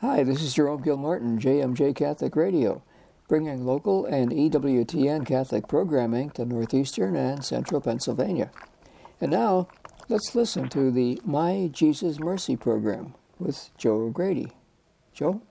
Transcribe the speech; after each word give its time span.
Hi, 0.00 0.22
this 0.22 0.40
is 0.42 0.54
Jerome 0.54 0.80
Gilmartin, 0.80 1.38
JMJ 1.38 1.94
Catholic 1.94 2.34
Radio, 2.34 2.82
bringing 3.28 3.66
local 3.66 4.06
and 4.06 4.32
EWTN 4.32 5.26
Catholic 5.26 5.68
programming 5.68 6.30
to 6.30 6.46
northeastern 6.46 7.16
and 7.16 7.44
central 7.44 7.82
Pennsylvania. 7.82 8.50
And 9.20 9.30
now, 9.30 9.68
let's 10.08 10.34
listen 10.34 10.70
to 10.70 10.90
the 10.90 11.20
My 11.22 11.68
Jesus 11.70 12.18
Mercy 12.18 12.56
program 12.56 13.12
with 13.38 13.68
Joe 13.76 14.04
O'Grady. 14.04 14.52
Joe? 15.12 15.42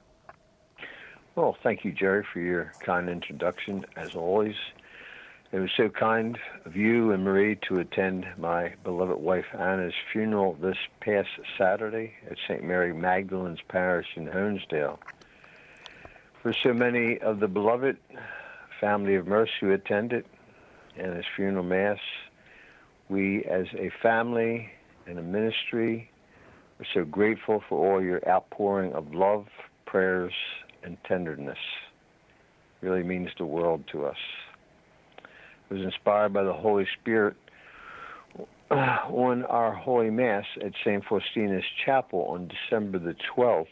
Well, 1.36 1.56
thank 1.62 1.86
you, 1.86 1.92
Jerry, 1.92 2.26
for 2.34 2.40
your 2.40 2.74
kind 2.80 3.08
introduction, 3.08 3.86
as 3.96 4.16
always. 4.16 4.56
It 5.52 5.58
was 5.58 5.72
so 5.76 5.90
kind 5.90 6.38
of 6.64 6.76
you 6.76 7.12
and 7.12 7.24
Marie 7.24 7.58
to 7.68 7.80
attend 7.80 8.28
my 8.38 8.76
beloved 8.84 9.20
wife 9.20 9.46
Anna's 9.58 9.96
funeral 10.14 10.54
this 10.62 10.78
past 11.00 11.30
Saturday 11.58 12.14
at 12.30 12.38
St. 12.48 12.64
Mary 12.64 12.94
Magdalene's 12.94 13.62
Parish 13.68 14.06
in 14.16 14.28
Honesdale. 14.28 15.00
For 16.44 16.54
so 16.54 16.72
many 16.72 17.18
of 17.18 17.40
the 17.40 17.48
beloved 17.48 17.98
family 18.80 19.16
of 19.16 19.26
mercy 19.26 19.52
who 19.62 19.72
attended 19.72 20.24
Anna's 20.96 21.26
funeral 21.36 21.64
mass, 21.64 21.98
we 23.10 23.44
as 23.46 23.66
a 23.74 23.90
family 24.04 24.70
and 25.08 25.18
a 25.18 25.24
ministry 25.24 26.12
are 26.80 26.86
so 26.94 27.04
grateful 27.06 27.64
for 27.68 27.92
all 27.92 28.04
your 28.04 28.22
outpouring 28.30 28.94
of 28.94 29.16
love, 29.16 29.48
prayers, 29.88 30.34
and 30.84 30.96
tenderness. 31.06 31.58
It 32.84 32.86
really 32.86 33.04
means 33.04 33.32
the 33.40 33.46
world 33.46 33.86
to 33.94 34.06
us 34.06 34.18
was 35.70 35.82
inspired 35.82 36.34
by 36.34 36.44
the 36.44 36.54
Holy 36.54 36.88
Spirit 37.00 37.36
uh, 38.72 38.74
on 39.08 39.44
our 39.46 39.74
Holy 39.74 40.10
Mass 40.10 40.46
at 40.64 40.74
St. 40.84 41.04
Faustina's 41.06 41.66
Chapel 41.86 42.26
on 42.30 42.48
December 42.48 43.00
the 43.00 43.16
12th 43.36 43.68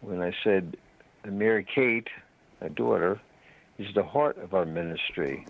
when 0.00 0.20
I 0.20 0.34
said, 0.42 0.76
Mary 1.24 1.64
Kate, 1.64 2.08
my 2.60 2.68
daughter, 2.68 3.20
is 3.78 3.94
the 3.94 4.02
heart 4.02 4.36
of 4.38 4.52
our 4.52 4.64
ministry, 4.64 5.46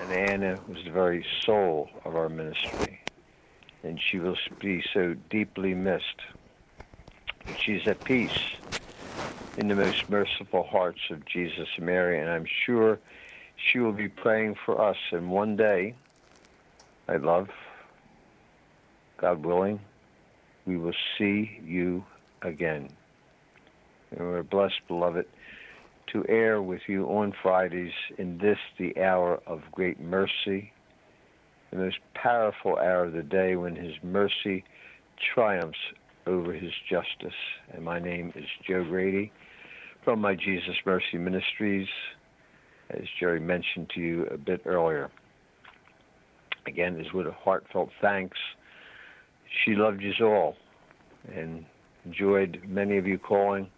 and 0.00 0.12
Anna 0.12 0.58
was 0.68 0.78
the 0.84 0.90
very 0.90 1.26
soul 1.44 1.90
of 2.04 2.14
our 2.14 2.28
ministry, 2.28 3.00
and 3.82 4.00
she 4.00 4.18
will 4.18 4.36
be 4.60 4.82
so 4.94 5.14
deeply 5.28 5.74
missed. 5.74 6.20
But 7.44 7.58
she's 7.60 7.86
at 7.86 8.02
peace 8.04 8.38
in 9.58 9.66
the 9.66 9.74
most 9.74 10.08
merciful 10.08 10.62
hearts 10.62 11.00
of 11.10 11.26
Jesus 11.26 11.68
and 11.76 11.86
Mary, 11.86 12.20
and 12.20 12.30
I'm 12.30 12.46
sure 12.64 13.00
she 13.60 13.78
will 13.78 13.92
be 13.92 14.08
praying 14.08 14.56
for 14.64 14.80
us. 14.80 14.96
And 15.12 15.30
one 15.30 15.56
day, 15.56 15.94
I 17.08 17.16
love, 17.16 17.48
God 19.20 19.44
willing, 19.44 19.80
we 20.66 20.76
will 20.76 20.94
see 21.18 21.58
you 21.64 22.04
again. 22.42 22.90
And 24.10 24.20
we're 24.20 24.42
blessed, 24.42 24.80
beloved, 24.88 25.26
to 26.12 26.24
air 26.28 26.60
with 26.60 26.82
you 26.88 27.06
on 27.06 27.32
Fridays 27.42 27.92
in 28.18 28.38
this, 28.38 28.58
the 28.78 29.00
hour 29.00 29.40
of 29.46 29.62
great 29.72 30.00
mercy, 30.00 30.72
the 31.70 31.78
most 31.78 31.98
powerful 32.14 32.76
hour 32.76 33.04
of 33.04 33.12
the 33.12 33.22
day 33.22 33.56
when 33.56 33.76
His 33.76 33.94
mercy 34.02 34.64
triumphs 35.34 35.78
over 36.26 36.52
His 36.52 36.72
justice. 36.88 37.38
And 37.72 37.84
my 37.84 38.00
name 38.00 38.32
is 38.34 38.46
Joe 38.66 38.84
Grady 38.84 39.32
from 40.04 40.20
my 40.20 40.34
Jesus 40.34 40.76
Mercy 40.84 41.18
Ministries 41.18 41.88
as 42.90 43.04
Jerry 43.18 43.40
mentioned 43.40 43.90
to 43.94 44.00
you 44.00 44.26
a 44.26 44.36
bit 44.36 44.62
earlier. 44.64 45.10
Again, 46.66 47.00
is 47.00 47.12
with 47.12 47.26
a 47.26 47.32
heartfelt 47.32 47.90
thanks. 48.00 48.38
She 49.64 49.74
loved 49.74 50.02
you 50.02 50.12
all 50.26 50.56
and 51.34 51.64
enjoyed 52.04 52.62
many 52.66 52.98
of 52.98 53.06
you 53.06 53.18
calling 53.18 53.68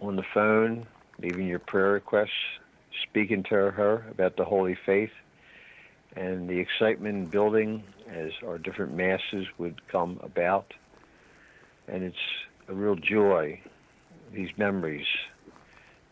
on 0.00 0.16
the 0.16 0.24
phone, 0.34 0.86
leaving 1.20 1.46
your 1.46 1.58
prayer 1.58 1.92
requests, 1.92 2.30
speaking 3.02 3.42
to 3.44 3.54
her 3.70 4.06
about 4.10 4.36
the 4.36 4.44
Holy 4.44 4.76
Faith, 4.86 5.12
and 6.16 6.48
the 6.48 6.58
excitement 6.58 7.30
building 7.30 7.82
as 8.08 8.30
our 8.46 8.58
different 8.58 8.94
masses 8.94 9.46
would 9.58 9.80
come 9.88 10.20
about. 10.22 10.72
And 11.88 12.02
it's 12.02 12.16
a 12.68 12.74
real 12.74 12.96
joy, 12.96 13.60
these 14.32 14.50
memories 14.56 15.06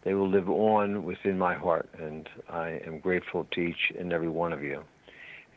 they 0.04 0.14
will 0.14 0.28
live 0.28 0.50
on 0.50 1.04
within 1.04 1.38
my 1.38 1.54
heart, 1.54 1.88
and 1.98 2.28
I 2.48 2.80
am 2.86 2.98
grateful 2.98 3.46
to 3.52 3.60
each 3.60 3.92
and 3.98 4.12
every 4.12 4.28
one 4.28 4.52
of 4.52 4.62
you. 4.62 4.82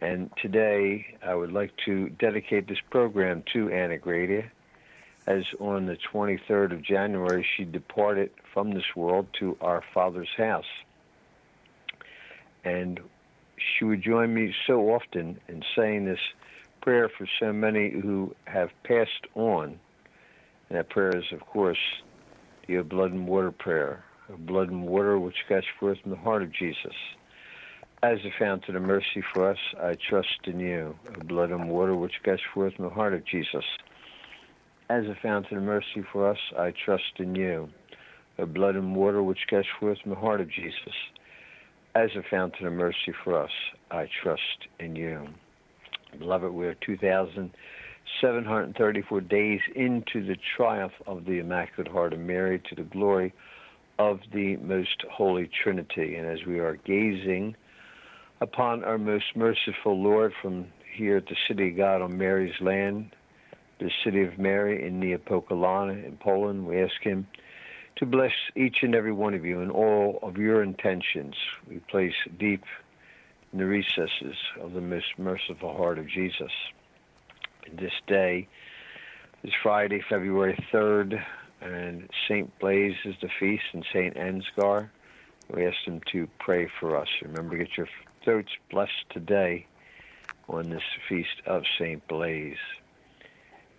And 0.02 0.30
today, 0.42 1.18
I 1.26 1.34
would 1.34 1.52
like 1.52 1.72
to 1.86 2.10
dedicate 2.10 2.68
this 2.68 2.82
program 2.92 3.44
to 3.54 3.70
Anna 3.70 3.98
Grady, 3.98 4.46
as 5.26 5.44
on 5.60 5.88
the 5.88 5.98
23rd 6.14 6.74
of 6.74 6.84
January, 6.84 7.46
she 7.58 7.64
departed 7.64 8.30
from 8.54 8.72
this 8.72 8.96
world 8.96 9.28
to 9.40 9.58
our 9.62 9.84
Father's 9.94 10.30
house. 10.38 10.66
And 12.64 13.00
she 13.58 13.86
would 13.86 14.04
join 14.04 14.34
me 14.34 14.54
so 14.68 14.92
often 14.92 15.40
in 15.48 15.64
saying 15.76 16.06
this 16.06 16.20
prayer 16.82 17.10
for 17.10 17.28
so 17.40 17.52
many 17.52 17.90
who 17.90 18.36
have 18.46 18.70
passed 18.84 19.26
on. 19.34 19.80
And 20.70 20.78
that 20.78 20.90
prayer 20.90 21.18
is, 21.18 21.32
of 21.32 21.40
course, 21.40 21.80
the 22.68 22.82
blood 22.84 23.12
and 23.12 23.28
water 23.28 23.52
prayer 23.52 24.04
of 24.30 24.46
blood 24.46 24.70
and 24.70 24.88
water 24.88 25.20
which 25.20 25.36
gush 25.50 25.66
forth 25.80 25.98
from 26.02 26.12
the 26.12 26.18
heart 26.18 26.44
of 26.44 26.54
Jesus. 26.54 26.94
As 28.04 28.20
a 28.20 28.30
fountain 28.38 28.76
of 28.76 28.84
mercy 28.84 29.24
for 29.34 29.50
us, 29.50 29.58
I 29.82 29.96
trust 30.10 30.42
in 30.46 30.60
you, 30.60 30.94
of 31.16 31.26
blood 31.28 31.50
and 31.52 31.70
water 31.70 31.96
which 31.96 32.22
gush 32.24 32.42
forth 32.54 32.76
from 32.76 32.86
the 32.86 32.92
heart 32.92 33.14
of 33.14 33.26
Jesus. 33.26 33.64
As 34.90 35.06
a 35.06 35.16
fountain 35.22 35.58
of 35.58 35.64
mercy 35.64 36.04
for 36.12 36.30
us, 36.30 36.38
I 36.58 36.74
trust 36.86 37.14
in 37.18 37.36
you, 37.36 37.70
of 38.38 38.54
blood 38.54 38.76
and 38.76 38.94
water 38.96 39.24
which 39.24 39.48
gush 39.50 39.66
forth 39.80 39.98
from 40.02 40.12
the 40.12 40.18
heart 40.18 40.42
of 40.42 40.52
Jesus. 40.52 40.94
As 41.96 42.12
a 42.16 42.22
fountain 42.30 42.68
of 42.68 42.74
mercy 42.74 43.12
for 43.24 43.42
us, 43.42 43.50
I 43.90 44.08
trust 44.22 44.68
in 44.80 44.96
you. 44.96 45.28
Beloved, 46.20 46.52
we 46.52 46.68
are 46.68 46.76
2,734 46.86 49.22
days 49.22 49.62
into 49.76 50.24
the 50.26 50.36
triumph 50.56 50.94
of 51.08 51.26
the 51.26 51.40
Immaculate 51.40 51.92
Heart 51.92 52.14
of 52.14 52.20
Mary 52.20 52.60
to 52.70 52.76
the 52.76 52.84
glory 52.84 53.34
of 53.98 54.20
the 54.34 54.58
Most 54.58 55.04
Holy 55.12 55.50
Trinity. 55.64 56.16
And 56.16 56.28
as 56.28 56.46
we 56.46 56.60
are 56.60 56.78
gazing 56.86 57.56
upon 58.42 58.84
our 58.84 58.98
most 58.98 59.26
merciful 59.36 60.02
Lord 60.02 60.34
from 60.42 60.68
here 60.96 61.18
at 61.18 61.26
the 61.28 61.36
City 61.48 61.70
of 61.70 61.78
God 61.78 62.02
on 62.02 62.18
Mary's 62.18 62.60
land, 62.62 63.16
the 63.80 63.92
City 64.04 64.24
of 64.24 64.38
Mary 64.38 64.86
in 64.86 65.00
Niepokalanów 65.00 66.06
in 66.06 66.18
Poland, 66.18 66.66
we 66.66 66.82
ask 66.82 67.02
Him 67.02 67.28
to 67.98 68.06
bless 68.06 68.32
each 68.56 68.78
and 68.82 68.94
every 68.94 69.14
one 69.14 69.34
of 69.34 69.46
you 69.46 69.62
and 69.62 69.72
all 69.72 70.20
of 70.22 70.38
your 70.38 70.64
intentions. 70.64 71.36
We 71.70 71.80
place 71.90 72.14
deep 72.40 72.64
in 73.54 73.60
the 73.60 73.66
recesses 73.66 74.36
of 74.62 74.74
the 74.74 74.82
most 74.82 75.18
merciful 75.18 75.76
heart 75.76 75.98
of 75.98 76.08
Jesus. 76.08 76.52
In 77.66 77.78
this 77.78 77.94
day, 78.08 78.48
this 79.44 79.54
Friday, 79.64 80.02
February 80.10 80.58
3rd, 80.74 81.24
and 81.62 82.10
St. 82.28 82.58
Blaise 82.60 82.96
is 83.06 83.16
the 83.22 83.30
feast, 83.40 83.64
and 83.74 83.86
St. 83.94 84.16
Ansgar. 84.16 84.90
We 85.54 85.66
ask 85.66 85.78
them 85.86 86.02
to 86.12 86.28
pray 86.40 86.70
for 86.80 86.98
us. 86.98 87.08
Remember, 87.22 87.58
get 87.58 87.78
your 87.78 87.88
throats 88.24 88.52
blessed 88.72 89.10
today 89.12 89.68
on 90.50 90.70
this 90.70 90.84
feast 91.08 91.42
of 91.46 91.64
St. 91.80 92.06
Blaise. 92.08 92.58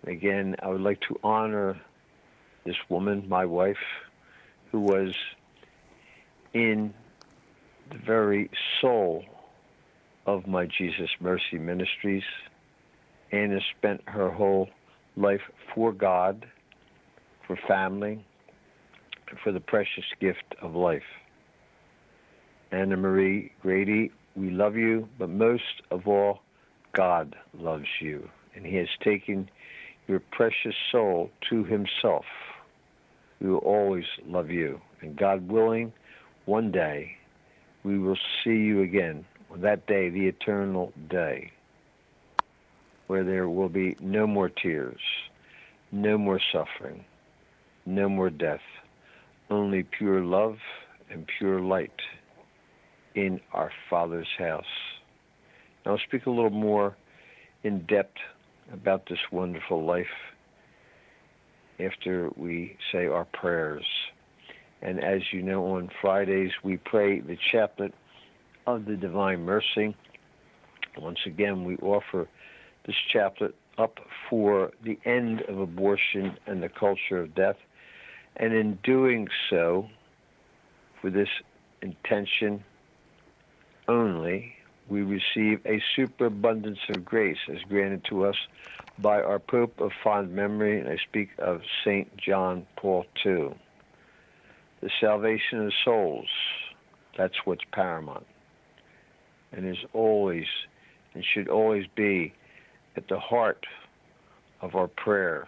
Again, 0.05 0.55
I 0.61 0.69
would 0.69 0.81
like 0.81 1.01
to 1.01 1.19
honor 1.23 1.79
this 2.65 2.77
woman, 2.89 3.27
my 3.27 3.45
wife, 3.45 3.77
who 4.71 4.81
was 4.81 5.13
in 6.53 6.93
the 7.89 7.97
very 7.97 8.49
soul 8.81 9.23
of 10.25 10.47
my 10.47 10.65
Jesus 10.65 11.09
Mercy 11.19 11.57
Ministries. 11.57 12.23
Anna 13.31 13.59
spent 13.77 14.01
her 14.07 14.29
whole 14.29 14.69
life 15.15 15.41
for 15.73 15.91
God 15.91 16.45
for 17.47 17.57
family, 17.67 18.23
for 19.43 19.51
the 19.51 19.59
precious 19.59 20.03
gift 20.19 20.55
of 20.61 20.75
life. 20.75 21.01
Anna 22.71 22.97
Marie 22.97 23.51
Grady, 23.61 24.11
we 24.35 24.49
love 24.49 24.75
you, 24.75 25.07
but 25.17 25.29
most 25.29 25.81
of 25.89 26.07
all, 26.07 26.41
God 26.93 27.35
loves 27.57 27.87
you, 28.01 28.29
and 28.55 28.65
He 28.65 28.75
has 28.75 28.89
taken 29.01 29.49
your 30.07 30.19
precious 30.19 30.75
soul 30.91 31.31
to 31.49 31.63
Himself. 31.63 32.25
We 33.39 33.49
will 33.49 33.59
always 33.59 34.05
love 34.25 34.49
you, 34.49 34.81
and 35.01 35.15
God 35.15 35.47
willing, 35.49 35.93
one 36.45 36.71
day 36.71 37.17
we 37.83 37.97
will 37.97 38.17
see 38.43 38.57
you 38.57 38.81
again 38.81 39.25
on 39.51 39.61
that 39.61 39.87
day, 39.87 40.09
the 40.09 40.27
eternal 40.27 40.91
day, 41.09 41.51
where 43.07 43.23
there 43.23 43.47
will 43.47 43.69
be 43.69 43.95
no 44.01 44.27
more 44.27 44.49
tears, 44.49 44.99
no 45.91 46.17
more 46.17 46.41
suffering 46.51 47.05
no 47.87 48.09
more 48.09 48.29
death, 48.29 48.59
only 49.49 49.83
pure 49.97 50.21
love 50.21 50.57
and 51.09 51.25
pure 51.37 51.61
light 51.61 51.89
in 53.15 53.39
our 53.53 53.71
Father's 53.89 54.27
house. 54.37 54.65
Now, 55.85 55.93
I'll 55.93 56.01
speak 56.07 56.25
a 56.25 56.29
little 56.29 56.49
more 56.49 56.97
in 57.63 57.85
depth 57.85 58.17
about 58.73 59.07
this 59.09 59.19
wonderful 59.31 59.85
life 59.85 60.05
after 61.79 62.29
we 62.35 62.75
say 62.91 63.07
our 63.07 63.25
prayers. 63.25 63.85
And 64.81 65.03
as 65.03 65.21
you 65.31 65.41
know, 65.41 65.65
on 65.75 65.89
Fridays 66.01 66.51
we 66.63 66.77
pray 66.77 67.21
the 67.21 67.37
chaplet 67.51 67.93
of 68.65 68.85
the 68.85 68.97
Divine 68.97 69.43
Mercy. 69.43 69.95
Once 70.97 71.19
again, 71.25 71.63
we 71.63 71.77
offer 71.77 72.27
this 72.85 72.95
chaplet 73.13 73.55
up 73.77 73.97
for 74.29 74.71
the 74.83 74.99
end 75.05 75.41
of 75.47 75.59
abortion 75.59 76.35
and 76.47 76.61
the 76.61 76.69
culture 76.69 77.19
of 77.19 77.33
death. 77.33 77.55
And 78.37 78.53
in 78.53 78.77
doing 78.83 79.27
so, 79.49 79.89
for 81.01 81.09
this 81.09 81.29
intention 81.81 82.63
only, 83.87 84.55
we 84.89 85.01
receive 85.01 85.59
a 85.65 85.81
superabundance 85.95 86.79
of 86.89 87.03
grace 87.03 87.37
as 87.49 87.61
granted 87.63 88.05
to 88.05 88.25
us 88.25 88.35
by 88.99 89.21
our 89.21 89.39
Pope 89.39 89.79
of 89.79 89.91
fond 90.03 90.33
memory, 90.33 90.79
and 90.79 90.87
I 90.87 90.97
speak 90.97 91.29
of 91.37 91.61
St. 91.83 92.15
John 92.17 92.65
Paul 92.77 93.05
II. 93.25 93.49
The 94.81 94.89
salvation 95.01 95.65
of 95.65 95.73
souls, 95.83 96.29
that's 97.17 97.35
what's 97.45 97.63
paramount, 97.73 98.27
and 99.51 99.67
is 99.67 99.83
always 99.93 100.45
and 101.13 101.25
should 101.25 101.49
always 101.49 101.85
be 101.95 102.33
at 102.95 103.07
the 103.07 103.19
heart 103.19 103.65
of 104.61 104.75
our 104.75 104.87
prayer. 104.87 105.47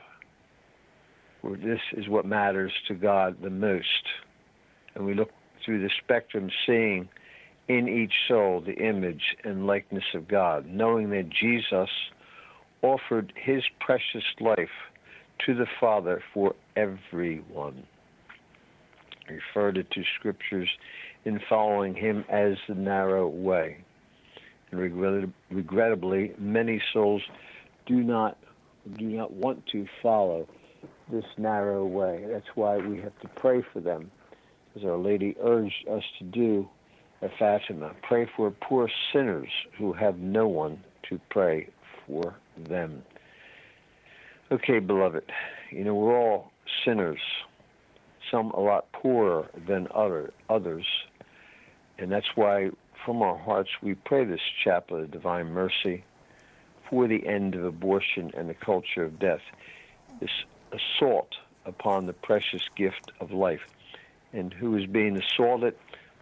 For 1.41 1.55
this 1.55 1.79
is 1.93 2.07
what 2.07 2.25
matters 2.25 2.71
to 2.87 2.93
God 2.95 3.37
the 3.41 3.49
most. 3.49 3.85
And 4.95 5.05
we 5.05 5.13
look 5.13 5.29
through 5.63 5.81
the 5.81 5.89
spectrum, 6.03 6.49
seeing 6.65 7.09
in 7.67 7.87
each 7.87 8.13
soul 8.27 8.61
the 8.65 8.73
image 8.73 9.21
and 9.43 9.67
likeness 9.67 10.03
of 10.15 10.27
God, 10.27 10.65
knowing 10.67 11.11
that 11.11 11.29
Jesus 11.29 11.89
offered 12.81 13.31
his 13.35 13.63
precious 13.79 14.23
life 14.39 14.69
to 15.45 15.53
the 15.53 15.67
Father 15.79 16.21
for 16.33 16.55
everyone. 16.75 17.83
Referred 19.29 19.77
it 19.77 19.91
to 19.91 20.03
scriptures 20.17 20.69
in 21.25 21.39
following 21.47 21.93
him 21.93 22.25
as 22.29 22.53
the 22.67 22.75
narrow 22.75 23.27
way. 23.27 23.77
And 24.71 24.79
regrettably, 25.51 26.33
many 26.37 26.81
souls 26.93 27.21
do 27.85 28.03
not 28.03 28.37
do 28.97 29.05
not 29.05 29.31
want 29.33 29.65
to 29.67 29.85
follow 30.01 30.47
this 31.11 31.25
narrow 31.37 31.85
way. 31.85 32.25
That's 32.29 32.55
why 32.55 32.77
we 32.77 32.99
have 33.01 33.17
to 33.21 33.27
pray 33.27 33.61
for 33.61 33.79
them, 33.79 34.11
as 34.75 34.83
Our 34.83 34.97
Lady 34.97 35.35
urged 35.41 35.87
us 35.87 36.03
to 36.19 36.23
do 36.23 36.69
at 37.21 37.31
Fatima. 37.37 37.93
Pray 38.01 38.29
for 38.35 38.51
poor 38.51 38.89
sinners 39.11 39.49
who 39.77 39.93
have 39.93 40.17
no 40.19 40.47
one 40.47 40.83
to 41.09 41.19
pray 41.29 41.69
for 42.05 42.35
them. 42.57 43.03
Okay, 44.51 44.79
beloved, 44.79 45.31
you 45.69 45.83
know, 45.83 45.93
we're 45.93 46.17
all 46.17 46.51
sinners, 46.83 47.19
some 48.31 48.51
a 48.51 48.59
lot 48.59 48.91
poorer 48.91 49.47
than 49.67 49.87
other, 49.93 50.31
others, 50.49 50.85
and 51.97 52.11
that's 52.11 52.35
why 52.35 52.69
from 53.05 53.21
our 53.21 53.37
hearts 53.37 53.69
we 53.81 53.93
pray 53.95 54.25
this 54.25 54.41
chaplet 54.63 55.03
of 55.03 55.11
divine 55.11 55.47
mercy 55.47 56.03
for 56.89 57.07
the 57.07 57.25
end 57.27 57.55
of 57.55 57.63
abortion 57.63 58.31
and 58.35 58.49
the 58.49 58.53
culture 58.53 59.03
of 59.03 59.19
death, 59.19 59.41
this 60.19 60.31
assault 60.71 61.35
upon 61.65 62.05
the 62.05 62.13
precious 62.13 62.63
gift 62.75 63.11
of 63.19 63.31
life, 63.31 63.61
and 64.33 64.53
who 64.53 64.75
is 64.75 64.85
being 64.85 65.17
assaulted, 65.17 65.75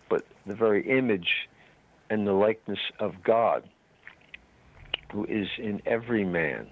but 0.10 0.26
the 0.46 0.56
very 0.56 0.88
image 0.90 1.50
and 2.10 2.26
the 2.26 2.34
likeness 2.34 2.80
of 3.00 3.22
God 3.24 3.64
who 5.12 5.26
is 5.26 5.48
in 5.58 5.82
every 5.86 6.26
man. 6.26 6.68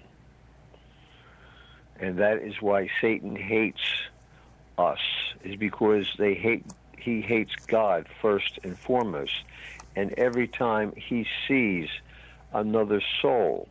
And 1.98 2.18
that 2.18 2.42
is 2.42 2.60
why 2.60 2.90
Satan 3.00 3.36
hates 3.36 3.80
us, 4.78 5.00
is 5.42 5.56
because 5.56 6.06
they 6.18 6.34
hate 6.34 6.64
he 6.98 7.20
hates 7.20 7.54
God 7.68 8.06
first 8.20 8.58
and 8.64 8.76
foremost. 8.76 9.44
And 9.94 10.12
every 10.14 10.48
time 10.48 10.92
he 10.96 11.26
sees 11.46 11.88
another 12.52 13.00
soul, 13.22 13.68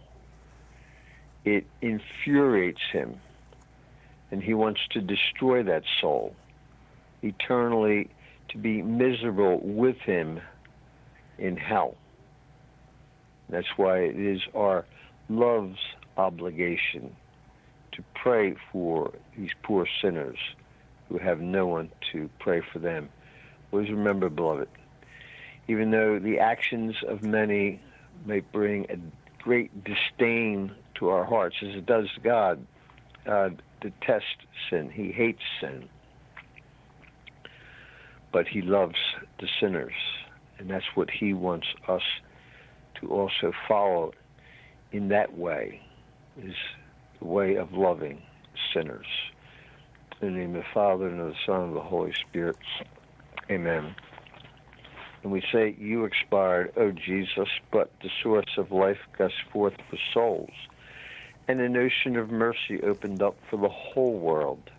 it 1.44 1.66
infuriates 1.82 2.82
him. 2.92 3.20
And 4.36 4.44
he 4.44 4.54
wants 4.54 4.82
to 4.92 5.00
destroy 5.00 5.64
that 5.64 5.84
soul, 6.02 6.36
eternally 7.22 8.10
to 8.50 8.58
be 8.58 8.82
miserable 8.82 9.62
with 9.64 9.96
him 10.00 10.42
in 11.38 11.56
hell. 11.56 11.96
That's 13.48 13.78
why 13.78 14.00
it 14.00 14.20
is 14.20 14.42
our 14.54 14.84
love's 15.30 15.80
obligation 16.18 17.16
to 17.94 18.04
pray 18.14 18.56
for 18.74 19.14
these 19.38 19.52
poor 19.64 19.88
sinners 20.02 20.38
who 21.08 21.18
have 21.18 21.40
no 21.40 21.68
one 21.68 21.90
to 22.12 22.30
pray 22.40 22.62
for 22.74 22.80
them. 22.80 23.08
Always 23.72 23.90
remember, 23.90 24.28
beloved, 24.28 24.68
even 25.70 25.92
though 25.92 26.20
the 26.20 26.40
actions 26.40 26.98
of 27.08 27.24
many 27.24 27.80
may 28.26 28.42
bring 28.42 28.86
a 28.90 28.98
great 29.42 29.72
disdain 29.86 30.76
to 30.96 31.08
our 31.08 31.24
hearts, 31.24 31.56
as 31.62 31.74
it 31.74 31.86
does 31.86 32.14
to 32.16 32.20
God, 32.20 32.68
uh, 33.26 33.52
detests 33.90 34.46
sin. 34.70 34.90
He 34.90 35.12
hates 35.12 35.42
sin. 35.60 35.88
But 38.32 38.48
he 38.48 38.62
loves 38.62 38.96
the 39.40 39.48
sinners. 39.60 39.94
And 40.58 40.70
that's 40.70 40.86
what 40.96 41.10
he 41.10 41.34
wants 41.34 41.68
us 41.88 42.02
to 43.02 43.10
also 43.10 43.52
follow 43.68 44.14
in 44.92 45.10
that 45.10 45.38
way 45.38 45.82
is 46.42 46.56
the 47.20 47.26
way 47.26 47.56
of 47.56 47.74
loving 47.74 48.22
sinners. 48.74 49.08
In 50.22 50.34
the 50.34 50.40
name 50.40 50.56
of 50.56 50.64
the 50.64 50.70
Father, 50.74 51.08
and 51.08 51.20
of 51.20 51.28
the 51.28 51.36
Son, 51.46 51.62
and 51.62 51.70
of 51.70 51.74
the 51.76 51.82
Holy 51.82 52.14
Spirit. 52.30 52.58
Amen. 53.50 53.94
And 55.24 55.32
we 55.32 55.44
say, 55.52 55.76
You 55.78 56.06
expired, 56.06 56.72
O 56.78 56.92
Jesus, 56.92 57.50
but 57.72 57.92
the 58.02 58.10
source 58.24 58.58
of 58.58 58.72
life 58.72 59.00
gushed 59.18 59.44
forth 59.52 59.74
for 59.90 59.98
souls. 60.14 60.54
And 61.48 61.62
an 61.62 61.78
ocean 61.78 62.18
of 62.18 62.30
mercy 62.30 62.82
opened 62.84 63.22
up 63.22 63.36
for 63.50 63.58
the 63.58 63.70
whole 63.70 64.18
world. 64.20 64.72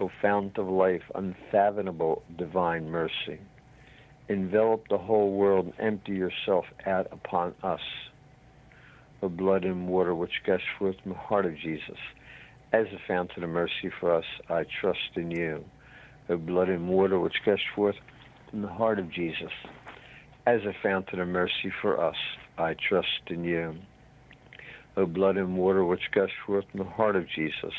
O 0.00 0.10
fount 0.20 0.58
of 0.58 0.68
life, 0.68 1.02
unfathomable 1.14 2.22
divine 2.36 2.90
mercy 2.90 3.38
envelop 4.30 4.86
the 4.88 4.96
whole 4.96 5.32
world 5.32 5.66
and 5.66 5.74
empty 5.94 6.12
yourself 6.12 6.64
out 6.86 7.08
upon 7.10 7.52
us. 7.64 7.80
O 9.22 9.28
blood 9.28 9.64
and 9.64 9.88
water 9.88 10.14
which 10.14 10.42
gush 10.46 10.62
forth 10.78 10.94
from 11.02 11.12
the 11.12 11.18
heart 11.18 11.44
of 11.44 11.58
Jesus, 11.58 11.98
as 12.72 12.86
a 12.86 13.00
fountain 13.08 13.42
of 13.42 13.50
mercy 13.50 13.90
for 13.98 14.14
us, 14.14 14.24
I 14.48 14.64
trust 14.80 15.16
in 15.16 15.32
you. 15.32 15.64
O 16.28 16.36
blood 16.36 16.68
and 16.68 16.88
water 16.88 17.18
which 17.18 17.42
gush 17.44 17.64
forth 17.74 17.96
from 18.48 18.62
the 18.62 18.68
heart 18.68 19.00
of 19.00 19.10
Jesus, 19.10 19.52
as 20.46 20.60
a 20.62 20.74
fountain 20.80 21.18
of 21.18 21.26
mercy 21.26 21.72
for 21.82 22.02
us, 22.02 22.16
I 22.56 22.74
trust 22.88 23.22
in 23.26 23.42
you. 23.42 23.74
O 24.96 25.06
blood 25.06 25.36
and 25.36 25.56
water 25.56 25.84
which 25.84 26.10
gush 26.12 26.32
forth 26.46 26.64
from 26.70 26.78
the 26.78 26.90
heart 26.90 27.16
of 27.16 27.28
Jesus, 27.28 27.74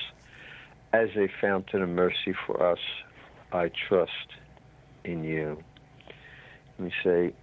as 0.94 1.10
a 1.16 1.28
fountain 1.40 1.82
of 1.82 1.90
mercy 1.90 2.34
for 2.46 2.66
us, 2.66 2.80
I 3.52 3.70
trust 3.88 4.12
in 5.04 5.24
you. 5.24 5.62
We 6.80 6.92
say, 7.04 7.34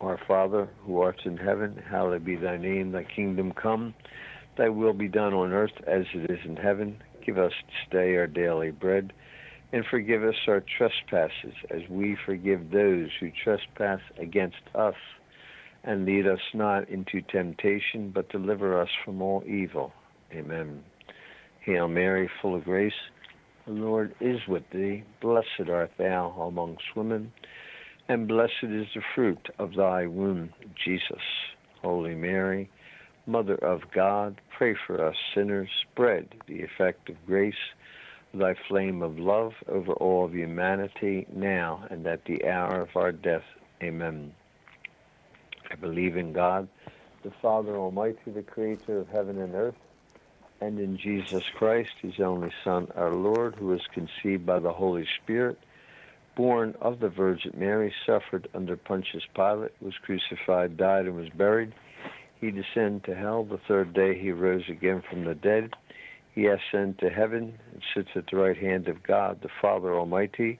Our 0.00 0.18
Father, 0.28 0.68
who 0.84 1.00
art 1.00 1.22
in 1.24 1.36
heaven, 1.36 1.82
hallowed 1.88 2.24
be 2.24 2.36
thy 2.36 2.56
name, 2.56 2.92
thy 2.92 3.04
kingdom 3.04 3.52
come, 3.52 3.94
thy 4.56 4.68
will 4.68 4.92
be 4.92 5.08
done 5.08 5.34
on 5.34 5.52
earth 5.52 5.72
as 5.86 6.04
it 6.14 6.30
is 6.30 6.40
in 6.44 6.56
heaven. 6.56 7.02
Give 7.24 7.38
us 7.38 7.52
this 7.66 7.90
day 7.90 8.16
our 8.16 8.26
daily 8.26 8.70
bread, 8.70 9.12
and 9.72 9.84
forgive 9.86 10.22
us 10.22 10.36
our 10.46 10.60
trespasses 10.60 11.54
as 11.70 11.82
we 11.88 12.16
forgive 12.26 12.70
those 12.70 13.08
who 13.18 13.30
trespass 13.30 14.00
against 14.18 14.62
us. 14.74 14.96
And 15.82 16.04
lead 16.04 16.26
us 16.26 16.40
not 16.52 16.88
into 16.88 17.22
temptation, 17.22 18.10
but 18.14 18.28
deliver 18.28 18.80
us 18.80 18.90
from 19.04 19.22
all 19.22 19.42
evil. 19.46 19.92
Amen. 20.32 20.84
Hail 21.60 21.88
Mary, 21.88 22.30
full 22.40 22.54
of 22.54 22.64
grace, 22.64 22.92
the 23.66 23.72
Lord 23.72 24.14
is 24.20 24.38
with 24.46 24.64
thee. 24.72 25.04
Blessed 25.20 25.68
art 25.70 25.92
thou 25.98 26.30
amongst 26.30 26.84
women 26.94 27.32
and 28.10 28.26
blessed 28.26 28.64
is 28.64 28.88
the 28.92 29.02
fruit 29.14 29.50
of 29.60 29.76
thy 29.76 30.04
womb, 30.04 30.50
Jesus. 30.84 31.22
Holy 31.80 32.16
Mary, 32.16 32.68
Mother 33.24 33.54
of 33.54 33.82
God, 33.94 34.40
pray 34.58 34.74
for 34.84 35.06
us 35.06 35.14
sinners. 35.32 35.68
Spread 35.92 36.26
the 36.48 36.60
effect 36.60 37.08
of 37.08 37.14
grace, 37.24 37.54
thy 38.34 38.54
flame 38.68 39.00
of 39.02 39.20
love 39.20 39.52
over 39.68 39.92
all 39.92 40.24
of 40.24 40.34
humanity, 40.34 41.24
now 41.32 41.84
and 41.88 42.04
at 42.04 42.24
the 42.24 42.44
hour 42.48 42.80
of 42.80 42.88
our 42.96 43.12
death. 43.12 43.44
Amen. 43.80 44.32
I 45.70 45.74
believe 45.76 46.16
in 46.16 46.32
God, 46.32 46.68
the 47.22 47.32
Father 47.42 47.76
Almighty, 47.76 48.30
the 48.30 48.42
Creator 48.42 48.98
of 48.98 49.08
heaven 49.08 49.40
and 49.40 49.54
earth, 49.54 49.76
and 50.60 50.78
in 50.78 50.96
Jesus 50.96 51.44
Christ, 51.54 51.92
his 52.02 52.20
only 52.20 52.52
Son, 52.64 52.88
our 52.96 53.12
Lord, 53.12 53.54
who 53.54 53.66
was 53.66 53.82
conceived 53.92 54.44
by 54.44 54.58
the 54.58 54.72
Holy 54.72 55.06
Spirit 55.22 55.58
born 56.40 56.74
of 56.80 57.00
the 57.00 57.08
Virgin 57.10 57.52
Mary, 57.54 57.92
suffered 58.06 58.48
under 58.54 58.74
Pontius 58.74 59.24
Pilate, 59.34 59.72
was 59.82 59.94
crucified, 60.02 60.76
died, 60.76 61.04
and 61.04 61.14
was 61.14 61.28
buried. 61.28 61.74
He 62.40 62.50
descended 62.50 63.04
to 63.04 63.14
hell. 63.14 63.44
The 63.44 63.60
third 63.68 63.92
day 63.92 64.18
he 64.18 64.32
rose 64.32 64.66
again 64.68 65.02
from 65.08 65.24
the 65.24 65.34
dead. 65.34 65.74
He 66.34 66.46
ascended 66.46 66.98
to 67.00 67.10
heaven 67.10 67.58
and 67.72 67.82
sits 67.94 68.08
at 68.14 68.24
the 68.30 68.38
right 68.38 68.56
hand 68.56 68.88
of 68.88 69.02
God, 69.02 69.42
the 69.42 69.50
Father 69.60 69.94
Almighty. 69.94 70.58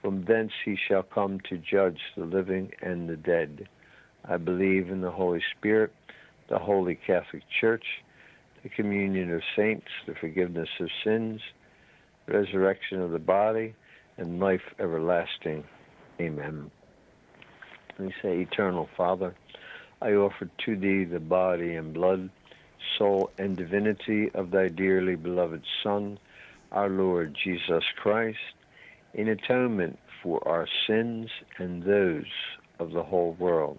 From 0.00 0.24
thence 0.24 0.52
he 0.64 0.76
shall 0.76 1.02
come 1.02 1.40
to 1.48 1.58
judge 1.58 2.00
the 2.16 2.24
living 2.24 2.72
and 2.80 3.06
the 3.06 3.16
dead. 3.16 3.68
I 4.28 4.36
believe 4.36 4.90
in 4.90 5.00
the 5.00 5.10
Holy 5.10 5.42
Spirit, 5.56 5.90
the 6.50 6.58
Holy 6.58 6.94
Catholic 6.94 7.42
Church, 7.60 7.84
the 8.62 8.68
communion 8.68 9.32
of 9.32 9.40
saints, 9.56 9.86
the 10.06 10.14
forgiveness 10.14 10.68
of 10.80 10.88
sins, 11.02 11.40
resurrection 12.26 13.00
of 13.00 13.10
the 13.10 13.18
body, 13.18 13.74
and 14.18 14.38
life 14.38 14.74
everlasting. 14.78 15.64
Amen. 16.20 16.70
We 17.98 18.12
say, 18.20 18.40
Eternal 18.40 18.88
Father, 18.96 19.34
I 20.02 20.12
offer 20.12 20.50
to 20.66 20.76
thee 20.76 21.04
the 21.04 21.20
body 21.20 21.74
and 21.74 21.94
blood, 21.94 22.28
soul, 22.98 23.30
and 23.38 23.56
divinity 23.56 24.30
of 24.34 24.50
thy 24.50 24.68
dearly 24.68 25.16
beloved 25.16 25.62
Son, 25.82 26.18
our 26.70 26.90
Lord 26.90 27.34
Jesus 27.42 27.84
Christ, 27.96 28.38
in 29.14 29.28
atonement 29.28 29.98
for 30.22 30.46
our 30.46 30.68
sins 30.86 31.30
and 31.56 31.82
those 31.82 32.26
of 32.78 32.92
the 32.92 33.02
whole 33.02 33.32
world. 33.38 33.78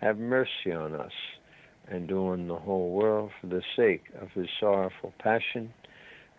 have 0.00 0.18
mercy 0.18 0.72
on 0.72 0.94
us, 0.94 1.12
and 1.88 2.10
on 2.12 2.48
the 2.48 2.56
whole 2.56 2.90
world. 2.90 3.30
For 3.40 3.46
the 3.48 3.62
sake 3.76 4.04
of 4.20 4.30
his 4.32 4.48
sorrowful 4.60 5.12
passion, 5.18 5.72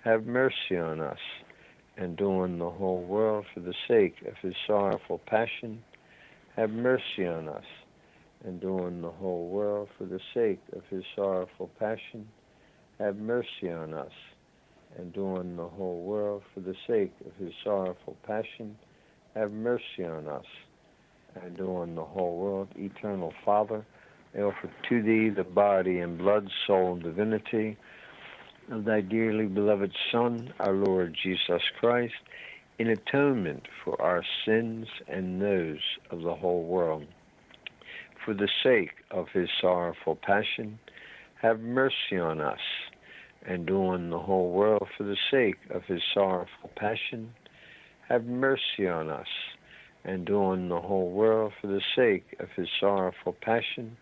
have 0.03 0.25
mercy 0.25 0.77
on 0.77 0.99
us, 1.01 1.19
and 1.97 2.19
on 2.21 2.59
the 2.59 2.69
whole 2.69 3.03
world. 3.03 3.45
For 3.53 3.59
the 3.59 3.73
sake 3.87 4.15
of 4.27 4.35
his 4.41 4.55
sorrowful 4.67 5.21
passion, 5.25 5.83
have 6.55 6.71
mercy 6.71 7.25
on 7.25 7.49
us 7.49 7.65
and 8.45 8.63
on 8.63 9.01
the 9.01 9.11
whole 9.11 9.49
world 9.49 9.89
for 9.97 10.05
the 10.05 10.19
sake 10.33 10.61
of 10.73 10.83
his 10.89 11.03
sorrowful 11.15 11.69
passion. 11.79 12.27
Have 12.99 13.17
mercy 13.17 13.69
on 13.69 13.93
us, 13.93 14.11
and 14.97 15.15
on 15.17 15.55
the 15.55 15.67
whole 15.67 16.01
world 16.03 16.43
for 16.53 16.59
the 16.61 16.75
sake 16.87 17.13
of 17.25 17.33
his 17.35 17.53
sorrowful 17.63 18.17
passion. 18.25 18.77
Have 19.35 19.51
mercy 19.51 20.03
on 20.05 20.27
us, 20.27 20.45
and 21.35 21.59
on 21.61 21.95
the 21.95 22.03
whole 22.03 22.37
world. 22.37 22.67
Eternal 22.75 23.33
Father, 23.45 23.85
I 24.35 24.41
offer 24.41 24.69
to 24.89 25.01
thee 25.01 25.29
the 25.29 25.43
body 25.43 25.99
and 25.99 26.17
blood, 26.17 26.49
soul, 26.67 26.93
and 26.93 27.03
divinity 27.03 27.77
of 28.71 28.85
thy 28.85 29.01
dearly 29.01 29.47
beloved 29.47 29.91
Son, 30.11 30.53
our 30.59 30.73
Lord 30.73 31.15
Jesus 31.21 31.61
Christ, 31.79 32.13
in 32.77 32.87
atonement 32.87 33.67
for 33.83 33.99
our 34.01 34.23
sins 34.45 34.87
and 35.07 35.41
those 35.41 35.79
of 36.11 36.21
the 36.21 36.35
whole 36.35 36.63
world 36.63 37.05
for 38.23 38.33
the 38.33 38.49
sake 38.63 38.91
of 39.11 39.27
his 39.33 39.49
sorrowful 39.59 40.15
passion, 40.15 40.79
have 41.41 41.59
mercy 41.59 42.17
on 42.19 42.41
us, 42.41 42.59
and 43.45 43.69
on 43.69 44.09
the 44.09 44.19
whole 44.19 44.51
world 44.51 44.87
for 44.97 45.03
the 45.03 45.17
sake 45.31 45.57
of 45.71 45.83
his 45.85 46.01
sorrowful 46.13 46.69
passion, 46.75 47.33
have 48.07 48.25
mercy 48.25 48.87
on 48.87 49.09
us, 49.09 49.27
and 50.09 50.27
on 50.31 50.69
the 50.69 50.81
whole 50.81 51.11
world 51.11 51.53
for 51.61 51.67
the 51.67 51.81
sake 51.95 52.35
of 52.39 52.49
his 52.55 52.67
sorrowful 52.79 53.35
passion, 53.41 53.95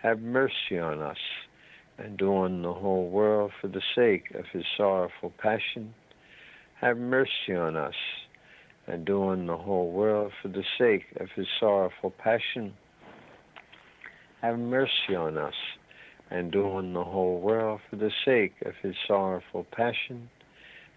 have 0.00 0.20
mercy 0.20 0.78
on 0.80 1.02
us, 1.02 1.18
and 1.98 2.22
on 2.22 2.62
the 2.62 2.72
whole 2.72 3.08
world 3.08 3.50
for 3.60 3.66
the 3.66 3.82
sake 3.96 4.30
of 4.36 4.44
his 4.52 4.62
sorrowful 4.76 5.32
passion, 5.36 5.92
have 6.80 6.96
mercy 6.96 7.52
on 7.52 7.74
us, 7.74 7.96
and 8.86 9.10
on 9.10 9.46
the 9.46 9.56
whole 9.56 9.90
world 9.90 10.30
for 10.40 10.46
the 10.46 10.62
sake 10.78 11.06
of 11.18 11.26
his 11.34 11.48
sorrowful 11.58 12.12
passion, 12.12 12.72
have 14.40 14.56
mercy 14.56 15.16
on 15.18 15.36
us, 15.36 15.54
and 16.30 16.54
on 16.54 16.92
the 16.92 17.02
whole 17.02 17.40
world 17.40 17.80
for 17.90 17.96
the 17.96 18.12
sake 18.24 18.54
of 18.64 18.74
his 18.84 18.94
sorrowful 19.08 19.66
passion. 19.72 20.30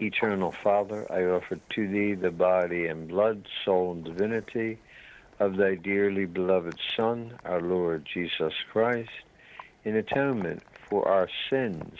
Eternal 0.00 0.54
Father, 0.64 1.10
I 1.10 1.24
offer 1.24 1.58
to 1.74 1.88
thee 1.88 2.14
the 2.14 2.30
body 2.30 2.86
and 2.86 3.08
blood, 3.08 3.46
soul, 3.64 3.92
and 3.92 4.04
divinity 4.04 4.80
of 5.38 5.56
thy 5.56 5.74
dearly 5.74 6.24
beloved 6.24 6.78
Son, 6.96 7.38
our 7.44 7.60
Lord 7.60 8.06
Jesus 8.12 8.52
Christ, 8.72 9.10
in 9.84 9.96
atonement 9.96 10.62
for 10.88 11.08
our 11.08 11.28
sins 11.50 11.94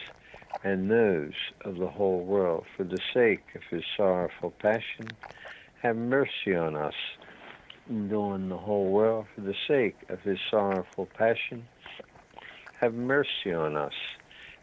and 0.65 0.91
those 0.91 1.33
of 1.65 1.77
the 1.77 1.89
whole 1.89 2.25
world, 2.25 2.65
for 2.77 2.85
the 2.85 3.01
sake 3.13 3.45
of 3.55 3.63
his 3.71 3.83
sorrowful 3.97 4.55
passion. 4.61 5.17
Have 5.83 5.97
mercy 5.97 6.55
on 6.57 6.77
us 6.77 6.95
and 7.89 8.13
on 8.13 8.49
the 8.49 8.57
whole 8.57 8.91
world 8.93 9.27
for 9.35 9.41
the 9.41 9.55
sake 9.67 9.97
of 10.09 10.21
his 10.21 10.39
sorrowful 10.51 11.09
passion. 11.19 11.67
Have 12.81 12.95
mercy 12.95 13.53
on 13.53 13.77
us, 13.77 13.93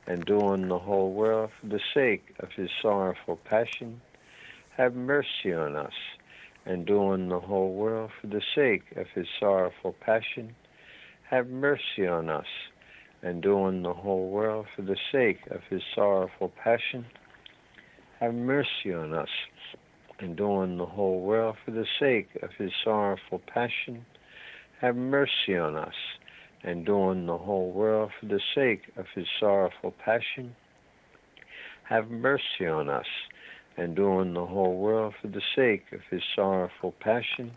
and 0.09 0.25
doing 0.25 0.67
the 0.67 0.79
whole 0.79 1.13
world 1.13 1.51
for 1.61 1.67
the 1.67 1.79
sake 1.93 2.33
of 2.39 2.49
his 2.55 2.69
sorrowful 2.81 3.37
passion. 3.45 4.01
Have 4.75 4.95
mercy 4.95 5.53
on 5.53 5.75
us, 5.75 5.93
and 6.65 6.83
doing 6.85 7.29
the 7.29 7.39
whole 7.39 7.75
world 7.75 8.09
for 8.19 8.25
the 8.25 8.41
sake 8.55 8.85
of 8.97 9.05
his 9.13 9.27
sorrowful 9.39 9.95
passion. 10.01 10.55
Have 11.29 11.47
mercy 11.47 12.07
on 12.07 12.27
us, 12.27 12.47
and 13.21 13.43
doing 13.43 13.83
the 13.83 13.93
whole 13.93 14.29
world 14.29 14.65
for 14.75 14.81
the 14.81 14.97
sake 15.11 15.41
of 15.51 15.61
his 15.69 15.83
sorrowful 15.93 16.51
passion. 16.61 17.05
Have 18.19 18.33
mercy 18.33 18.91
on 18.91 19.13
us, 19.13 19.29
and 20.19 20.41
on 20.41 20.77
the 20.79 20.87
whole 20.87 21.21
world 21.21 21.55
for 21.63 21.69
the 21.69 21.85
sake 21.99 22.29
of 22.41 22.49
his 22.57 22.71
sorrowful 22.83 23.41
passion. 23.45 24.05
Have 24.81 24.95
mercy 24.95 25.55
on 25.55 25.75
us, 25.75 25.93
and 26.63 26.87
on 26.89 27.25
the 27.25 27.37
whole 27.37 27.71
world 27.71 28.11
for 28.19 28.25
the 28.25 28.41
sake 28.55 28.83
of 28.97 29.05
his 29.15 29.27
sorrowful 29.39 29.93
passion. 30.03 30.55
Have 31.83 32.09
mercy 32.09 32.65
on 32.67 32.89
us, 32.89 33.07
and 33.77 33.97
on 33.99 34.33
the 34.33 34.45
whole 34.45 34.77
world 34.77 35.13
for 35.21 35.27
the 35.27 35.41
sake 35.55 35.85
of 35.91 36.01
his 36.11 36.21
sorrowful 36.35 36.93
passion. 36.99 37.51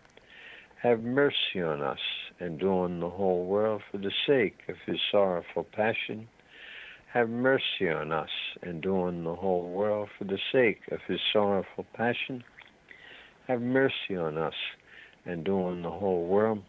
Have 0.81 1.01
mercy 1.01 1.61
on 1.61 1.81
us, 1.81 1.99
and 2.39 2.61
on 2.63 2.99
the 2.99 3.09
whole 3.09 3.45
world 3.45 3.81
for 3.91 3.97
the 3.97 4.11
sake 4.25 4.59
of 4.67 4.75
his 4.85 4.99
sorrowful 5.11 5.65
passion 5.71 6.27
have 7.13 7.29
mercy 7.29 7.89
on 7.93 8.11
us 8.11 8.29
and 8.63 8.83
on 8.87 9.23
the 9.23 9.35
whole 9.35 9.69
world 9.69 10.09
for 10.17 10.23
the 10.23 10.39
sake 10.51 10.79
of 10.91 10.99
his 11.07 11.19
sorrowful 11.31 11.85
passion. 11.93 12.43
Have 13.47 13.61
mercy 13.61 14.17
on 14.17 14.35
us 14.35 14.55
and 15.23 15.47
on 15.47 15.83
the 15.83 15.91
whole 15.91 16.25
world. 16.25 16.63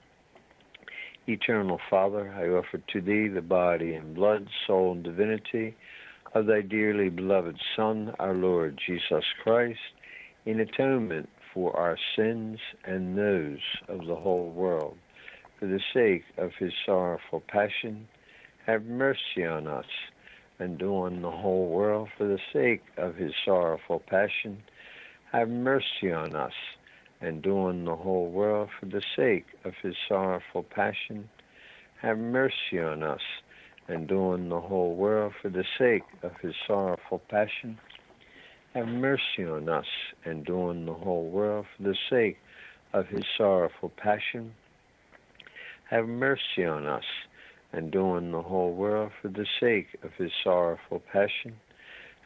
Eternal 1.26 1.80
Father, 1.88 2.34
I 2.36 2.48
offer 2.48 2.78
to 2.92 3.00
thee 3.00 3.28
the 3.28 3.40
body 3.40 3.94
and 3.94 4.14
blood, 4.14 4.46
soul, 4.66 4.92
and 4.92 5.02
divinity 5.02 5.74
of 6.34 6.44
thy 6.44 6.60
dearly 6.60 7.08
beloved 7.08 7.58
Son, 7.74 8.14
our 8.18 8.34
Lord 8.34 8.78
Jesus 8.86 9.24
Christ, 9.42 9.78
in 10.44 10.60
atonement 10.60 11.30
for 11.54 11.74
our 11.78 11.96
sins 12.14 12.58
and 12.84 13.16
those 13.16 13.60
of 13.88 14.06
the 14.06 14.16
whole 14.16 14.50
world. 14.50 14.98
For 15.58 15.66
the 15.66 15.80
sake 15.94 16.24
of 16.36 16.50
his 16.58 16.74
sorrowful 16.84 17.42
passion, 17.48 18.06
have 18.66 18.84
mercy 18.84 19.46
on 19.48 19.66
us 19.66 19.86
and 20.58 20.82
on 20.82 21.22
the 21.22 21.30
whole 21.30 21.68
world 21.68 22.10
for 22.18 22.26
the 22.26 22.40
sake 22.52 22.82
of 22.98 23.14
his 23.14 23.32
sorrowful 23.46 24.00
passion. 24.00 24.62
Have 25.32 25.48
mercy 25.48 26.12
on 26.12 26.36
us 26.36 26.52
and 27.20 27.46
on 27.46 27.84
the 27.84 27.96
whole 27.96 28.30
world 28.30 28.68
for 28.78 28.86
the 28.86 29.02
sake 29.16 29.46
of 29.64 29.74
his 29.82 29.94
sorrowful 30.08 30.62
passion. 30.62 31.28
Have 32.00 32.18
mercy 32.18 32.78
on 32.78 33.02
us 33.02 33.22
and 33.88 34.08
doing 34.08 34.48
the 34.48 34.60
whole 34.60 34.94
world 34.94 35.32
for 35.40 35.48
the 35.48 35.64
sake 35.78 36.04
of 36.22 36.32
his 36.42 36.54
sorrowful 36.66 37.20
passion. 37.28 37.78
Have 38.74 38.88
mercy 38.88 39.44
on 39.46 39.68
us, 39.68 39.86
and 40.24 40.44
doing 40.44 40.86
the 40.86 40.94
whole 40.94 41.28
world 41.28 41.66
for 41.76 41.84
the 41.84 41.96
sake 42.10 42.38
of 42.92 43.06
his 43.06 43.24
sorrowful 43.36 43.90
passion. 43.96 44.52
Have 45.90 46.08
mercy 46.08 46.64
on 46.64 46.86
us, 46.86 47.04
and 47.72 47.92
doing 47.92 48.32
the 48.32 48.42
whole 48.42 48.72
world 48.72 49.12
for 49.20 49.28
the 49.28 49.46
sake 49.60 49.88
of 50.02 50.12
his 50.14 50.32
sorrowful 50.42 51.00
passion. 51.12 51.54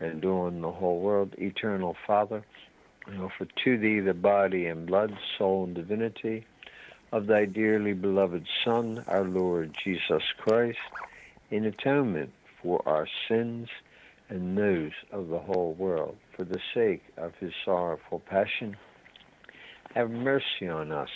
and 0.00 0.20
doing 0.20 0.60
the 0.60 0.72
whole 0.72 1.00
world, 1.00 1.34
eternal 1.38 1.96
Father, 2.06 2.44
and 3.06 3.20
offer 3.20 3.46
to 3.64 3.78
thee 3.78 4.00
the 4.00 4.14
body 4.14 4.66
and 4.66 4.86
blood, 4.86 5.12
soul, 5.36 5.64
and 5.64 5.74
divinity 5.74 6.46
of 7.12 7.26
thy 7.26 7.44
dearly 7.46 7.94
beloved 7.94 8.46
Son, 8.64 9.04
our 9.08 9.24
Lord 9.24 9.74
Jesus 9.82 10.22
Christ, 10.38 10.78
in 11.50 11.64
atonement 11.64 12.30
for 12.62 12.86
our 12.86 13.08
sins 13.28 13.68
and 14.28 14.58
those 14.58 14.92
of 15.10 15.28
the 15.28 15.38
whole 15.38 15.74
world, 15.78 16.16
for 16.36 16.44
the 16.44 16.60
sake 16.74 17.02
of 17.16 17.32
his 17.40 17.52
sorrowful 17.64 18.20
passion. 18.20 18.76
Have 19.94 20.10
mercy 20.10 20.68
on 20.68 20.92
us, 20.92 21.08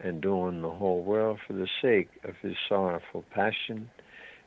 and 0.00 0.20
doing 0.20 0.60
the 0.60 0.70
whole 0.70 1.02
world 1.02 1.38
for 1.46 1.54
the 1.54 1.68
sake 1.80 2.10
of 2.24 2.34
his 2.42 2.56
sorrowful 2.68 3.24
passion. 3.32 3.88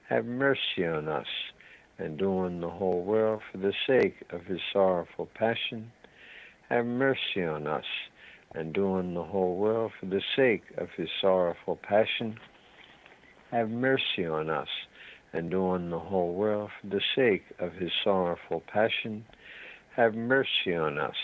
Have 0.09 0.25
mercy 0.25 0.85
on 0.85 1.07
us, 1.07 1.25
and 1.97 2.17
doing 2.17 2.59
the 2.59 2.69
whole 2.69 3.03
world 3.03 3.41
for 3.51 3.57
the 3.57 3.73
sake 3.87 4.15
of 4.31 4.45
his 4.45 4.59
sorrowful 4.73 5.29
passion. 5.33 5.91
Have 6.69 6.85
mercy 6.85 7.43
on 7.43 7.67
us, 7.67 7.85
and 8.53 8.73
doing 8.73 9.13
the 9.13 9.23
whole 9.23 9.55
world 9.55 9.91
for 9.99 10.07
the 10.07 10.21
sake 10.35 10.63
of 10.77 10.89
his 10.97 11.09
sorrowful 11.21 11.77
passion. 11.77 12.39
Have 13.51 13.69
mercy 13.69 14.25
on 14.25 14.49
us, 14.49 14.67
and 15.33 15.51
doing 15.51 15.89
the 15.89 15.99
whole 15.99 16.33
world 16.33 16.69
for 16.81 16.87
the 16.87 17.01
sake 17.15 17.43
of 17.59 17.73
his 17.73 17.91
sorrowful 18.03 18.63
passion. 18.71 19.25
Have 19.95 20.15
mercy 20.15 20.75
on 20.75 20.97
us, 20.97 21.15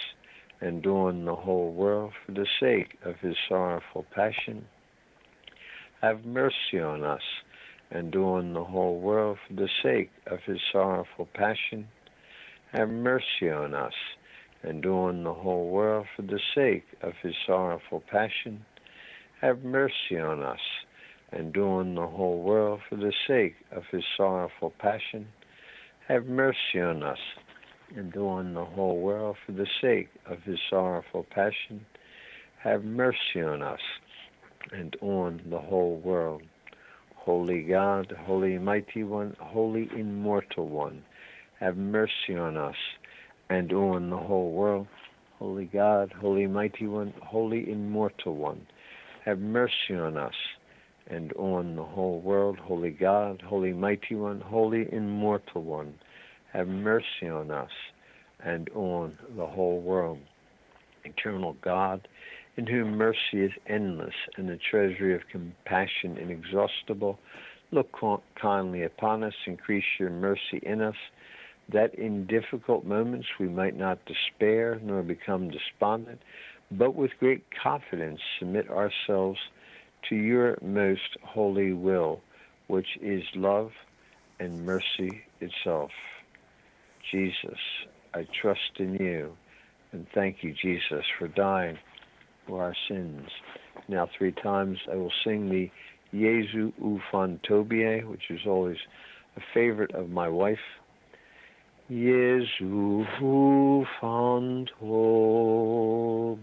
and 0.61 0.81
doing 0.81 1.25
the 1.25 1.35
whole 1.35 1.71
world 1.73 2.13
for 2.25 2.33
the 2.33 2.47
sake 2.59 2.97
of 3.03 3.15
his 3.19 3.35
sorrowful 3.49 4.05
passion. 4.13 4.65
Have 6.01 6.25
mercy 6.25 6.79
on 6.79 7.03
us, 7.03 7.21
and 7.91 8.11
doing 8.11 8.53
the 8.53 8.63
whole 8.63 8.99
world 8.99 9.37
for 9.47 9.53
the 9.53 9.69
sake 9.83 10.11
of 10.27 10.39
his 10.45 10.59
sorrowful 10.71 11.27
passion. 11.33 11.87
Have 12.71 12.89
mercy 12.89 13.49
on 13.49 13.73
us, 13.73 13.93
and 14.63 14.81
doing 14.81 15.23
the 15.23 15.33
whole 15.33 15.69
world 15.69 16.05
for 16.15 16.21
the 16.21 16.39
sake 16.55 16.85
of 17.01 17.13
his 17.21 17.35
sorrowful 17.45 18.01
passion. 18.09 18.65
Have 19.41 19.63
mercy 19.63 20.17
on 20.17 20.41
us, 20.41 20.59
and 21.31 21.53
doing 21.53 21.95
the 21.95 22.07
whole 22.07 22.41
world 22.41 22.79
for 22.89 22.95
the 22.95 23.13
sake 23.27 23.55
of 23.71 23.83
his 23.91 24.03
sorrowful 24.15 24.73
passion. 24.79 25.27
Have 26.07 26.25
mercy 26.27 26.79
on 26.79 27.03
us, 27.03 27.19
and 27.95 28.13
doing 28.13 28.53
the 28.53 28.65
whole 28.65 28.99
world 28.99 29.35
for 29.45 29.51
the 29.51 29.67
sake 29.81 30.09
of 30.25 30.41
his 30.43 30.59
sorrowful 30.69 31.25
passion. 31.29 31.85
Have 32.63 32.85
mercy 32.85 33.41
on 33.43 33.61
us, 33.61 33.81
and 34.71 34.95
on 35.01 35.41
the 35.49 35.59
whole 35.59 35.97
world. 35.97 36.43
Holy 37.25 37.61
God, 37.61 38.11
Holy 38.25 38.57
Mighty 38.57 39.03
One, 39.03 39.35
Holy 39.39 39.87
Immortal 39.95 40.67
One, 40.67 41.03
have 41.59 41.77
mercy 41.77 42.35
on 42.35 42.57
us 42.57 42.75
and 43.47 43.71
on 43.71 44.09
the 44.09 44.17
whole 44.17 44.51
world. 44.51 44.87
Holy 45.37 45.65
God, 45.65 46.11
Holy 46.19 46.47
Mighty 46.47 46.87
One, 46.87 47.13
Holy 47.21 47.71
Immortal 47.71 48.35
One, 48.35 48.65
have 49.23 49.37
mercy 49.37 49.93
on 49.93 50.17
us 50.17 50.33
and 51.11 51.31
on 51.33 51.75
the 51.75 51.83
whole 51.83 52.21
world. 52.21 52.57
Holy 52.57 52.89
God, 52.89 53.39
Holy 53.45 53.71
Mighty 53.71 54.15
One, 54.15 54.41
Holy 54.41 54.91
Immortal 54.91 55.61
One, 55.61 55.93
have 56.51 56.67
mercy 56.67 57.29
on 57.31 57.51
us 57.51 57.69
and 58.43 58.67
on 58.71 59.15
the 59.37 59.45
whole 59.45 59.79
world. 59.79 60.17
Eternal 61.05 61.55
God, 61.61 62.07
in 62.57 62.67
whom 62.67 62.97
mercy 62.97 63.41
is 63.41 63.51
endless 63.67 64.13
and 64.37 64.49
the 64.49 64.57
treasury 64.69 65.15
of 65.15 65.21
compassion 65.31 66.17
inexhaustible, 66.17 67.19
look 67.71 67.97
kindly 68.39 68.83
upon 68.83 69.23
us, 69.23 69.33
increase 69.45 69.85
your 69.99 70.09
mercy 70.09 70.59
in 70.63 70.81
us, 70.81 70.95
that 71.71 71.95
in 71.95 72.27
difficult 72.27 72.85
moments 72.85 73.27
we 73.39 73.47
might 73.47 73.77
not 73.77 73.99
despair 74.05 74.79
nor 74.83 75.01
become 75.01 75.49
despondent, 75.49 76.21
but 76.71 76.95
with 76.95 77.11
great 77.19 77.45
confidence 77.63 78.19
submit 78.39 78.69
ourselves 78.69 79.39
to 80.09 80.15
your 80.15 80.57
most 80.61 81.17
holy 81.23 81.71
will, 81.71 82.21
which 82.67 82.97
is 83.01 83.23
love 83.35 83.71
and 84.39 84.65
mercy 84.65 85.23
itself. 85.39 85.91
Jesus, 87.11 87.59
I 88.13 88.27
trust 88.41 88.79
in 88.79 88.95
you, 88.95 89.37
and 89.91 90.05
thank 90.13 90.43
you, 90.43 90.53
Jesus, 90.53 91.05
for 91.17 91.27
dying 91.27 91.77
for 92.51 92.61
our 92.61 92.75
sins. 92.89 93.29
Now, 93.87 94.09
three 94.17 94.33
times 94.33 94.77
I 94.91 94.95
will 94.95 95.13
sing 95.23 95.49
the 95.49 95.71
Jezu 96.13 96.73
ufam 96.83 97.39
Tobie, 97.49 98.05
which 98.05 98.29
is 98.29 98.41
always 98.45 98.75
a 99.37 99.41
favorite 99.53 99.95
of 99.95 100.09
my 100.09 100.27
wife. 100.27 100.57
Jezu 101.89 103.05
ufam 103.21 104.67
Tobie, 104.81 106.41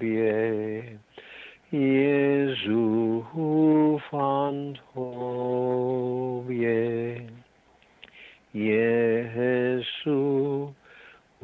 Jezu 1.70 3.26
ufam 3.36 4.76
Tobie, 4.96 7.28
Jezu 8.54 10.74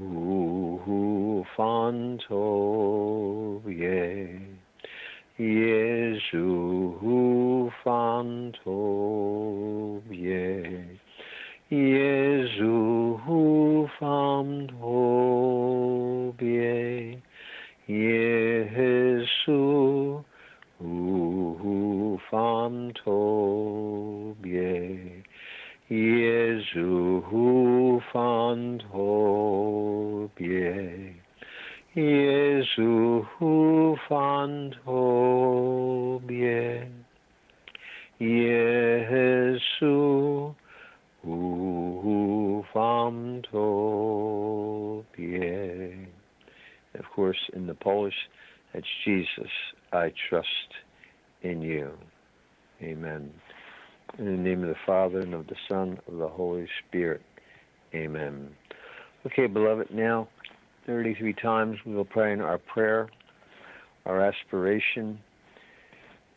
ufam 0.01 2.19
Tobie. 2.27 4.44
Jesu 5.37 6.95
fan 7.83 8.53
Tobie, 8.65 10.07
Jesu 11.69 13.19
fan 13.99 14.69
Tobie, 14.81 16.39
Jesu 17.89 19.35
fan 22.31 22.93
Tobie, 23.05 24.45
Jesu 25.91 27.21
fan 28.13 28.79
Tobie. 28.93 30.15
Jesu 31.95 33.25
fan 34.09 34.75
Tobie, 34.85 36.89
Jesu 38.19 40.55
fan 42.73 43.43
Tobie. 43.53 45.05
Of 46.99 47.05
course, 47.15 47.39
in 47.53 47.69
the 47.69 47.75
Polish, 47.75 48.15
that's 48.73 48.85
Jesus, 49.05 49.29
I 49.93 50.13
trust 50.29 50.49
in 51.43 51.63
you. 51.63 51.93
Amen. 52.83 53.33
In 54.19 54.25
the 54.25 54.33
name 54.33 54.65
of 54.65 54.69
the 54.69 54.75
Father, 54.85 55.21
and 55.21 55.33
of 55.33 55.47
the 55.47 55.55
Son, 55.69 56.01
and 56.09 56.09
of 56.09 56.19
the 56.19 56.27
Holy 56.27 56.67
Spirit. 56.89 57.23
Amen. 57.95 58.51
Okay, 59.27 59.47
beloved, 59.47 59.93
now 59.93 60.27
33 60.87 61.33
times 61.35 61.79
we 61.87 61.95
will 61.95 62.05
pray 62.05 62.33
in 62.33 62.41
our 62.41 62.59
prayer, 62.59 63.09
our 64.05 64.21
aspiration. 64.21 65.19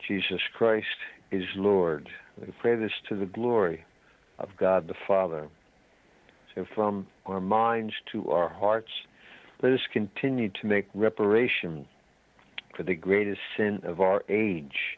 Jesus 0.07 0.39
Christ 0.55 0.85
is 1.31 1.43
Lord. 1.55 2.07
We 2.39 2.53
pray 2.61 2.77
this 2.77 2.91
to 3.09 3.15
the 3.15 3.25
glory 3.25 3.83
of 4.39 4.49
God 4.57 4.87
the 4.87 4.93
Father. 5.05 5.49
So 6.55 6.65
from 6.73 7.07
our 7.25 7.41
minds 7.41 7.93
to 8.13 8.29
our 8.31 8.47
hearts, 8.47 8.91
let 9.61 9.73
us 9.73 9.81
continue 9.91 10.49
to 10.61 10.67
make 10.67 10.87
reparation 10.93 11.85
for 12.75 12.83
the 12.83 12.95
greatest 12.95 13.41
sin 13.57 13.81
of 13.83 13.99
our 13.99 14.23
age, 14.29 14.97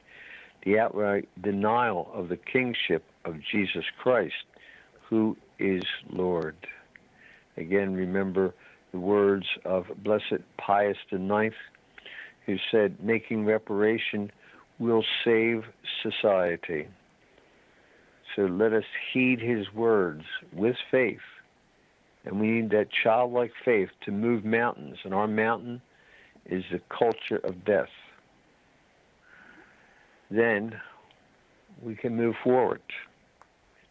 the 0.64 0.78
outright 0.78 1.28
denial 1.42 2.12
of 2.14 2.30
the 2.30 2.38
kingship 2.38 3.04
of 3.26 3.36
Jesus 3.52 3.86
Christ, 4.02 4.36
who 5.10 5.36
is 5.58 5.84
Lord. 6.12 6.56
Again, 7.58 7.94
remember 7.94 8.54
the 8.92 9.00
words 9.00 9.46
of 9.66 9.86
Blessed 10.04 10.42
Pius 10.58 10.98
IX, 11.12 11.56
who 12.46 12.58
said, 12.72 13.04
Making 13.04 13.46
reparation 13.46 14.32
will 14.80 15.04
save 15.24 15.64
society. 16.02 16.88
So 18.36 18.44
let 18.44 18.74
us 18.74 18.86
heed 19.12 19.40
his 19.40 19.72
words 19.74 20.24
with 20.54 20.76
faith. 20.90 21.20
And 22.26 22.40
we 22.40 22.48
need 22.48 22.72
that 22.72 22.88
childlike 22.92 23.52
faith 23.64 23.90
to 24.06 24.12
move 24.12 24.46
mountains. 24.46 24.98
And 25.04 25.14
our 25.14 25.28
mountain 25.28 25.82
is 26.46 26.64
the 26.72 26.82
culture 26.90 27.40
of 27.44 27.66
death. 27.66 27.90
Then 30.32 30.80
we 31.82 31.96
can 31.96 32.16
move 32.16 32.36
forward 32.44 32.82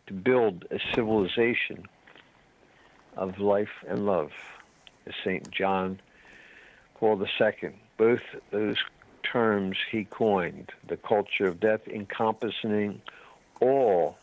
to 0.07 0.15
build 0.15 0.65
a 0.71 0.79
civilization 0.95 1.85
of 3.17 3.39
life 3.39 3.85
and 3.89 4.07
love, 4.07 4.31
as 5.09 5.15
St. 5.25 5.51
John 5.51 6.01
Paul 6.95 7.21
II. 7.23 7.71
Both 7.97 8.23
those 8.51 8.77
terms 9.23 9.77
he 9.91 10.05
coined, 10.05 10.71
the 10.87 10.97
culture 10.97 11.47
of 11.47 11.61
death 11.61 11.87
encompassing 11.89 13.01
all 13.61 14.19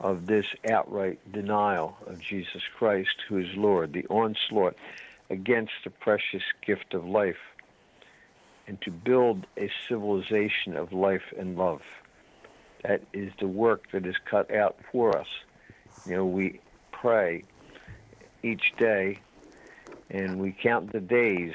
of 0.00 0.26
this 0.26 0.46
outright 0.70 1.18
denial 1.32 1.96
of 2.06 2.20
Jesus 2.20 2.62
Christ, 2.76 3.16
who 3.28 3.38
is 3.38 3.54
Lord, 3.54 3.92
the 3.92 4.06
onslaught 4.06 4.76
against 5.28 5.72
the 5.84 5.90
precious 5.90 6.42
gift 6.64 6.94
of 6.94 7.06
life, 7.06 7.36
and 8.66 8.80
to 8.82 8.90
build 8.90 9.46
a 9.56 9.70
civilization 9.88 10.76
of 10.76 10.92
life 10.92 11.32
and 11.38 11.56
love. 11.56 11.82
That 12.82 13.02
is 13.12 13.32
the 13.38 13.48
work 13.48 13.90
that 13.92 14.06
is 14.06 14.16
cut 14.24 14.50
out 14.54 14.76
for 14.90 15.16
us. 15.16 15.26
You 16.06 16.16
know, 16.16 16.26
we 16.26 16.60
pray 16.92 17.44
each 18.42 18.72
day 18.78 19.18
and 20.10 20.40
we 20.40 20.56
count 20.62 20.92
the 20.92 21.00
days 21.00 21.52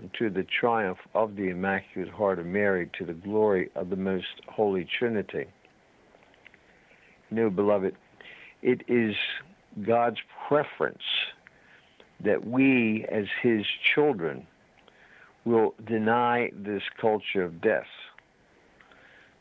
unto 0.00 0.30
the 0.30 0.44
triumph 0.44 0.98
of 1.14 1.36
the 1.36 1.48
Immaculate 1.48 2.12
Heart 2.12 2.38
of 2.38 2.46
Mary 2.46 2.88
to 2.98 3.04
the 3.04 3.12
glory 3.12 3.70
of 3.74 3.90
the 3.90 3.96
Most 3.96 4.42
Holy 4.48 4.84
Trinity. 4.84 5.46
Know, 7.30 7.50
beloved, 7.50 7.94
it 8.62 8.82
is 8.88 9.14
God's 9.82 10.18
preference 10.48 11.02
that 12.20 12.46
we, 12.46 13.04
as 13.10 13.26
His 13.42 13.64
children, 13.94 14.46
will 15.44 15.74
deny 15.86 16.50
this 16.54 16.82
culture 17.00 17.42
of 17.42 17.60
death 17.60 17.86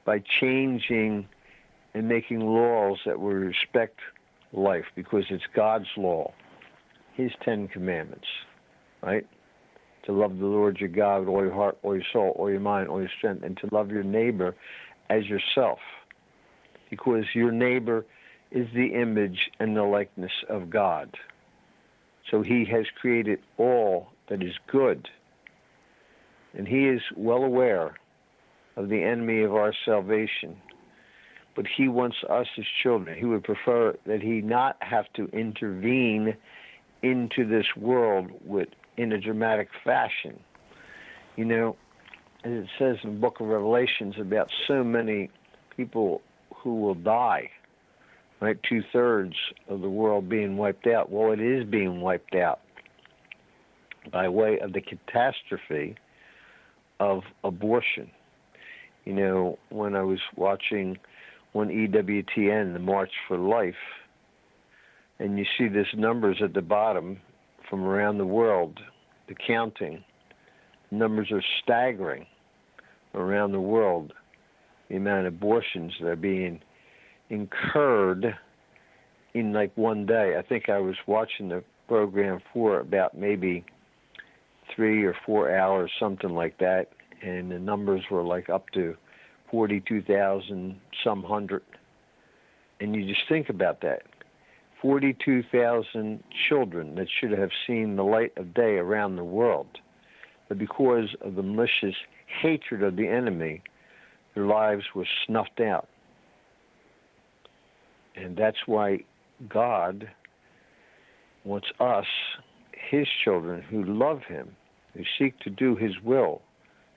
by 0.05 0.19
changing 0.39 1.27
and 1.93 2.07
making 2.07 2.39
laws 2.39 2.99
that 3.05 3.19
will 3.19 3.33
respect 3.33 3.99
life 4.53 4.85
because 4.95 5.25
it's 5.29 5.47
God's 5.53 5.87
law, 5.97 6.31
His 7.13 7.31
Ten 7.41 7.67
Commandments, 7.67 8.27
right? 9.01 9.25
To 10.05 10.11
love 10.13 10.37
the 10.37 10.45
Lord 10.45 10.79
your 10.79 10.89
God 10.89 11.19
with 11.19 11.29
all 11.29 11.43
your 11.43 11.53
heart, 11.53 11.77
all 11.83 11.95
your 11.95 12.05
soul, 12.13 12.33
all 12.37 12.49
your 12.49 12.59
mind, 12.59 12.87
all 12.87 12.99
your 12.99 13.11
strength, 13.17 13.43
and 13.43 13.57
to 13.57 13.69
love 13.71 13.91
your 13.91 14.03
neighbor 14.03 14.55
as 15.09 15.25
yourself 15.25 15.79
because 16.89 17.25
your 17.33 17.51
neighbor 17.51 18.05
is 18.51 18.67
the 18.73 18.93
image 18.93 19.49
and 19.59 19.75
the 19.75 19.83
likeness 19.83 20.31
of 20.49 20.69
God. 20.69 21.15
So 22.31 22.41
he 22.41 22.65
has 22.71 22.85
created 22.99 23.39
all 23.57 24.07
that 24.29 24.41
is 24.41 24.53
good. 24.71 25.07
And 26.53 26.67
he 26.67 26.87
is 26.87 27.01
well 27.15 27.43
aware 27.43 27.95
of 28.75 28.89
the 28.89 29.03
enemy 29.03 29.43
of 29.43 29.53
our 29.53 29.73
salvation. 29.85 30.57
But 31.55 31.65
he 31.75 31.87
wants 31.87 32.17
us 32.29 32.47
as 32.57 32.65
children. 32.83 33.17
He 33.17 33.25
would 33.25 33.43
prefer 33.43 33.95
that 34.05 34.21
he 34.21 34.41
not 34.41 34.77
have 34.79 35.05
to 35.15 35.25
intervene 35.33 36.35
into 37.01 37.47
this 37.47 37.65
world 37.75 38.29
with 38.45 38.69
in 38.97 39.11
a 39.11 39.19
dramatic 39.19 39.69
fashion. 39.83 40.39
You 41.35 41.45
know, 41.45 41.75
as 42.43 42.51
it 42.51 42.67
says 42.77 42.97
in 43.03 43.13
the 43.13 43.19
book 43.19 43.39
of 43.39 43.47
Revelations 43.47 44.15
about 44.19 44.49
so 44.67 44.83
many 44.83 45.29
people 45.75 46.21
who 46.55 46.75
will 46.81 46.95
die. 46.95 47.51
Right, 48.39 48.57
two 48.69 48.83
thirds 48.93 49.35
of 49.67 49.81
the 49.81 49.89
world 49.89 50.29
being 50.29 50.57
wiped 50.57 50.85
out. 50.85 51.11
Well, 51.11 51.31
it 51.31 51.39
is 51.39 51.63
being 51.63 52.01
wiped 52.01 52.35
out 52.35 52.59
by 54.11 54.29
way 54.29 54.59
of 54.59 54.73
the 54.73 54.81
catastrophe 54.81 55.95
of 56.99 57.23
abortion. 57.43 58.11
You 59.05 59.13
know, 59.13 59.59
when 59.69 59.95
I 59.95 60.03
was 60.03 60.19
watching 60.35 60.99
one 61.53 61.69
EWTN, 61.69 62.73
the 62.73 62.79
March 62.79 63.11
for 63.27 63.37
Life, 63.37 63.73
and 65.17 65.39
you 65.39 65.45
see 65.57 65.67
these 65.67 65.85
numbers 65.95 66.37
at 66.43 66.53
the 66.53 66.61
bottom 66.61 67.19
from 67.69 67.83
around 67.83 68.17
the 68.17 68.25
world, 68.25 68.79
the 69.27 69.35
counting, 69.35 70.03
numbers 70.91 71.31
are 71.31 71.43
staggering 71.63 72.25
around 73.13 73.51
the 73.51 73.59
world 73.59 74.13
the 74.89 74.95
amount 74.95 75.27
of 75.27 75.33
abortions 75.33 75.91
that 75.99 76.07
are 76.07 76.15
being 76.15 76.61
incurred 77.29 78.25
in 79.33 79.53
like 79.53 79.75
one 79.75 80.05
day. 80.05 80.35
I 80.37 80.41
think 80.41 80.69
I 80.69 80.77
was 80.79 80.95
watching 81.07 81.49
the 81.49 81.63
program 81.87 82.39
for 82.53 82.79
about 82.79 83.17
maybe 83.17 83.65
three 84.75 85.03
or 85.03 85.15
four 85.25 85.55
hours, 85.55 85.91
something 85.99 86.29
like 86.29 86.57
that, 86.59 86.89
and 87.21 87.51
the 87.51 87.59
numbers 87.59 88.01
were 88.09 88.23
like 88.23 88.49
up 88.49 88.69
to 88.73 88.95
42,000, 89.51 90.79
some 91.03 91.23
hundred. 91.23 91.63
And 92.79 92.95
you 92.95 93.05
just 93.05 93.27
think 93.27 93.49
about 93.49 93.81
that. 93.81 94.03
42,000 94.81 96.23
children 96.47 96.95
that 96.95 97.07
should 97.19 97.31
have 97.31 97.49
seen 97.65 97.95
the 97.95 98.03
light 98.03 98.33
of 98.37 98.53
day 98.53 98.77
around 98.77 99.15
the 99.15 99.23
world. 99.23 99.67
But 100.47 100.57
because 100.57 101.15
of 101.21 101.35
the 101.35 101.43
malicious 101.43 101.95
hatred 102.41 102.83
of 102.83 102.95
the 102.95 103.07
enemy, 103.07 103.61
their 104.35 104.45
lives 104.45 104.83
were 104.93 105.07
snuffed 105.25 105.59
out. 105.59 105.87
And 108.15 108.35
that's 108.35 108.65
why 108.65 108.99
God 109.49 110.09
wants 111.43 111.67
us, 111.79 112.05
His 112.71 113.07
children, 113.23 113.61
who 113.61 113.83
love 113.83 114.21
Him, 114.27 114.55
who 114.93 115.03
seek 115.17 115.39
to 115.39 115.49
do 115.49 115.75
His 115.75 115.99
will, 116.03 116.41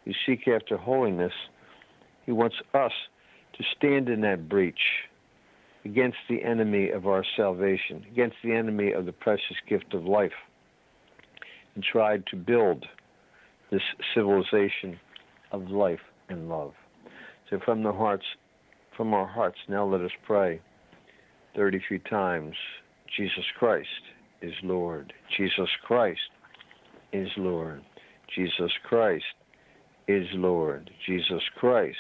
who 0.05 0.13
seek 0.27 0.49
after 0.49 0.77
holiness, 0.77 1.33
He 2.27 2.33
wants 2.33 2.57
us 2.75 2.93
to 3.55 3.65
stand 3.77 4.09
in 4.09 4.21
that 4.23 4.49
breach 4.49 5.09
against 5.85 6.19
the 6.29 6.43
enemy 6.43 6.91
of 6.91 7.07
our 7.07 7.25
salvation, 7.37 8.05
against 8.11 8.37
the 8.45 8.53
enemy 8.53 8.93
of 8.93 9.07
the 9.07 9.13
precious 9.13 9.57
gift 9.69 9.95
of 9.95 10.05
life, 10.05 10.33
and 11.75 11.85
tried 11.85 12.27
to 12.27 12.37
build 12.37 12.85
this 13.71 13.83
civilization 14.15 14.99
of 15.53 15.69
life 15.71 16.01
and 16.29 16.49
love. 16.49 16.73
So 17.49 17.59
from 17.65 17.83
the 17.83 17.93
hearts, 17.93 18.25
from 18.97 19.15
our 19.15 19.27
hearts, 19.27 19.59
now 19.69 19.87
let 19.87 20.01
us 20.01 20.11
pray 20.27 20.61
33 21.57 21.99
times. 22.11 22.55
Jesus 23.17 23.45
Christ 23.59 23.89
is 24.43 24.53
Lord. 24.63 25.13
Jesus 25.37 25.69
Christ 25.85 26.21
is 27.13 27.29
Lord. 27.37 27.83
Jesus 28.37 28.71
Christ 28.89 29.25
is 30.07 30.27
Lord. 30.35 30.91
Jesus 31.07 31.43
Christ 31.59 31.97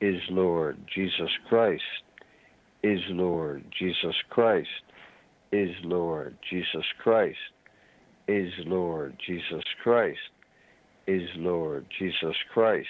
is 0.00 0.20
Lord. 0.30 0.78
Jesus 0.94 1.30
Christ 1.48 1.82
is 2.86 3.00
Lord. 3.10 3.64
Jesus 3.78 4.16
Christ 4.30 4.68
is 5.52 5.70
Lord. 5.82 6.36
Jesus 6.50 6.84
Christ 7.02 7.38
is 8.28 8.52
Lord. 8.66 9.16
Jesus 9.26 9.64
Christ 9.82 10.18
is 11.06 11.28
Lord. 11.36 11.86
Jesus 11.98 12.36
Christ 12.52 12.88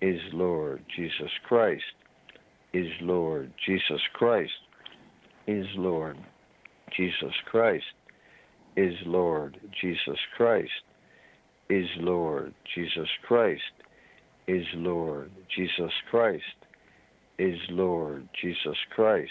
is 0.00 0.20
Lord 0.32 0.82
Jesus 0.96 1.30
Christ, 1.46 1.82
is 2.72 2.86
Lord 3.00 3.52
Jesus 3.66 4.00
Christ, 4.14 4.52
is 5.46 5.66
Lord 5.76 6.16
Jesus 6.96 7.34
Christ, 7.50 7.84
is 8.76 8.94
Lord 9.06 9.58
Jesus 9.80 10.18
Christ, 10.36 10.70
is 11.68 11.86
Lord 11.98 12.54
Jesus 12.74 13.08
Christ, 13.26 13.62
is 14.46 14.64
Lord 14.74 15.30
Jesus 15.54 15.92
Christ, 16.10 16.44
is 17.38 17.58
Lord 17.70 18.28
Jesus 18.40 18.76
Christ, 18.90 19.30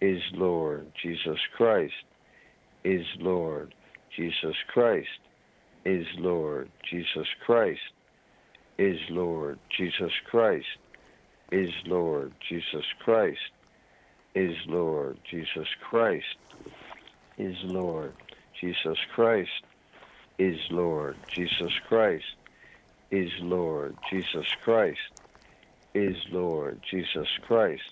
is 0.00 0.22
Lord 0.32 0.92
Jesus 1.02 1.38
Christ, 1.56 1.94
is 2.84 3.06
Lord 3.18 3.74
Jesus 4.16 4.56
Christ, 4.72 5.08
is 5.84 6.06
Lord 6.18 6.70
Jesus 6.88 7.26
Christ 7.44 7.80
is 8.78 9.00
Lord 9.10 9.58
Jesus 9.76 10.12
Christ, 10.30 10.66
is 11.50 11.70
Lord 11.84 12.32
Jesus 12.48 12.84
Christ, 13.00 13.50
is 14.34 14.54
Lord 14.66 15.18
Jesus 15.28 15.66
Christ, 15.80 16.36
is 17.38 17.56
Lord 17.64 18.14
Jesus 18.60 18.98
Christ, 19.14 19.50
is 20.38 20.60
Lord 20.70 21.16
Jesus 21.28 21.72
Christ, 21.88 22.24
is 23.10 23.30
Lord 23.40 23.96
Jesus 24.08 24.46
Christ, 24.62 25.00
is 25.94 26.16
Lord 26.30 26.80
Jesus 26.90 27.28
Christ, 27.46 27.82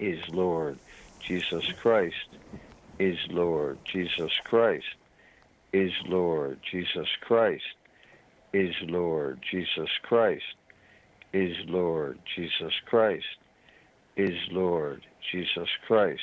is 0.00 0.18
Lord 0.32 0.78
Jesus 1.26 1.64
Christ 1.80 2.14
is 2.98 3.16
Lord. 3.30 3.78
Jesus 3.92 4.30
Christ 4.44 4.84
is 5.72 5.90
Lord. 6.06 6.60
Jesus 6.70 7.08
Christ 7.22 7.62
is 8.52 8.74
Lord. 8.82 9.42
Jesus 9.50 9.88
Christ 10.02 10.42
is 11.32 11.56
Lord. 11.66 12.18
Jesus 12.36 12.72
Christ 12.88 13.24
is 14.16 14.34
Lord. 14.52 15.02
Jesus 15.32 15.68
Christ 15.86 16.20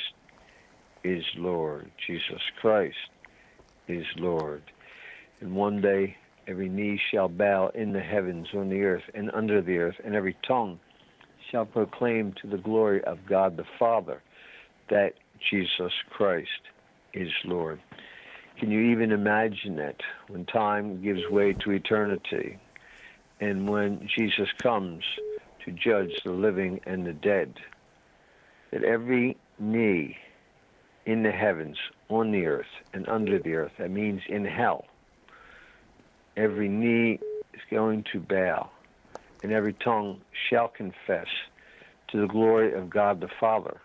is 1.04 1.24
Lord. 1.36 1.90
Jesus 2.06 2.42
Christ 2.60 2.96
is 3.88 4.06
Lord. 4.16 4.62
And 5.40 5.54
one 5.54 5.80
day 5.80 6.16
every 6.46 6.68
knee 6.68 7.00
shall 7.10 7.28
bow 7.28 7.70
in 7.74 7.92
the 7.92 8.00
heavens, 8.00 8.48
on 8.54 8.68
the 8.68 8.82
earth, 8.82 9.04
and 9.14 9.30
under 9.32 9.62
the 9.62 9.78
earth, 9.78 9.96
and 10.04 10.14
every 10.14 10.36
tongue 10.46 10.78
shall 11.50 11.66
proclaim 11.66 12.34
to 12.40 12.48
the 12.48 12.56
glory 12.56 13.02
of 13.04 13.18
God 13.28 13.56
the 13.56 13.64
Father 13.78 14.22
that 14.90 15.14
Jesus 15.50 15.92
Christ 16.10 16.48
is 17.14 17.30
Lord. 17.44 17.80
Can 18.58 18.70
you 18.70 18.80
even 18.92 19.12
imagine 19.12 19.76
that 19.76 19.96
when 20.28 20.44
time 20.46 21.02
gives 21.02 21.20
way 21.30 21.52
to 21.64 21.72
eternity 21.72 22.58
and 23.40 23.68
when 23.68 24.08
Jesus 24.16 24.48
comes 24.62 25.02
to 25.64 25.72
judge 25.72 26.10
the 26.24 26.32
living 26.32 26.80
and 26.86 27.06
the 27.06 27.12
dead? 27.12 27.54
That 28.72 28.84
every 28.84 29.36
knee 29.58 30.16
in 31.06 31.22
the 31.22 31.32
heavens, 31.32 31.76
on 32.08 32.30
the 32.30 32.46
earth, 32.46 32.66
and 32.92 33.08
under 33.08 33.38
the 33.38 33.54
earth, 33.54 33.72
that 33.78 33.90
means 33.90 34.20
in 34.28 34.44
hell, 34.44 34.84
every 36.36 36.68
knee 36.68 37.18
is 37.54 37.60
going 37.70 38.04
to 38.12 38.20
bow 38.20 38.70
and 39.42 39.52
every 39.52 39.72
tongue 39.72 40.20
shall 40.48 40.68
confess 40.68 41.26
to 42.10 42.20
the 42.20 42.26
glory 42.26 42.72
of 42.74 42.90
God 42.90 43.20
the 43.20 43.28
Father 43.40 43.80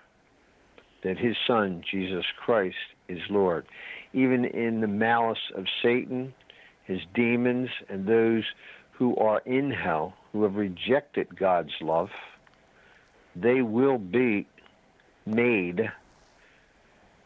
that 1.04 1.18
his 1.18 1.36
Son, 1.46 1.84
Jesus 1.90 2.26
Christ, 2.44 2.76
is 3.08 3.20
Lord. 3.30 3.66
Even 4.14 4.46
in 4.46 4.82
the 4.82 4.88
malice 4.88 5.52
of 5.56 5.66
Satan, 5.82 6.34
his 6.86 7.00
demons, 7.14 7.70
and 7.90 8.08
those 8.08 8.44
who 8.92 9.16
are 9.18 9.42
in 9.46 9.72
hell, 9.72 10.14
who 10.32 10.44
have 10.44 10.56
rejected 10.56 11.38
God's 11.38 11.74
love, 11.82 12.10
they 13.36 13.62
will 13.62 13.98
be 13.98 14.48
made 15.26 15.90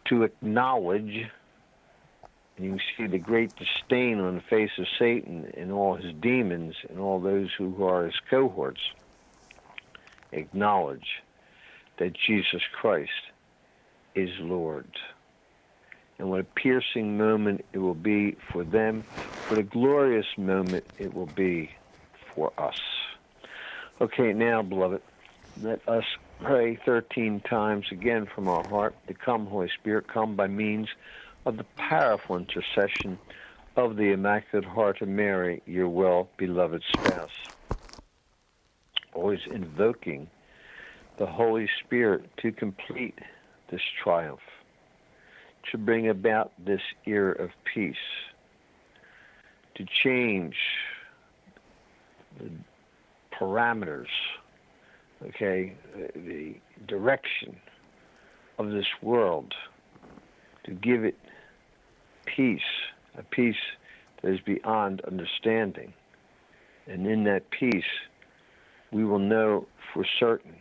to 0.10 0.24
acknowledge, 0.24 1.26
you 2.63 2.78
see 2.97 3.08
the 3.08 3.17
great 3.17 3.52
disdain 3.56 4.19
on 4.19 4.36
the 4.36 4.41
face 4.50 4.71
of 4.78 4.86
Satan 5.00 5.52
and 5.58 5.71
all 5.71 5.95
his 5.95 6.13
demons 6.21 6.76
and 6.89 7.00
all 7.00 7.19
those 7.19 7.50
who 7.58 7.84
are 7.84 8.06
his 8.06 8.19
cohorts, 8.30 8.82
acknowledge 10.32 11.08
that 12.00 12.13
Jesus 12.28 12.62
Christ 12.80 13.10
is 14.15 14.30
Lord. 14.39 14.88
And 16.19 16.30
what 16.30 16.39
a 16.39 16.43
piercing 16.43 17.17
moment 17.17 17.65
it 17.74 17.80
will 17.80 17.95
be 17.95 18.38
for 18.52 18.63
them. 18.63 19.04
What 19.47 19.60
a 19.60 19.63
glorious 19.63 20.26
moment 20.38 20.86
it 21.00 21.13
will 21.13 21.26
be 21.26 21.69
for 22.36 22.52
us. 22.60 22.76
Okay, 24.00 24.34
now, 24.34 24.62
beloved, 24.62 25.02
let 25.62 25.88
us 25.88 26.04
pray 26.39 26.80
13 26.86 27.41
times 27.50 27.86
again 27.91 28.28
from 28.34 28.47
our 28.47 28.63
heart 28.63 28.95
to 29.08 29.13
come, 29.13 29.45
Holy 29.45 29.69
Spirit, 29.80 30.06
come 30.12 30.36
by 30.36 30.47
means 30.47 30.88
of 31.45 31.58
the 31.58 31.65
powerful 31.77 32.38
intercession 32.38 33.17
of 33.75 33.95
the 33.95 34.12
Immaculate 34.12 34.65
Heart 34.65 35.01
of 35.01 35.08
Mary, 35.08 35.62
your 35.65 35.89
well 35.89 36.30
beloved 36.38 36.84
spouse. 36.93 37.30
Always 39.13 39.39
invoking 39.49 40.30
the 41.17 41.25
Holy 41.25 41.69
Spirit 41.84 42.30
to 42.38 42.51
complete 42.51 43.19
this 43.69 43.82
triumph, 44.04 44.39
to 45.71 45.77
bring 45.77 46.10
about 46.10 46.51
this 46.63 46.82
era 47.06 47.41
of 47.41 47.49
peace, 47.73 47.95
to 49.75 49.86
change 50.04 50.56
the 52.39 52.49
parameters, 53.34 54.08
okay, 55.23 55.75
the 56.15 56.56
direction 56.88 57.58
of 58.58 58.71
this 58.71 58.88
world, 59.01 59.54
to 60.65 60.71
give 60.71 61.04
it 61.04 61.17
peace, 62.26 62.62
a 63.18 63.24
peace 63.24 63.56
that 64.22 64.34
is 64.34 64.40
beyond 64.42 65.02
understanding. 65.02 65.94
And 66.88 67.08
in 67.08 67.24
that 67.26 67.50
peace, 67.52 67.84
we 68.92 69.06
will 69.06 69.20
know 69.20 69.68
for 69.94 70.06
certain 70.20 70.56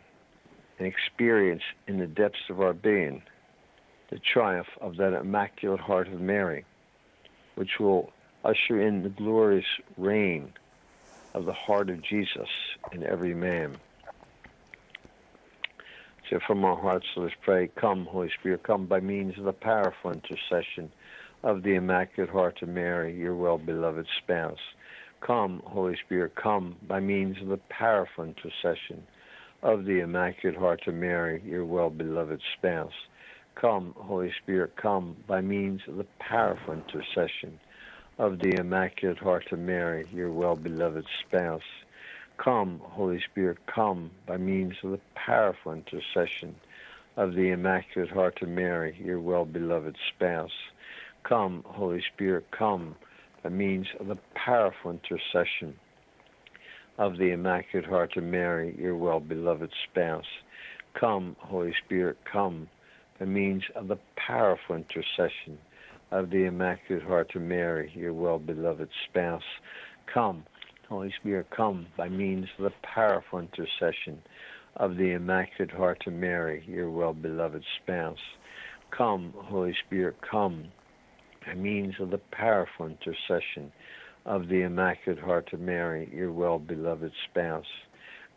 and 0.79 0.87
experience 0.87 1.62
in 1.87 1.99
the 1.99 2.07
depths 2.07 2.49
of 2.49 2.61
our 2.61 2.73
being 2.73 3.23
the 4.11 4.18
triumph 4.18 4.66
of 4.81 4.96
that 4.96 5.12
Immaculate 5.12 5.81
Heart 5.81 6.09
of 6.09 6.20
Mary, 6.20 6.64
which 7.55 7.79
will 7.79 8.11
usher 8.44 8.81
in 8.81 9.03
the 9.03 9.09
glorious 9.09 9.66
reign 9.96 10.53
of 11.35 11.44
the 11.44 11.53
heart 11.53 11.90
of 11.90 12.03
Jesus 12.03 12.49
in 12.92 13.05
every 13.05 13.35
man. 13.35 13.77
So 16.29 16.40
from 16.44 16.64
our 16.64 16.77
hearts, 16.77 17.07
let 17.16 17.27
us 17.27 17.33
pray, 17.42 17.68
Come, 17.81 18.07
Holy 18.07 18.31
Spirit, 18.38 18.62
come 18.62 18.87
by 18.87 19.01
means 19.01 19.38
of 19.38 19.44
the 19.44 19.53
powerful 19.53 20.12
intercession 20.12 20.90
of 21.42 21.62
the 21.62 21.74
Immaculate 21.74 22.31
Heart 22.31 22.62
of 22.62 22.68
Mary, 22.68 23.16
your 23.16 23.35
well-beloved 23.35 24.07
spouse. 24.22 24.59
Come, 25.20 25.62
Holy 25.64 25.96
Spirit, 26.05 26.35
come 26.35 26.76
by 26.87 27.00
means 27.00 27.40
of 27.40 27.48
the 27.48 27.61
powerful 27.68 28.24
intercession 28.24 29.03
of 29.62 29.85
the 29.85 30.00
Immaculate 30.00 30.59
Heart 30.59 30.87
of 30.87 30.94
Mary, 30.94 31.42
your 31.44 31.64
well-beloved 31.64 32.40
spouse. 32.57 32.92
Come, 33.55 33.94
Holy 33.96 34.33
Spirit, 34.42 34.76
come 34.76 35.16
by 35.26 35.40
means 35.40 35.81
of 35.88 35.96
the 35.96 36.07
powerful 36.18 36.74
intercession 36.74 37.59
of 38.18 38.38
the 38.38 38.59
Immaculate 38.59 39.18
Heart 39.18 39.53
of 39.53 39.59
Mary, 39.59 40.07
your 40.12 40.31
well-beloved 40.31 41.07
spouse. 41.26 41.62
Come, 42.37 42.81
Holy 42.83 43.20
Spirit, 43.31 43.59
come 43.66 44.11
by 44.26 44.37
means 44.37 44.74
of 44.83 44.92
the 44.92 45.00
powerful 45.14 45.72
intercession 45.72 46.55
of 47.16 47.35
the 47.35 47.50
Immaculate 47.50 48.11
Heart 48.11 48.42
of 48.42 48.48
Mary, 48.48 48.96
your 49.03 49.20
well-beloved 49.20 49.96
spouse. 50.14 50.53
Come, 51.22 51.62
Holy 51.66 52.02
Spirit, 52.14 52.46
come 52.50 52.96
by 53.42 53.50
means 53.50 53.87
of 54.00 54.09
the 54.09 54.18
powerful 54.35 54.90
intercession 54.90 55.74
of 56.98 57.18
the 57.18 57.30
Immaculate 57.30 57.88
Heart 57.88 58.16
of 58.16 58.24
Mary, 58.24 58.74
your 58.78 58.96
well-beloved 58.96 59.70
spouse. 59.90 60.26
Come, 60.98 61.37
Holy 61.38 61.72
Spirit, 61.85 62.18
come 62.30 62.68
by 63.18 63.26
means 63.26 63.62
of 63.76 63.88
the 63.88 63.98
powerful 64.16 64.76
intercession 64.76 65.59
of 66.11 66.30
the 66.30 66.44
Immaculate 66.44 67.04
Heart 67.04 67.37
of 67.37 67.42
Mary, 67.42 67.92
your 67.94 68.12
well-beloved 68.12 68.88
spouse. 69.09 69.42
Come, 70.12 70.44
Holy 70.88 71.12
Spirit, 71.20 71.46
come 71.50 71.87
by 71.96 72.09
means 72.09 72.48
of 72.59 72.64
the 72.64 72.72
powerful 72.83 73.38
intercession 73.38 74.20
of 74.76 74.96
the 74.96 75.12
Immaculate 75.12 75.70
Heart 75.70 76.06
of 76.06 76.12
Mary, 76.12 76.64
your 76.66 76.90
well-beloved 76.90 77.62
spouse. 77.83 78.18
Come, 78.90 79.33
Holy 79.37 79.76
Spirit, 79.87 80.16
come 80.28 80.72
means 81.56 81.94
of 82.00 82.10
the 82.10 82.20
powerful 82.30 82.86
intercession 82.86 83.72
of 84.26 84.48
the 84.48 84.62
Immaculate 84.62 85.22
Heart 85.22 85.52
of 85.52 85.60
Mary, 85.60 86.10
your 86.14 86.32
well-beloved 86.32 87.12
spouse. 87.30 87.64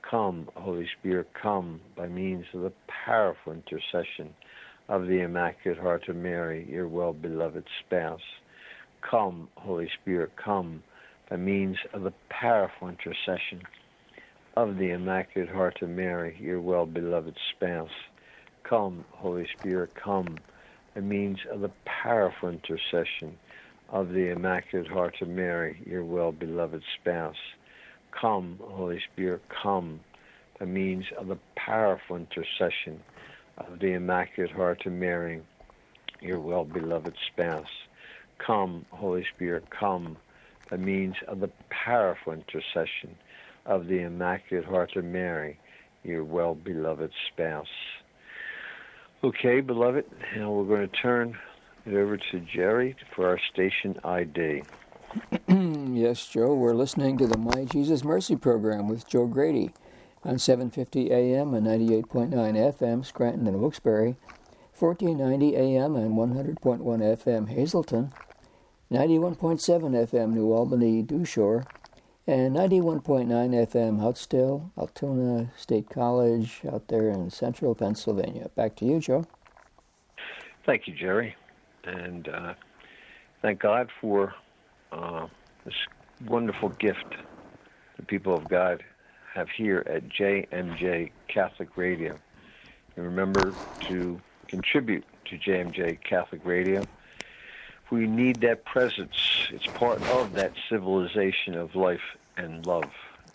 Come, 0.09 0.49
Holy 0.55 0.87
Spirit, 0.99 1.29
come 1.39 1.81
by 1.95 2.07
means 2.07 2.45
of 2.53 2.61
the 2.61 2.73
powerful 3.05 3.53
intercession 3.53 4.33
of 4.89 5.07
the 5.07 5.21
Immaculate 5.21 5.79
Heart 5.79 6.09
of 6.09 6.15
Mary, 6.15 6.67
your 6.69 6.87
well-beloved 6.87 7.65
spouse. 7.85 8.21
Come, 9.01 9.49
Holy 9.55 9.89
Spirit, 10.01 10.31
come 10.35 10.83
by 11.29 11.37
means 11.37 11.77
of 11.93 12.03
the 12.03 12.13
powerful 12.29 12.89
intercession 12.89 13.61
of 14.55 14.77
the 14.77 14.91
Immaculate 14.91 15.49
Heart 15.49 15.81
of 15.81 15.89
Mary, 15.89 16.37
your 16.39 16.61
well-beloved 16.61 17.35
spouse. 17.55 17.89
Come, 18.63 19.05
Holy 19.11 19.47
Spirit, 19.57 19.91
come 19.95 20.37
by 20.93 21.01
means 21.01 21.39
of 21.51 21.61
the 21.61 21.71
powerful 21.85 22.49
intercession 22.49 23.37
of 23.89 24.09
the 24.09 24.31
Immaculate 24.31 24.87
Heart 24.87 25.21
of 25.21 25.27
Mary, 25.27 25.81
your 25.85 26.03
well-beloved 26.03 26.83
spouse. 26.99 27.35
Come, 28.11 28.59
Holy 28.61 29.01
Spirit, 29.11 29.41
come 29.49 29.99
by 30.59 30.65
means 30.65 31.05
of 31.17 31.27
the 31.27 31.37
powerful 31.55 32.15
intercession 32.15 33.01
of 33.57 33.79
the 33.79 33.93
Immaculate 33.93 34.51
Heart 34.51 34.85
of 34.85 34.93
Mary, 34.93 35.41
your 36.21 36.39
well-beloved 36.39 37.15
spouse. 37.31 37.65
Come, 38.37 38.85
Holy 38.91 39.25
Spirit, 39.35 39.65
come 39.69 40.17
by 40.69 40.77
means 40.77 41.15
of 41.27 41.39
the 41.39 41.49
powerful 41.69 42.33
intercession 42.33 43.15
of 43.65 43.87
the 43.87 44.01
Immaculate 44.01 44.65
Heart 44.65 44.95
of 44.95 45.05
Mary, 45.05 45.59
your 46.03 46.23
well-beloved 46.23 47.11
spouse. 47.31 47.67
Okay, 49.23 49.61
beloved, 49.61 50.03
now 50.35 50.51
we're 50.51 50.65
going 50.65 50.89
to 50.89 50.97
turn 50.97 51.37
it 51.85 51.93
over 51.93 52.17
to 52.17 52.39
Jerry 52.41 52.93
for 53.15 53.29
our 53.29 53.39
station 53.53 53.97
ID. 54.03 54.63
yes, 55.93 56.27
Joe, 56.27 56.53
we're 56.53 56.73
listening 56.73 57.17
to 57.19 57.27
the 57.27 57.37
My 57.37 57.63
Jesus 57.63 58.03
Mercy 58.03 58.35
program 58.35 58.89
with 58.89 59.07
Joe 59.07 59.25
Grady 59.27 59.71
on 60.25 60.39
750 60.39 61.09
AM 61.09 61.53
and 61.53 61.65
98.9 61.65 62.31
FM, 62.33 63.05
Scranton 63.05 63.47
and 63.47 63.61
Wilkes-Barre, 63.61 64.17
1490 64.77 65.55
AM 65.55 65.95
and 65.95 66.15
100.1 66.15 66.81
FM 66.81 67.47
Hazleton, 67.47 68.11
91.7 68.91 69.37
FM 69.39 70.33
New 70.33 70.51
Albany 70.51 71.01
Dushore, 71.01 71.65
and 72.25 72.55
91.9 72.55 73.27
FM 73.27 73.99
Hutsdale, 73.99 74.71
Altoona 74.77 75.51
State 75.57 75.89
College 75.89 76.61
out 76.71 76.87
there 76.87 77.09
in 77.09 77.29
central 77.29 77.75
Pennsylvania. 77.75 78.49
Back 78.55 78.75
to 78.77 78.85
you, 78.85 78.99
Joe. 78.99 79.25
Thank 80.65 80.87
you, 80.87 80.93
Jerry. 80.93 81.35
And 81.83 82.29
uh, 82.29 82.53
thank 83.41 83.59
God 83.59 83.89
for 83.99 84.33
uh, 84.93 85.27
this 85.65 85.75
wonderful 86.25 86.69
gift 86.69 87.15
the 87.97 88.03
people 88.03 88.33
of 88.33 88.47
God 88.47 88.83
have 89.33 89.49
here 89.49 89.83
at 89.85 90.07
JMJ 90.07 91.11
Catholic 91.27 91.75
Radio. 91.75 92.17
And 92.95 93.05
remember 93.05 93.53
to 93.81 94.19
contribute 94.47 95.03
to 95.25 95.37
JMJ 95.37 96.01
Catholic 96.03 96.45
Radio. 96.45 96.83
We 97.93 98.07
need 98.07 98.41
that 98.41 98.65
presence. 98.65 99.13
It's 99.51 99.67
part 99.67 100.01
of 100.01 100.33
that 100.33 100.53
civilization 100.67 101.53
of 101.53 101.75
life 101.75 102.17
and 102.35 102.65
love. 102.65 102.89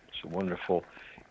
It's 0.08 0.24
a 0.24 0.26
wonderful 0.26 0.82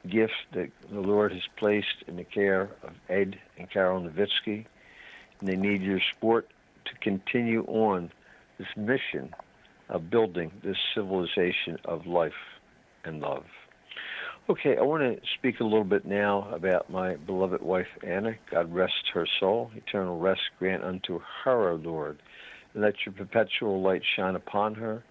gift 0.08 0.32
that 0.54 0.70
the 0.90 1.02
Lord 1.02 1.34
has 1.34 1.42
placed 1.58 2.06
in 2.08 2.16
the 2.16 2.24
care 2.24 2.70
of 2.84 2.92
Ed 3.10 3.38
and 3.58 3.70
Carol 3.70 4.00
Nowitzki. 4.00 4.66
And 5.42 5.50
they 5.50 5.58
need 5.58 5.82
your 5.82 6.00
support 6.14 6.48
to 6.86 6.96
continue 7.02 7.66
on 7.66 8.14
this 8.60 8.70
mission 8.78 9.36
of 9.90 10.10
building 10.10 10.50
this 10.64 10.78
civilization 10.96 11.80
of 11.84 12.08
life 12.08 12.32
and 13.04 13.20
love. 13.20 13.44
Okay, 14.50 14.78
I 14.78 14.84
want 14.84 15.04
to 15.04 15.20
speak 15.38 15.60
a 15.60 15.66
little 15.66 15.84
bit 15.84 16.06
now 16.06 16.48
about 16.54 16.90
my 16.90 17.18
beloved 17.18 17.62
wife 17.62 17.90
Anna. 18.04 18.36
God 18.50 18.74
rest 18.74 19.10
her 19.14 19.28
soul, 19.38 19.70
eternal 19.76 20.18
rest 20.18 20.44
grant 20.60 20.86
unto 20.86 21.20
her, 21.44 21.72
O 21.72 21.76
Lord. 21.76 22.20
Let 22.78 22.94
your 23.08 23.14
perpetual 23.14 23.82
light 23.82 24.04
shine 24.16 24.36
upon 24.36 24.76
her. 24.76 25.04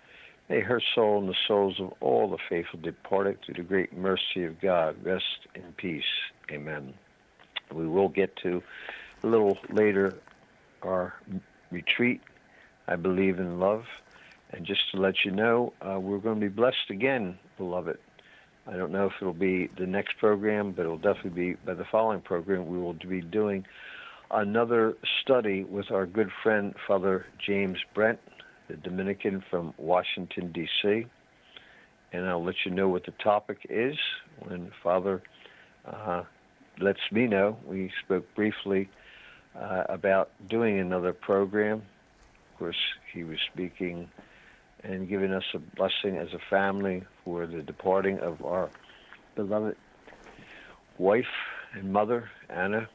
May 0.49 0.61
her 0.61 0.81
soul 0.95 1.19
and 1.19 1.29
the 1.29 1.35
souls 1.49 1.81
of 1.81 1.93
all 2.01 2.31
the 2.31 2.39
faithful 2.49 2.79
departed 2.81 3.39
through 3.45 3.55
the 3.55 3.69
great 3.69 3.97
mercy 3.97 4.45
of 4.45 4.61
God 4.61 4.95
rest 5.05 5.49
in 5.57 5.73
peace. 5.77 6.05
Amen. 6.53 6.95
We 7.75 7.89
will 7.89 8.09
get 8.09 8.37
to 8.45 8.63
a 9.25 9.27
little 9.27 9.59
later 9.69 10.15
our 10.83 11.15
retreat. 11.73 12.21
I 12.87 12.95
believe 12.95 13.41
in 13.41 13.59
love. 13.59 13.83
And 14.53 14.65
just 14.65 14.83
to 14.93 15.01
let 15.01 15.15
you 15.25 15.33
know, 15.33 15.73
uh, 15.83 15.99
we're 15.99 16.19
going 16.19 16.39
to 16.39 16.49
be 16.49 16.55
blessed 16.55 16.91
again, 16.91 17.37
beloved. 17.59 17.99
I 18.69 18.77
don't 18.77 18.93
know 18.93 19.07
if 19.07 19.13
it'll 19.21 19.33
be 19.33 19.69
the 19.77 19.87
next 19.87 20.19
program, 20.19 20.71
but 20.71 20.83
it'll 20.83 20.99
definitely 20.99 21.31
be 21.31 21.55
by 21.67 21.75
the 21.75 21.85
following 21.91 22.21
program. 22.21 22.69
We 22.69 22.79
will 22.79 22.95
be 22.95 23.23
doing 23.23 23.65
another 24.31 24.97
study 25.23 25.65
with 25.65 25.91
our 25.91 26.07
good 26.07 26.31
friend, 26.43 26.75
Father 26.87 27.27
James 27.45 27.79
Brent, 27.95 28.19
the 28.69 28.77
Dominican 28.77 29.45
from 29.51 29.75
Washington, 29.79 30.53
D.C. 30.53 31.07
And 32.13 32.27
I'll 32.27 32.45
let 32.45 32.55
you 32.65 32.71
know 32.71 32.89
what 32.89 33.05
the 33.05 33.13
topic 33.13 33.59
is 33.69 33.97
when 34.41 34.71
Father 34.83 35.23
uh, 35.85 36.25
lets 36.81 37.01
me 37.11 37.27
know. 37.27 37.57
We 37.67 37.93
spoke 38.05 38.27
briefly 38.35 38.89
uh, 39.59 39.85
about 39.89 40.31
doing 40.49 40.79
another 40.79 41.13
program. 41.13 41.83
Of 42.53 42.59
course, 42.59 42.77
he 43.13 43.25
was 43.25 43.39
speaking 43.53 44.09
and 44.83 45.09
giving 45.09 45.33
us 45.33 45.45
a 45.55 45.59
blessing 45.59 46.17
as 46.17 46.29
a 46.33 46.41
family 46.51 47.05
for 47.25 47.47
the 47.47 47.63
departing 47.63 48.19
of 48.21 48.45
our 48.45 48.71
beloved 49.35 49.77
wife 50.99 51.25
and 51.73 51.93
mother, 51.93 52.31
Anna. 52.49 52.89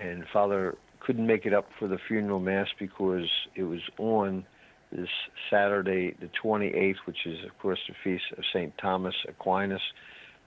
And 0.00 0.24
Father 0.32 0.76
couldn't 1.00 1.26
make 1.26 1.46
it 1.46 1.54
up 1.54 1.68
for 1.78 1.88
the 1.88 1.98
funeral 2.08 2.40
mass 2.40 2.68
because 2.78 3.28
it 3.54 3.64
was 3.64 3.80
on 3.98 4.44
this 4.92 5.08
Saturday, 5.50 6.14
the 6.20 6.30
28th, 6.42 6.96
which 7.04 7.26
is, 7.26 7.44
of 7.44 7.56
course, 7.58 7.78
the 7.88 7.94
feast 8.02 8.24
of 8.36 8.44
St. 8.52 8.76
Thomas 8.78 9.14
Aquinas. 9.28 9.82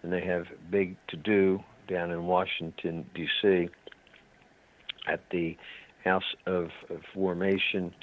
And 0.04 0.12
they 0.12 0.22
have 0.22 0.46
big 0.70 0.96
to 1.10 1.18
do 1.18 1.64
down 1.88 2.12
in 2.12 2.26
Washington, 2.26 3.06
D.C., 3.14 3.70
at 5.08 5.22
the 5.32 5.58
House 6.04 6.36
of, 6.46 6.70
of 6.90 7.02
Formation 7.14 7.94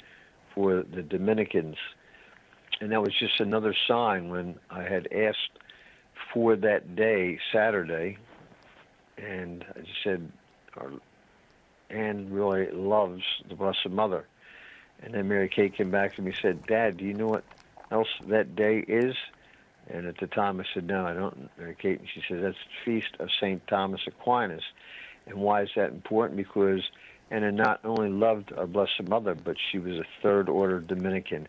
for 0.53 0.83
the 0.83 1.01
Dominicans 1.01 1.77
and 2.81 2.91
that 2.91 3.01
was 3.01 3.13
just 3.19 3.39
another 3.39 3.75
sign 3.87 4.29
when 4.29 4.55
I 4.69 4.83
had 4.83 5.07
asked 5.11 5.59
for 6.33 6.55
that 6.55 6.95
day, 6.95 7.39
Saturday, 7.51 8.17
and 9.17 9.65
I 9.75 9.79
just 9.79 10.03
said, 10.03 10.31
Anne 11.89 12.27
really 12.31 12.69
loves 12.71 13.23
the 13.47 13.55
Blessed 13.55 13.89
Mother. 13.89 14.25
And 15.01 15.13
then 15.13 15.27
Mary 15.27 15.49
Kate 15.49 15.73
came 15.73 15.91
back 15.91 16.15
to 16.15 16.21
me 16.21 16.31
and 16.31 16.39
said, 16.41 16.67
Dad, 16.67 16.97
do 16.97 17.05
you 17.05 17.13
know 17.13 17.27
what 17.27 17.43
else 17.91 18.09
that 18.27 18.55
day 18.55 18.79
is? 18.79 19.15
And 19.87 20.05
at 20.05 20.17
the 20.19 20.27
time 20.27 20.59
I 20.59 20.65
said, 20.73 20.85
No, 20.85 21.05
I 21.05 21.13
don't, 21.13 21.49
Mary 21.57 21.75
Kate. 21.79 21.99
And 21.99 22.07
she 22.13 22.21
said, 22.27 22.43
That's 22.43 22.55
the 22.55 22.85
feast 22.85 23.15
of 23.19 23.29
St. 23.39 23.65
Thomas 23.67 24.01
Aquinas. 24.07 24.63
And 25.25 25.37
why 25.37 25.63
is 25.63 25.69
that 25.75 25.89
important? 25.89 26.37
Because 26.37 26.81
Anna 27.31 27.51
not 27.51 27.79
only 27.83 28.09
loved 28.09 28.51
our 28.53 28.67
Blessed 28.67 29.07
Mother, 29.07 29.35
but 29.35 29.55
she 29.71 29.79
was 29.79 29.97
a 29.97 30.05
third 30.21 30.49
order 30.49 30.79
Dominican. 30.79 31.47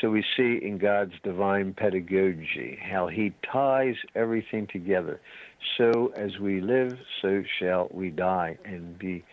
So 0.00 0.10
we 0.10 0.24
see 0.36 0.58
in 0.60 0.78
God's 0.78 1.14
divine 1.22 1.72
pedagogy 1.72 2.78
how 2.82 3.06
he 3.06 3.32
ties 3.50 3.94
everything 4.14 4.66
together. 4.66 5.20
So 5.78 6.12
as 6.16 6.38
we 6.38 6.60
live, 6.60 6.98
so 7.22 7.42
shall 7.58 7.88
we 7.92 8.10
die 8.10 8.58
and 8.64 8.98
be 8.98 9.24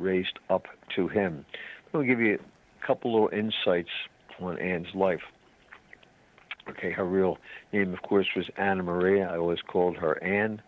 raised 0.00 0.38
up 0.48 0.66
to 0.96 1.08
him. 1.08 1.44
I'll 1.94 2.02
give 2.02 2.20
you 2.20 2.34
a 2.34 2.86
couple 2.86 3.12
little 3.12 3.28
insights 3.28 3.90
on 4.40 4.58
Anne's 4.58 4.94
life. 4.94 5.20
Okay, 6.68 6.90
her 6.92 7.04
real 7.04 7.38
name, 7.72 7.92
of 7.92 8.02
course, 8.02 8.26
was 8.36 8.46
Anna 8.56 8.82
Maria. 8.82 9.28
I 9.28 9.36
always 9.36 9.60
called 9.60 9.96
her 9.96 10.22
Anne. 10.22 10.62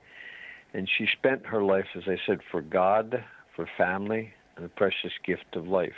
And 0.75 0.89
she 0.99 1.07
spent 1.13 1.47
her 1.47 1.63
life, 1.63 1.85
as 1.97 2.05
I 2.07 2.17
said, 2.27 2.41
for 2.51 2.63
God, 2.63 3.23
for 3.55 3.69
family, 3.77 4.33
and 4.57 4.65
the 4.65 4.71
precious 4.71 5.13
gift 5.25 5.55
of 5.55 5.69
life. 5.69 5.93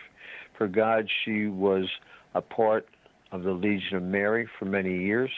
For 0.58 0.66
God, 0.68 1.08
she 1.24 1.46
was 1.46 1.88
a 2.34 2.40
part 2.40 2.86
of 3.32 3.42
the 3.44 3.52
Legion 3.52 3.96
of 3.96 4.02
Mary 4.02 4.48
for 4.58 4.64
many 4.64 5.04
years. 5.04 5.30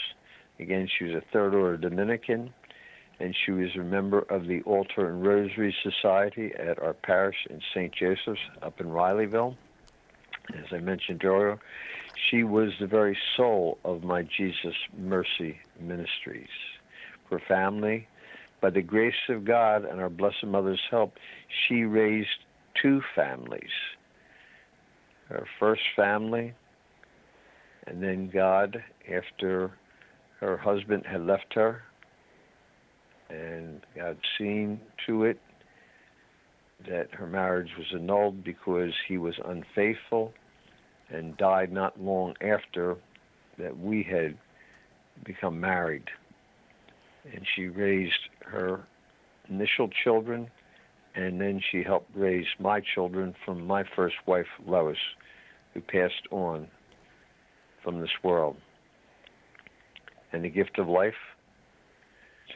Again, 0.58 0.88
she 0.98 1.04
was 1.04 1.14
a 1.14 1.22
third 1.32 1.54
order 1.54 1.76
Dominican, 1.76 2.52
and 3.20 3.34
she 3.44 3.52
was 3.52 3.74
a 3.76 3.82
member 3.82 4.20
of 4.30 4.46
the 4.46 4.62
Altar 4.62 5.08
and 5.08 5.26
Rosary 5.26 5.74
Society 5.82 6.52
at 6.58 6.78
our 6.78 6.92
parish 6.92 7.36
in 7.48 7.60
St. 7.72 7.92
Joseph's 7.94 8.40
up 8.62 8.80
in 8.80 8.90
Rileyville. 8.90 9.56
As 10.50 10.66
I 10.72 10.78
mentioned 10.78 11.24
earlier, 11.24 11.58
she 12.30 12.44
was 12.44 12.70
the 12.78 12.86
very 12.86 13.16
soul 13.36 13.78
of 13.84 14.02
my 14.04 14.22
Jesus 14.22 14.74
Mercy 14.96 15.58
Ministries. 15.80 16.48
For 17.28 17.40
family, 17.48 18.06
by 18.60 18.70
the 18.70 18.82
grace 18.82 19.14
of 19.28 19.44
God 19.44 19.84
and 19.84 20.00
our 20.00 20.10
Blessed 20.10 20.44
Mother's 20.46 20.80
help, 20.90 21.14
she 21.66 21.84
raised 21.84 22.28
two 22.80 23.02
families. 23.14 23.72
Her 25.28 25.46
first 25.58 25.82
family 25.96 26.54
and 27.86 28.02
then 28.02 28.28
God, 28.32 28.82
after 29.08 29.70
her 30.40 30.56
husband 30.56 31.04
had 31.06 31.24
left 31.24 31.54
her, 31.54 31.82
and 33.28 33.80
God 33.94 34.18
seen 34.38 34.80
to 35.06 35.24
it 35.24 35.40
that 36.88 37.08
her 37.12 37.26
marriage 37.26 37.70
was 37.78 37.86
annulled 37.92 38.44
because 38.44 38.92
he 39.08 39.18
was 39.18 39.34
unfaithful 39.44 40.32
and 41.08 41.36
died 41.36 41.72
not 41.72 42.00
long 42.00 42.34
after 42.40 42.96
that 43.58 43.78
we 43.78 44.02
had 44.02 44.36
become 45.24 45.60
married. 45.60 46.04
And 47.32 47.44
she 47.54 47.66
raised 47.68 48.12
her 48.40 48.84
initial 49.48 49.88
children, 50.04 50.50
and 51.14 51.40
then 51.40 51.60
she 51.70 51.82
helped 51.82 52.10
raise 52.14 52.46
my 52.60 52.80
children 52.94 53.34
from 53.44 53.66
my 53.66 53.84
first 53.96 54.16
wife, 54.26 54.46
Lois, 54.66 54.98
who 55.74 55.80
passed 55.80 56.26
on 56.30 56.68
from 57.82 58.00
this 58.00 58.10
world. 58.22 58.56
And 60.32 60.44
the 60.44 60.50
gift 60.50 60.78
of 60.78 60.88
life 60.88 61.14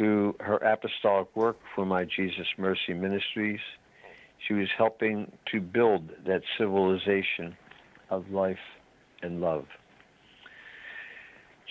through 0.00 0.34
her 0.40 0.56
apostolic 0.56 1.28
work 1.36 1.58
for 1.74 1.84
my 1.84 2.06
Jesus 2.06 2.46
Mercy 2.56 2.94
Ministries, 2.94 3.60
she 4.48 4.54
was 4.54 4.68
helping 4.78 5.30
to 5.52 5.60
build 5.60 6.08
that 6.26 6.40
civilization 6.56 7.54
of 8.08 8.30
life 8.30 8.56
and 9.20 9.42
love. 9.42 9.66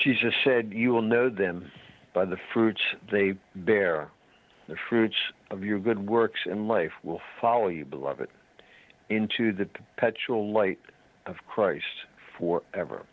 Jesus 0.04 0.36
said, 0.44 0.72
You 0.72 0.92
will 0.92 1.02
know 1.02 1.32
them 1.32 1.72
by 2.14 2.26
the 2.26 2.38
fruits 2.54 2.82
they 3.12 3.34
bear. 3.56 4.12
The 4.68 4.76
fruits 4.90 5.16
of 5.50 5.64
your 5.64 5.80
good 5.80 6.08
works 6.08 6.42
in 6.46 6.68
life 6.68 6.92
will 7.02 7.22
follow 7.42 7.70
you, 7.70 7.86
beloved, 7.86 8.30
into 9.10 9.52
the 9.52 9.66
perpetual 9.66 10.54
light 10.54 10.80
of 11.26 11.38
Christ 11.48 11.84
forever 12.38 13.08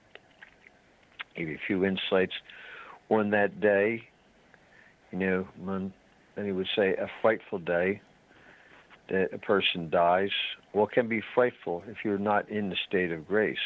give 1.37 1.49
you 1.49 1.55
a 1.55 1.67
few 1.67 1.85
insights 1.85 2.33
on 3.09 3.31
that 3.31 3.61
day. 3.61 4.09
You 5.13 5.19
know, 5.19 5.49
when, 5.63 5.93
he 6.37 6.53
would 6.53 6.69
say 6.77 6.95
a 6.95 7.09
frightful 7.23 7.59
day. 7.59 8.01
that 9.09 9.33
a 9.33 9.39
person 9.39 9.89
dies, 9.89 10.31
well, 10.73 10.87
can 10.87 11.09
be 11.09 11.23
frightful 11.35 11.83
if 11.87 11.99
you're 12.05 12.19
not 12.19 12.49
in 12.49 12.71
the 12.71 12.77
state 12.89 13.13
of 13.13 13.27
grace. 13.27 13.59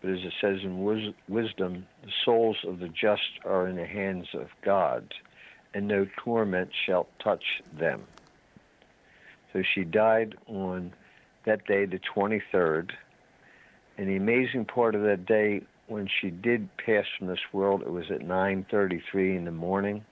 But 0.00 0.10
as 0.10 0.18
it 0.20 0.32
says 0.40 0.58
in 0.62 0.82
wis- 0.84 1.14
wisdom, 1.28 1.86
the 2.02 2.10
souls 2.24 2.56
of 2.66 2.78
the 2.78 2.88
just 2.88 3.22
are 3.44 3.68
in 3.68 3.76
the 3.76 3.86
hands 3.86 4.28
of 4.34 4.48
God, 4.62 5.12
and 5.74 5.86
no 5.86 6.06
torment 6.22 6.70
shall 6.86 7.08
touch 7.22 7.44
them. 7.78 8.04
So 9.52 9.62
she 9.74 9.84
died 9.84 10.34
on 10.46 10.92
that 11.46 11.66
day, 11.66 11.86
the 11.86 12.00
23rd. 12.14 12.90
And 13.96 14.08
the 14.08 14.16
amazing 14.16 14.64
part 14.64 14.94
of 14.94 15.02
that 15.02 15.26
day, 15.26 15.62
when 15.86 16.08
she 16.20 16.30
did 16.30 16.68
pass 16.78 17.04
from 17.18 17.28
this 17.28 17.38
world, 17.52 17.82
it 17.82 17.90
was 17.90 18.10
at 18.10 18.22
9:33 18.22 19.36
in 19.36 19.44
the 19.44 19.52
morning. 19.52 20.04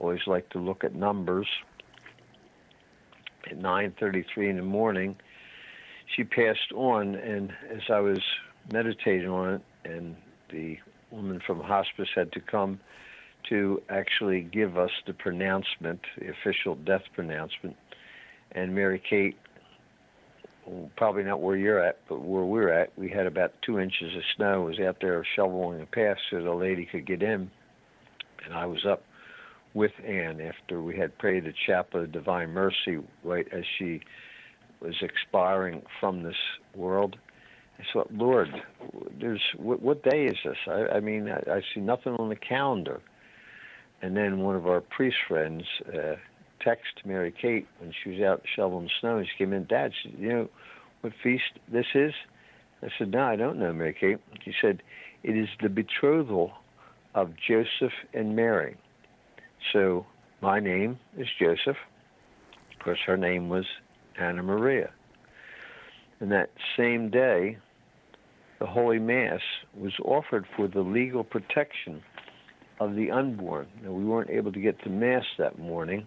Always 0.00 0.26
like 0.26 0.48
to 0.50 0.58
look 0.58 0.82
at 0.82 0.94
numbers. 0.94 1.46
At 3.50 3.58
9:33 3.58 4.48
in 4.48 4.56
the 4.56 4.62
morning, 4.62 5.16
she 6.06 6.24
passed 6.24 6.72
on, 6.74 7.14
and 7.14 7.52
as 7.68 7.82
I 7.90 8.00
was 8.00 8.20
meditating 8.72 9.28
on 9.28 9.54
it, 9.54 9.62
and 9.84 10.16
the 10.48 10.78
woman 11.10 11.40
from 11.40 11.60
hospice 11.60 12.08
had 12.14 12.32
to 12.32 12.40
come 12.40 12.80
to 13.48 13.82
actually 13.88 14.42
give 14.42 14.76
us 14.78 14.90
the 15.06 15.12
pronouncement, 15.12 16.00
the 16.18 16.30
official 16.30 16.74
death 16.74 17.04
pronouncement, 17.14 17.76
and 18.52 18.74
Mary 18.74 18.98
Kate 18.98 19.36
probably 20.96 21.24
not 21.24 21.40
where 21.40 21.56
you're 21.56 21.80
at, 21.80 21.98
but 22.08 22.20
where 22.20 22.44
we're 22.44 22.68
at, 22.68 22.96
we 22.96 23.08
had 23.08 23.26
about 23.26 23.52
two 23.62 23.78
inches 23.78 24.14
of 24.14 24.22
snow. 24.36 24.62
Was 24.62 24.78
out 24.78 25.00
there 25.00 25.24
shoveling 25.24 25.80
a 25.80 25.86
path 25.86 26.18
so 26.30 26.42
the 26.42 26.54
lady 26.54 26.86
could 26.86 27.06
get 27.06 27.22
in, 27.22 27.50
and 28.44 28.54
I 28.54 28.66
was 28.66 28.86
up 28.86 29.02
with 29.74 29.92
Anne 30.04 30.40
after 30.40 30.82
we 30.82 30.96
had 30.96 31.16
prayed 31.18 31.44
the 31.44 31.54
chaplet 31.66 32.04
of 32.04 32.12
divine 32.12 32.50
mercy 32.50 32.98
right 33.22 33.46
as 33.52 33.64
she 33.78 34.00
was 34.80 34.94
expiring 35.02 35.82
from 36.00 36.22
this 36.22 36.36
world. 36.74 37.16
I 37.78 37.82
thought, 37.92 38.12
Lord, 38.12 38.48
there's 39.18 39.42
what, 39.56 39.80
what 39.80 40.02
day 40.02 40.24
is 40.26 40.36
this? 40.44 40.56
I, 40.66 40.96
I 40.96 41.00
mean, 41.00 41.28
I, 41.28 41.38
I 41.50 41.62
see 41.74 41.80
nothing 41.80 42.14
on 42.14 42.28
the 42.28 42.36
calendar. 42.36 43.00
And 44.02 44.16
then 44.16 44.40
one 44.40 44.56
of 44.56 44.66
our 44.66 44.80
priest 44.80 45.16
friends 45.28 45.64
uh, 45.86 46.16
texted 46.64 47.04
Mary 47.04 47.32
Kate 47.32 47.66
when 47.78 47.92
she 48.02 48.10
was 48.10 48.20
out 48.20 48.42
shoveling 48.56 48.90
snow. 49.00 49.18
And 49.18 49.26
she 49.26 49.36
came 49.38 49.52
in, 49.52 49.66
Dad, 49.66 49.92
she, 50.02 50.14
you 50.18 50.28
know 50.28 50.48
what 51.00 51.12
feast 51.22 51.58
this 51.70 51.86
is? 51.94 52.12
I 52.82 52.88
said, 52.98 53.10
No, 53.10 53.22
I 53.22 53.36
don't 53.36 53.58
know, 53.58 53.72
Mary 53.72 53.96
Kate. 53.98 54.18
She 54.44 54.52
said, 54.60 54.82
It 55.22 55.36
is 55.36 55.48
the 55.62 55.68
betrothal 55.68 56.52
of 57.14 57.32
Joseph 57.36 57.92
and 58.14 58.36
Mary. 58.36 58.76
So 59.72 60.06
my 60.40 60.60
name 60.60 60.98
is 61.16 61.28
Joseph. 61.38 61.76
Of 62.72 62.84
course, 62.84 62.98
her 63.06 63.16
name 63.16 63.48
was 63.48 63.66
Anna 64.18 64.42
Maria. 64.42 64.90
And 66.18 66.32
that 66.32 66.50
same 66.76 67.10
day, 67.10 67.58
the 68.58 68.66
Holy 68.66 68.98
Mass 68.98 69.40
was 69.74 69.92
offered 70.04 70.46
for 70.56 70.68
the 70.68 70.80
legal 70.80 71.24
protection 71.24 72.02
of 72.78 72.94
the 72.94 73.10
unborn. 73.10 73.68
Now, 73.82 73.92
we 73.92 74.04
weren't 74.04 74.30
able 74.30 74.52
to 74.52 74.60
get 74.60 74.82
to 74.82 74.90
Mass 74.90 75.24
that 75.38 75.58
morning, 75.58 76.06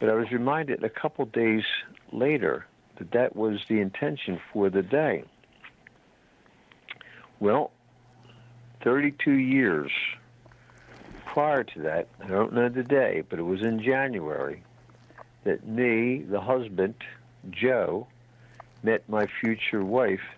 but 0.00 0.08
I 0.08 0.14
was 0.14 0.30
reminded 0.30 0.84
a 0.84 0.90
couple 0.90 1.24
days 1.26 1.64
later 2.12 2.66
that 2.98 3.12
that 3.12 3.36
was 3.36 3.60
the 3.68 3.80
intention 3.80 4.40
for 4.52 4.70
the 4.70 4.82
day. 4.82 5.24
Well, 7.40 7.70
32 8.82 9.32
years 9.32 9.90
prior 11.38 11.62
to 11.62 11.82
that, 11.82 12.08
I 12.20 12.26
don't 12.26 12.52
know 12.52 12.68
the 12.68 12.82
day, 12.82 13.22
but 13.28 13.38
it 13.38 13.42
was 13.42 13.62
in 13.62 13.80
January, 13.80 14.64
that 15.44 15.64
me, 15.64 16.20
the 16.28 16.40
husband, 16.40 16.96
Joe, 17.48 18.08
met 18.82 19.08
my 19.08 19.28
future 19.40 19.84
wife, 19.84 20.34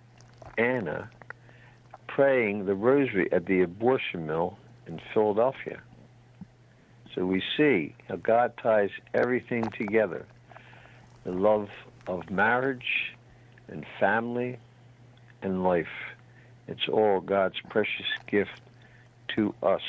Anna, 0.59 1.09
praying 2.07 2.67
the 2.67 2.75
rosary 2.75 3.33
at 3.33 3.47
the 3.47 3.63
abortion 3.63 4.27
mill 4.27 4.59
in 4.87 5.01
Philadelphia. 5.15 5.81
So 7.15 7.25
we 7.25 7.43
see 7.57 7.95
how 8.07 8.17
God 8.17 8.53
ties 8.63 8.91
everything 9.15 9.65
together 9.79 10.27
the 11.25 11.33
love 11.33 11.71
of 12.09 12.29
marriage 12.29 13.15
and 13.69 13.87
family 13.99 14.59
and 15.41 15.65
life. 15.65 16.13
It's 16.69 16.91
all 16.93 17.23
God's 17.23 17.57
precious 17.71 18.09
gift 18.27 18.61
to 19.29 19.55
us. 19.63 19.81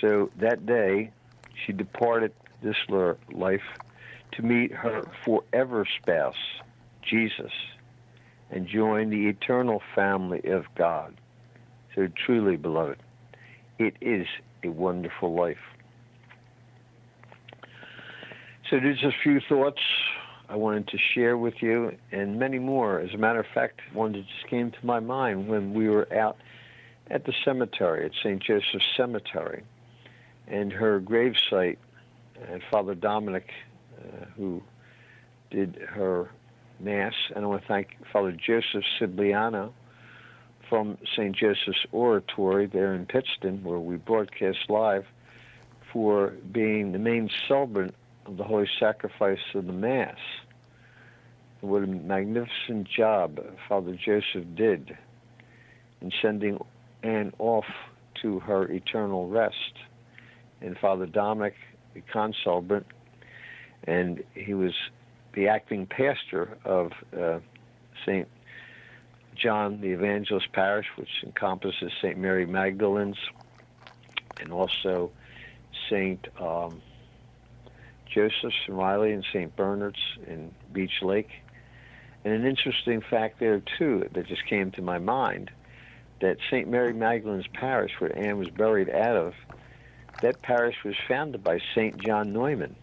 So 0.00 0.30
that 0.40 0.66
day, 0.66 1.10
she 1.66 1.72
departed 1.72 2.32
this 2.62 2.76
life 2.88 3.60
to 4.32 4.42
meet 4.42 4.72
her 4.72 5.02
forever 5.24 5.86
spouse, 6.00 6.34
Jesus, 7.02 7.52
and 8.50 8.66
join 8.66 9.10
the 9.10 9.26
eternal 9.26 9.82
family 9.94 10.42
of 10.50 10.64
God. 10.76 11.20
So 11.94 12.08
truly, 12.26 12.56
beloved, 12.56 13.02
it 13.78 13.94
is 14.00 14.26
a 14.62 14.68
wonderful 14.68 15.34
life. 15.34 15.56
So 18.70 18.78
there's 18.80 19.02
a 19.02 19.12
few 19.22 19.40
thoughts 19.48 19.80
I 20.48 20.56
wanted 20.56 20.88
to 20.88 20.98
share 21.14 21.36
with 21.36 21.54
you, 21.60 21.96
and 22.12 22.38
many 22.38 22.58
more. 22.58 23.00
As 23.00 23.12
a 23.14 23.18
matter 23.18 23.40
of 23.40 23.46
fact, 23.52 23.80
one 23.92 24.12
that 24.12 24.24
just 24.26 24.48
came 24.48 24.70
to 24.70 24.86
my 24.86 25.00
mind 25.00 25.48
when 25.48 25.74
we 25.74 25.88
were 25.88 26.10
out 26.12 26.36
at 27.10 27.24
the 27.24 27.32
cemetery 27.44 28.04
at 28.04 28.12
St. 28.22 28.42
Joseph's 28.42 28.84
Cemetery, 28.96 29.64
and 30.48 30.72
her 30.72 31.00
gravesite, 31.00 31.78
and 32.50 32.62
Father 32.70 32.94
Dominic, 32.94 33.50
uh, 33.98 34.24
who 34.36 34.62
did 35.50 35.76
her 35.88 36.30
mass, 36.80 37.14
and 37.34 37.44
I 37.44 37.48
want 37.48 37.62
to 37.62 37.68
thank 37.68 37.96
Father 38.12 38.32
Joseph 38.32 38.84
Sibliano 39.00 39.72
from 40.68 40.98
St. 41.16 41.34
Joseph's 41.34 41.86
Oratory 41.92 42.66
there 42.66 42.94
in 42.94 43.06
Pittston, 43.06 43.62
where 43.64 43.78
we 43.78 43.96
broadcast 43.96 44.68
live, 44.68 45.06
for 45.92 46.34
being 46.52 46.92
the 46.92 46.98
main 46.98 47.30
celebrant 47.48 47.94
of 48.26 48.36
the 48.36 48.44
Holy 48.44 48.68
Sacrifice 48.78 49.38
of 49.54 49.66
the 49.66 49.72
Mass. 49.72 50.18
What 51.60 51.82
a 51.82 51.86
magnificent 51.86 52.86
job 52.88 53.40
Father 53.68 53.94
Joseph 53.94 54.44
did 54.54 54.96
in 56.00 56.12
sending 56.22 56.58
Anne 57.02 57.32
off 57.38 57.64
to 58.22 58.38
her 58.40 58.70
eternal 58.70 59.28
rest. 59.28 59.74
And 60.60 60.76
Father 60.78 61.06
Dominic, 61.06 61.54
the 61.94 62.00
concelebrant, 62.12 62.86
and 63.84 64.22
he 64.34 64.54
was 64.54 64.74
the 65.34 65.48
acting 65.48 65.86
pastor 65.86 66.58
of 66.64 66.92
uh, 67.16 67.38
St. 68.04 68.28
John 69.36 69.80
the 69.80 69.90
Evangelist 69.90 70.52
Parish, 70.52 70.86
which 70.96 71.08
encompasses 71.22 71.92
St. 72.02 72.18
Mary 72.18 72.44
Magdalene's 72.44 73.18
and 74.40 74.52
also 74.52 75.10
St. 75.88 76.26
Um, 76.40 76.82
Joseph's 78.12 78.56
in 78.66 78.74
Riley 78.74 79.12
and 79.12 79.24
St. 79.32 79.54
Bernard's 79.54 79.98
in 80.26 80.52
Beach 80.72 81.02
Lake. 81.02 81.30
And 82.24 82.34
an 82.34 82.46
interesting 82.46 83.00
fact 83.00 83.38
there, 83.38 83.62
too, 83.78 84.08
that 84.12 84.26
just 84.26 84.44
came 84.46 84.70
to 84.72 84.82
my 84.82 84.98
mind 84.98 85.50
that 86.20 86.38
St. 86.50 86.68
Mary 86.68 86.92
Magdalene's 86.92 87.46
Parish, 87.52 87.92
where 87.98 88.16
Anne 88.16 88.38
was 88.38 88.48
buried 88.48 88.90
out 88.90 89.16
of, 89.16 89.34
that 90.22 90.42
parish 90.42 90.76
was 90.84 90.94
founded 91.06 91.42
by 91.44 91.58
St. 91.74 91.98
John 91.98 92.32
Neumann. 92.32 92.76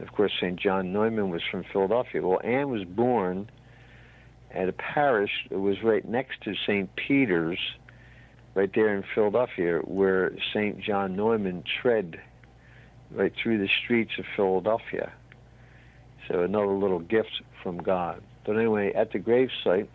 Of 0.00 0.12
course, 0.12 0.32
St. 0.40 0.58
John 0.58 0.92
Neumann 0.92 1.30
was 1.30 1.42
from 1.50 1.64
Philadelphia. 1.72 2.22
Well, 2.22 2.40
Anne 2.42 2.70
was 2.70 2.84
born 2.84 3.50
at 4.50 4.68
a 4.68 4.72
parish 4.72 5.46
that 5.50 5.58
was 5.58 5.82
right 5.82 6.06
next 6.06 6.42
to 6.42 6.54
St. 6.66 6.94
Peter's, 6.96 7.58
right 8.54 8.70
there 8.74 8.94
in 8.94 9.04
Philadelphia, 9.14 9.78
where 9.78 10.32
St. 10.52 10.80
John 10.80 11.16
Neumann 11.16 11.64
tread 11.82 12.20
right 13.10 13.32
through 13.40 13.58
the 13.58 13.68
streets 13.84 14.12
of 14.18 14.24
Philadelphia. 14.36 15.12
So 16.28 16.42
another 16.42 16.72
little 16.72 17.00
gift 17.00 17.42
from 17.62 17.78
God. 17.78 18.22
But 18.44 18.56
anyway, 18.56 18.92
at 18.94 19.12
the 19.12 19.18
gravesite, 19.18 19.88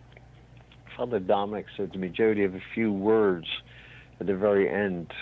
Father 0.96 1.18
Dominic 1.18 1.66
said 1.76 1.92
to 1.92 1.98
me, 1.98 2.08
Jody, 2.08 2.42
have 2.42 2.54
a 2.54 2.62
few 2.74 2.92
words 2.92 3.46
at 4.20 4.26
the 4.26 4.36
very 4.36 4.68
end 4.68 5.12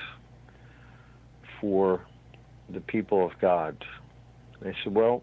for 1.61 2.07
the 2.69 2.81
people 2.81 3.25
of 3.25 3.33
God. 3.41 3.85
I 4.63 4.75
said, 4.83 4.95
well, 4.95 5.23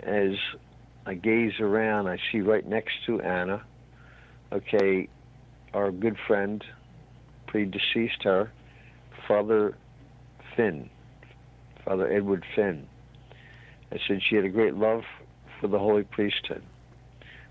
as 0.00 0.32
I 1.04 1.14
gaze 1.14 1.60
around, 1.60 2.08
I 2.08 2.18
see 2.32 2.40
right 2.40 2.66
next 2.66 2.94
to 3.06 3.20
Anna, 3.20 3.62
okay, 4.52 5.08
our 5.74 5.90
good 5.90 6.16
friend, 6.26 6.64
predeceased 7.46 8.22
her, 8.24 8.50
Father 9.28 9.76
Finn. 10.56 10.90
Father 11.84 12.10
Edward 12.10 12.44
Finn. 12.54 12.86
I 13.92 13.98
said 14.08 14.20
she 14.28 14.36
had 14.36 14.44
a 14.44 14.50
great 14.50 14.74
love 14.74 15.02
for 15.60 15.68
the 15.68 15.78
holy 15.78 16.02
priesthood. 16.02 16.62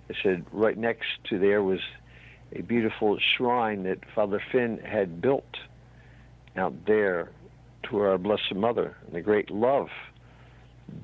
I 0.10 0.14
said 0.22 0.46
right 0.52 0.78
next 0.78 1.08
to 1.30 1.40
there 1.40 1.64
was 1.64 1.80
a 2.52 2.62
beautiful 2.62 3.18
shrine 3.36 3.84
that 3.84 4.00
Father 4.14 4.42
Finn 4.52 4.80
had 4.80 5.22
built 5.22 5.58
out 6.56 6.74
there 6.86 7.30
to 7.90 8.00
our 8.00 8.18
Blessed 8.18 8.56
Mother, 8.56 8.96
and 9.06 9.16
the 9.16 9.22
great 9.22 9.50
love 9.52 9.90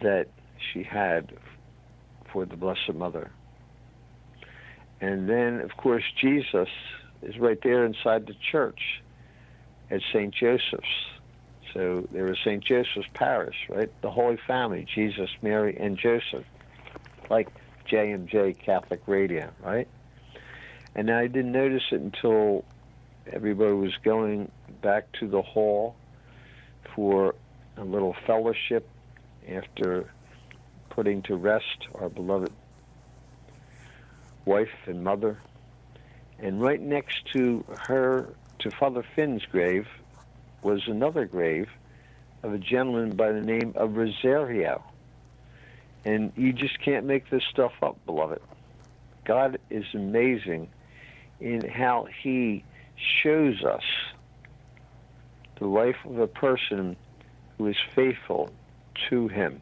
that 0.02 0.28
she 0.72 0.84
had 0.84 1.34
for 2.32 2.46
the 2.46 2.56
Blessed 2.56 2.94
Mother. 2.94 3.32
And 5.00 5.28
then, 5.28 5.62
of 5.62 5.76
course, 5.78 6.04
Jesus 6.20 6.70
is 7.22 7.38
right 7.40 7.60
there 7.64 7.86
inside 7.86 8.28
the 8.28 8.36
church 8.52 9.02
at 9.90 10.02
St. 10.14 10.34
Joseph's. 10.34 10.86
So 11.74 12.08
there 12.12 12.26
was 12.26 12.38
St. 12.44 12.64
Joseph's 12.64 13.08
Parish, 13.14 13.56
right? 13.70 13.90
The 14.02 14.12
Holy 14.12 14.38
Family, 14.46 14.86
Jesus, 14.94 15.30
Mary, 15.42 15.76
and 15.80 15.98
Joseph, 15.98 16.46
like 17.30 17.50
JMJ 17.90 18.60
Catholic 18.60 19.02
Radio, 19.08 19.50
right? 19.64 19.88
And 20.96 21.10
I 21.10 21.28
didn't 21.28 21.54
notice 21.54 21.84
it 21.92 22.02
until 22.02 22.66
everybody 23.32 23.74
was 23.74 23.96
going 24.04 24.52
back 24.82 25.12
to 25.20 25.28
the 25.28 25.42
hall 25.42 25.96
for 26.96 27.36
a 27.78 27.84
little 27.84 28.16
fellowship 28.26 28.88
after 29.50 30.12
putting 30.89 31.22
to 31.24 31.36
rest 31.36 31.88
our 31.96 32.10
beloved 32.10 32.52
wife 34.46 34.70
and 34.86 35.04
mother. 35.04 35.39
And 36.39 36.62
right 36.62 36.82
next 36.82 37.26
to 37.34 37.64
her, 37.88 38.34
to 38.60 38.72
Father 38.72 39.06
Finn's 39.16 39.46
grave, 39.46 39.88
was 40.64 40.82
another 40.88 41.26
grave 41.26 41.70
of 42.44 42.54
a 42.54 42.58
gentleman 42.58 43.16
by 43.16 43.32
the 43.32 43.42
name 43.42 43.74
of 43.76 43.96
Rosario. 43.96 44.84
And 46.06 46.34
you 46.36 46.52
just 46.54 46.80
can't 46.82 47.06
make 47.06 47.30
this 47.30 47.44
stuff 47.52 47.74
up, 47.82 47.98
beloved. 48.06 48.42
God 49.24 49.60
is 49.70 49.86
amazing 49.94 50.70
in 51.39 51.68
how 51.68 52.08
He 52.24 52.64
shows 53.24 53.64
us 53.64 53.84
the 55.62 55.68
life 55.68 55.97
of 56.05 56.18
a 56.18 56.26
person 56.26 56.97
who 57.57 57.68
is 57.68 57.76
faithful 57.93 58.49
to 59.09 59.28
Him. 59.28 59.62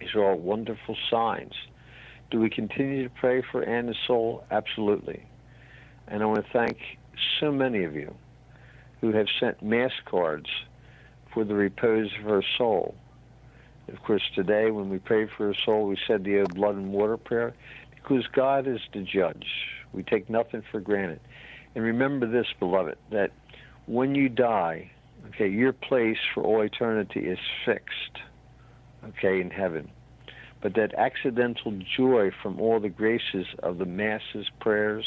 These 0.00 0.16
are 0.16 0.24
all 0.24 0.36
wonderful 0.36 0.96
signs. 1.08 1.54
Do 2.32 2.40
we 2.40 2.50
continue 2.50 3.04
to 3.04 3.14
pray 3.20 3.40
for 3.52 3.62
Anna's 3.62 3.96
soul? 4.06 4.44
Absolutely. 4.50 5.22
And 6.08 6.24
I 6.24 6.26
want 6.26 6.44
to 6.44 6.52
thank 6.52 6.76
so 7.38 7.52
many 7.52 7.84
of 7.84 7.94
you 7.94 8.12
who 9.00 9.12
have 9.12 9.28
sent 9.38 9.62
mass 9.62 9.92
cards 10.04 10.50
for 11.32 11.44
the 11.44 11.54
repose 11.54 12.10
of 12.18 12.24
her 12.24 12.42
soul. 12.58 12.96
Of 13.86 14.02
course, 14.02 14.22
today 14.34 14.72
when 14.72 14.90
we 14.90 14.98
pray 14.98 15.28
for 15.28 15.46
her 15.46 15.56
soul, 15.64 15.86
we 15.86 15.96
said 16.08 16.24
the 16.24 16.40
old 16.40 16.54
blood 16.56 16.74
and 16.74 16.90
water 16.90 17.16
prayer 17.16 17.54
because 17.94 18.26
God 18.32 18.66
is 18.66 18.80
the 18.92 19.02
judge. 19.02 19.46
We 19.92 20.02
take 20.02 20.28
nothing 20.28 20.64
for 20.72 20.80
granted. 20.80 21.20
And 21.76 21.84
remember 21.84 22.26
this, 22.26 22.46
beloved, 22.58 22.98
that 23.12 23.30
when 23.88 24.14
you 24.14 24.28
die, 24.28 24.90
okay, 25.28 25.48
your 25.48 25.72
place 25.72 26.18
for 26.34 26.44
all 26.44 26.60
eternity 26.60 27.20
is 27.20 27.38
fixed, 27.64 28.18
okay, 29.08 29.40
in 29.40 29.50
heaven. 29.50 29.90
But 30.60 30.74
that 30.74 30.92
accidental 30.94 31.72
joy 31.96 32.30
from 32.42 32.60
all 32.60 32.80
the 32.80 32.90
graces 32.90 33.46
of 33.62 33.78
the 33.78 33.86
masses, 33.86 34.46
prayers, 34.60 35.06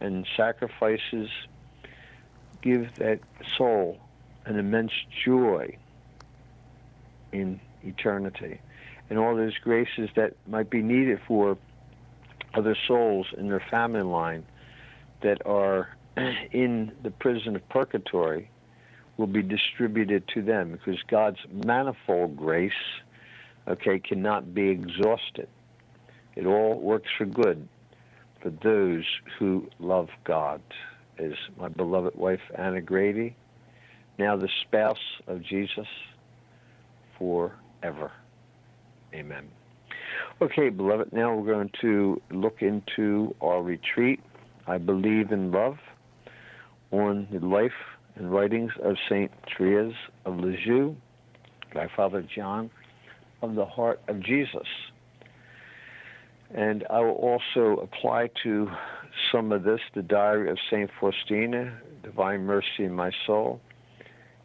and 0.00 0.26
sacrifices 0.36 1.30
give 2.60 2.94
that 2.96 3.20
soul 3.56 3.98
an 4.44 4.58
immense 4.58 4.92
joy 5.24 5.76
in 7.32 7.58
eternity. 7.82 8.60
And 9.08 9.18
all 9.18 9.34
those 9.34 9.56
graces 9.58 10.10
that 10.16 10.34
might 10.46 10.68
be 10.68 10.82
needed 10.82 11.20
for 11.26 11.56
other 12.52 12.76
souls 12.86 13.28
in 13.36 13.48
their 13.48 13.64
family 13.70 14.02
line 14.02 14.44
that 15.22 15.46
are 15.46 15.88
in 16.52 16.92
the 17.02 17.10
prison 17.10 17.56
of 17.56 17.68
purgatory 17.68 18.50
will 19.16 19.26
be 19.26 19.42
distributed 19.42 20.26
to 20.34 20.42
them 20.42 20.72
because 20.72 21.00
God's 21.08 21.38
manifold 21.52 22.36
grace, 22.36 22.72
okay, 23.68 23.98
cannot 23.98 24.54
be 24.54 24.68
exhausted. 24.68 25.48
It 26.36 26.46
all 26.46 26.78
works 26.80 27.08
for 27.16 27.26
good 27.26 27.68
for 28.42 28.50
those 28.50 29.04
who 29.38 29.68
love 29.78 30.08
God. 30.24 30.60
Is 31.16 31.36
my 31.58 31.68
beloved 31.68 32.16
wife 32.16 32.40
Anna 32.56 32.80
Grady, 32.80 33.36
now 34.18 34.36
the 34.36 34.48
spouse 34.62 34.98
of 35.28 35.42
Jesus 35.42 35.86
forever. 37.16 38.10
Amen. 39.14 39.48
Okay, 40.42 40.70
beloved, 40.70 41.12
now 41.12 41.34
we're 41.34 41.52
going 41.52 41.70
to 41.80 42.20
look 42.30 42.62
into 42.62 43.34
our 43.40 43.62
retreat. 43.62 44.20
I 44.66 44.78
believe 44.78 45.30
in 45.30 45.52
love 45.52 45.78
on 46.94 47.26
the 47.32 47.44
life 47.44 47.72
and 48.14 48.32
writings 48.32 48.70
of 48.82 48.94
Saint 49.08 49.32
Therese 49.56 49.96
of 50.24 50.36
Lisieux 50.36 50.94
by 51.74 51.88
Father 51.96 52.24
John 52.34 52.70
of 53.42 53.56
the 53.56 53.64
Heart 53.64 54.00
of 54.06 54.20
Jesus. 54.20 54.68
And 56.54 56.84
I 56.88 57.00
will 57.00 57.14
also 57.14 57.80
apply 57.82 58.30
to 58.44 58.70
some 59.32 59.50
of 59.50 59.64
this 59.64 59.80
the 59.96 60.02
diary 60.02 60.48
of 60.50 60.56
Saint 60.70 60.88
Faustina, 61.00 61.76
Divine 62.04 62.44
Mercy 62.44 62.84
in 62.84 62.92
My 62.92 63.10
Soul, 63.26 63.60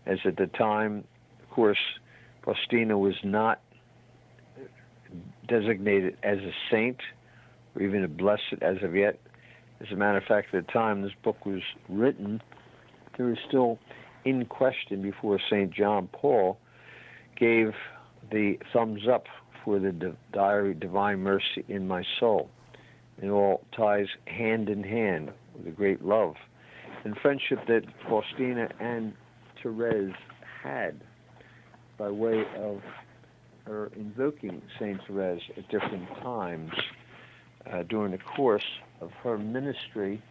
as 0.07 0.17
at 0.25 0.37
the 0.37 0.47
time, 0.47 1.03
of 1.43 1.49
course, 1.51 1.77
Faustina 2.43 2.97
was 2.97 3.15
not 3.23 3.61
designated 5.47 6.17
as 6.23 6.39
a 6.39 6.51
saint 6.71 6.97
or 7.75 7.83
even 7.83 8.03
a 8.03 8.07
blessed 8.07 8.63
as 8.63 8.77
of 8.81 8.95
yet. 8.95 9.19
As 9.81 9.91
a 9.91 9.95
matter 9.95 10.17
of 10.17 10.25
fact, 10.25 10.53
at 10.53 10.65
the 10.65 10.71
time 10.71 11.01
this 11.01 11.13
book 11.23 11.45
was 11.45 11.61
written, 11.87 12.41
there 13.17 13.27
was 13.27 13.37
still 13.47 13.79
in 14.25 14.45
question 14.45 15.01
before 15.01 15.39
St. 15.49 15.71
John 15.71 16.09
Paul 16.11 16.59
gave 17.37 17.73
the 18.31 18.59
thumbs 18.73 19.07
up 19.07 19.25
for 19.63 19.79
the 19.79 20.15
diary 20.33 20.73
Divine 20.73 21.19
Mercy 21.19 21.63
in 21.67 21.87
My 21.87 22.03
Soul. 22.19 22.49
It 23.21 23.29
all 23.29 23.63
ties 23.75 24.07
hand 24.25 24.69
in 24.69 24.83
hand 24.83 25.31
with 25.55 25.65
the 25.65 25.71
great 25.71 26.03
love 26.03 26.35
and 27.03 27.17
friendship 27.17 27.59
that 27.67 27.83
Faustina 28.07 28.69
and 28.79 29.13
Therese 29.61 30.15
had 30.63 30.99
by 31.97 32.09
way 32.09 32.43
of 32.57 32.81
her 33.65 33.91
invoking 33.95 34.61
Saint 34.77 34.99
Therese 35.07 35.41
at 35.57 35.69
different 35.69 36.07
times 36.21 36.71
uh, 37.71 37.83
during 37.83 38.11
the 38.11 38.17
course 38.17 38.63
of 39.01 39.11
her 39.23 39.37
ministry 39.37 40.21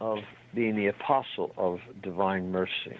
of 0.00 0.18
being 0.54 0.76
the 0.76 0.86
apostle 0.86 1.52
of 1.56 1.80
divine 2.02 2.50
mercy. 2.50 2.96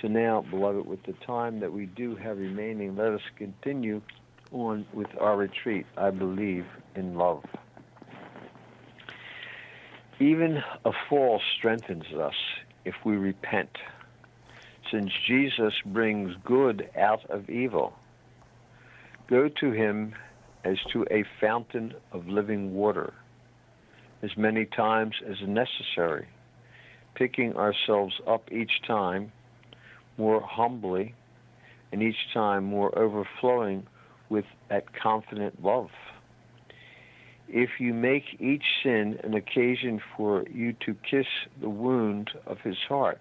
So 0.00 0.08
now, 0.08 0.44
beloved, 0.48 0.86
with 0.86 1.02
the 1.04 1.12
time 1.26 1.60
that 1.60 1.72
we 1.72 1.86
do 1.86 2.16
have 2.16 2.38
remaining, 2.38 2.96
let 2.96 3.12
us 3.12 3.20
continue 3.36 4.00
on 4.52 4.86
with 4.92 5.08
our 5.20 5.36
retreat. 5.36 5.86
I 5.96 6.10
believe 6.10 6.66
in 6.94 7.16
love. 7.16 7.44
Even 10.18 10.62
a 10.84 10.92
fall 11.08 11.40
strengthens 11.58 12.12
us 12.14 12.34
if 12.84 12.94
we 13.04 13.16
repent, 13.16 13.70
since 14.90 15.10
Jesus 15.26 15.74
brings 15.84 16.34
good 16.44 16.90
out 16.98 17.24
of 17.30 17.48
evil. 17.48 17.94
Go 19.28 19.48
to 19.48 19.70
him 19.70 20.14
as 20.64 20.76
to 20.92 21.06
a 21.10 21.24
fountain 21.40 21.94
of 22.12 22.28
living 22.28 22.74
water, 22.74 23.14
as 24.22 24.36
many 24.36 24.66
times 24.66 25.14
as 25.26 25.36
necessary, 25.46 26.28
picking 27.14 27.56
ourselves 27.56 28.20
up 28.26 28.50
each 28.52 28.82
time 28.86 29.32
more 30.18 30.42
humbly, 30.42 31.14
and 31.92 32.02
each 32.02 32.32
time 32.32 32.64
more 32.64 32.96
overflowing 32.98 33.86
with 34.28 34.44
that 34.68 34.84
confident 34.94 35.62
love. 35.62 35.90
If 37.48 37.80
you 37.80 37.92
make 37.92 38.36
each 38.38 38.62
sin 38.82 39.18
an 39.24 39.34
occasion 39.34 40.00
for 40.16 40.44
you 40.52 40.72
to 40.86 40.94
kiss 40.94 41.26
the 41.60 41.68
wound 41.68 42.30
of 42.46 42.60
his 42.60 42.76
heart 42.88 43.20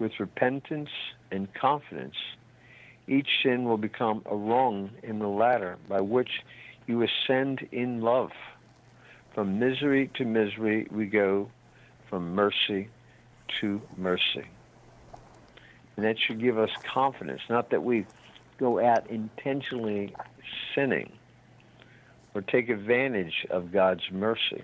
with 0.00 0.12
repentance 0.18 0.90
and 1.30 1.52
confidence, 1.54 2.16
each 3.06 3.28
sin 3.42 3.64
will 3.64 3.76
become 3.76 4.22
a 4.26 4.34
rung 4.34 4.90
in 5.02 5.20
the 5.20 5.28
ladder 5.28 5.76
by 5.88 6.00
which 6.00 6.30
you 6.86 7.02
ascend 7.02 7.66
in 7.70 8.00
love. 8.00 8.32
From 9.34 9.58
misery 9.58 10.10
to 10.14 10.24
misery, 10.24 10.86
we 10.90 11.06
go 11.06 11.50
from 12.08 12.34
mercy 12.34 12.88
to 13.60 13.80
mercy. 13.96 14.46
And 15.96 16.04
that 16.04 16.16
should 16.18 16.40
give 16.40 16.58
us 16.58 16.70
confidence, 16.92 17.40
not 17.48 17.70
that 17.70 17.82
we 17.82 18.06
go 18.58 18.84
out 18.84 19.08
intentionally 19.10 20.14
sinning 20.74 21.12
or 22.34 22.42
take 22.42 22.68
advantage 22.68 23.46
of 23.50 23.72
God's 23.72 24.04
mercy, 24.12 24.62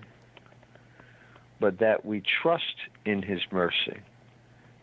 but 1.61 1.79
that 1.81 2.05
we 2.05 2.23
trust 2.43 2.65
in 3.05 3.23
His 3.23 3.41
mercy. 3.51 4.01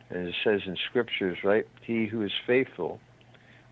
As 0.10 0.28
it 0.28 0.36
says 0.44 0.62
in 0.66 0.78
scriptures, 0.90 1.38
right? 1.44 1.68
He 1.82 2.08
who 2.08 2.24
is 2.24 2.32
faithful 2.46 3.00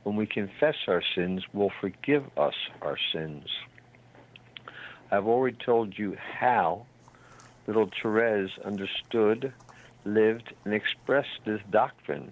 when 0.05 0.15
we 0.15 0.27
confess 0.27 0.75
our 0.87 1.01
sins, 1.15 1.43
will 1.51 1.71
forgive 1.81 2.23
us 2.37 2.53
our 2.83 2.95
sins. 3.11 3.47
I've 5.11 5.27
already 5.27 5.57
told 5.63 5.97
you 5.97 6.17
how 6.39 6.85
little 7.67 7.89
Therese 8.01 8.51
understood, 8.63 9.53
lived, 10.03 10.53
and 10.63 10.73
expressed 10.73 11.39
this 11.45 11.61
doctrine. 11.69 12.31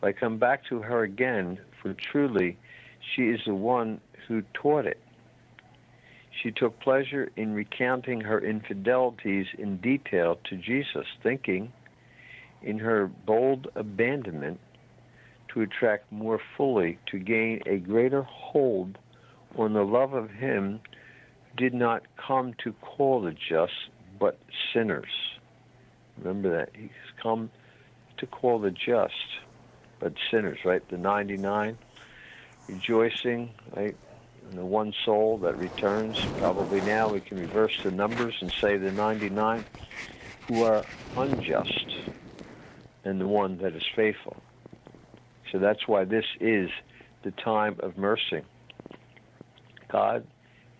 But 0.00 0.08
I 0.08 0.12
come 0.12 0.38
back 0.38 0.64
to 0.66 0.80
her 0.80 1.02
again, 1.02 1.58
for 1.80 1.94
truly 1.94 2.58
She 3.14 3.30
is 3.30 3.40
the 3.46 3.54
one 3.54 4.00
who 4.28 4.42
taught 4.52 4.86
it. 4.86 5.00
She 6.42 6.50
took 6.50 6.78
pleasure 6.80 7.30
in 7.36 7.54
recounting 7.54 8.20
her 8.20 8.40
infidelities 8.40 9.46
in 9.58 9.78
detail 9.78 10.38
to 10.44 10.56
Jesus, 10.56 11.06
thinking, 11.22 11.72
in 12.62 12.78
her 12.78 13.06
bold 13.06 13.68
abandonment, 13.74 14.60
to 15.48 15.62
attract 15.62 16.12
more 16.12 16.40
fully, 16.56 16.98
to 17.06 17.18
gain 17.18 17.62
a 17.66 17.78
greater 17.78 18.22
hold 18.22 18.98
on 19.56 19.72
the 19.72 19.84
love 19.84 20.12
of 20.12 20.30
Him 20.30 20.80
did 21.56 21.74
not 21.74 22.02
come 22.16 22.54
to 22.64 22.72
call 22.74 23.22
the 23.22 23.32
just, 23.32 23.72
but 24.18 24.38
sinners. 24.72 25.10
Remember 26.18 26.50
that. 26.58 26.70
He's 26.74 26.90
come 27.22 27.50
to 28.18 28.26
call 28.26 28.58
the 28.58 28.70
just, 28.70 29.14
but 29.98 30.14
sinners, 30.30 30.58
right? 30.64 30.86
The 30.88 30.98
99, 30.98 31.78
rejoicing, 32.68 33.50
right? 33.74 33.96
And 34.48 34.58
the 34.58 34.64
one 34.64 34.92
soul 35.04 35.38
that 35.38 35.58
returns. 35.58 36.18
Probably 36.38 36.80
now 36.80 37.08
we 37.08 37.20
can 37.20 37.38
reverse 37.38 37.72
the 37.82 37.90
numbers 37.90 38.34
and 38.40 38.52
say 38.60 38.76
the 38.76 38.92
99 38.92 39.64
who 40.48 40.62
are 40.62 40.84
unjust 41.16 41.94
and 43.04 43.20
the 43.20 43.26
one 43.26 43.58
that 43.58 43.74
is 43.74 43.84
faithful. 43.94 44.36
So 45.50 45.58
that's 45.58 45.86
why 45.88 46.04
this 46.04 46.24
is 46.40 46.70
the 47.22 47.30
time 47.32 47.76
of 47.80 47.96
mercy. 47.96 48.42
God, 49.88 50.26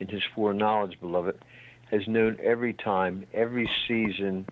in 0.01 0.09
his 0.09 0.23
foreknowledge, 0.35 0.99
beloved, 1.01 1.39
has 1.91 2.07
known 2.09 2.39
every 2.43 2.73
time, 2.73 3.27
every 3.33 3.71
season 3.87 4.47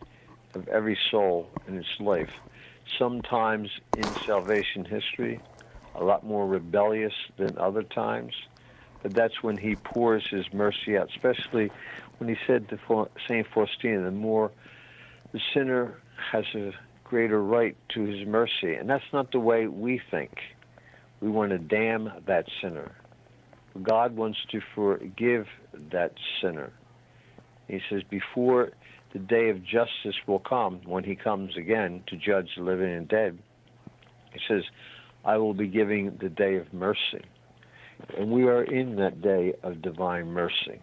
of 0.55 0.69
every 0.69 0.99
soul 1.11 1.49
in 1.67 1.79
its 1.79 2.01
life. 2.01 2.33
Sometimes 2.99 3.71
in 3.97 4.05
salvation 4.27 4.85
history, 4.85 5.41
a 5.95 6.05
lot 6.05 6.25
more 6.25 6.47
rebellious 6.47 7.13
than 7.37 7.59
other 7.59 7.83
times, 7.83 8.35
but 9.03 9.15
that's 9.15 9.43
when 9.43 9.57
he 9.57 9.77
pours 9.77 10.27
his 10.29 10.53
mercy 10.53 10.97
out, 10.97 11.09
especially 11.11 11.71
when 12.19 12.29
he 12.29 12.37
said 12.47 12.69
to 12.69 13.09
St. 13.27 13.47
Faustina, 13.47 14.03
the 14.05 14.11
more 14.11 14.51
the 15.33 15.41
sinner 15.55 15.99
has 16.33 16.45
a 16.55 16.73
greater 17.05 17.43
right 17.43 17.77
to 17.91 18.03
his 18.03 18.27
mercy. 18.27 18.75
And 18.75 18.89
that's 18.89 19.13
not 19.13 19.33
the 19.33 19.41
way 19.41 19.67
we 19.67 20.01
think. 20.11 20.39
We 21.21 21.29
want 21.31 21.51
to 21.51 21.59
damn 21.59 22.11
that 22.27 22.47
sinner. 22.61 22.93
God 23.83 24.17
wants 24.17 24.39
to 24.51 24.61
forgive 24.75 25.47
that 25.93 26.13
sinner. 26.41 26.73
He 27.67 27.81
says, 27.91 28.03
before 28.09 28.71
the 29.13 29.19
day 29.19 29.51
of 29.51 29.63
justice 29.63 30.17
will 30.27 30.39
come, 30.39 30.81
when 30.85 31.05
he 31.05 31.17
comes 31.17 31.57
again 31.57 32.03
to 32.09 32.17
judge 32.17 32.49
the 32.57 32.63
living 32.63 32.93
and 32.93 33.09
dead, 33.09 33.39
he 34.33 34.41
says, 34.49 34.63
I 35.25 35.37
will 35.37 35.55
be 35.55 35.67
giving 35.67 36.17
the 36.21 36.29
day 36.29 36.57
of 36.57 36.73
mercy. 36.73 37.25
And 38.17 38.31
we 38.31 38.45
are 38.45 38.63
in 38.63 38.97
that 38.97 39.21
day 39.21 39.55
of 39.63 39.83
divine 39.83 40.29
mercy. 40.29 40.81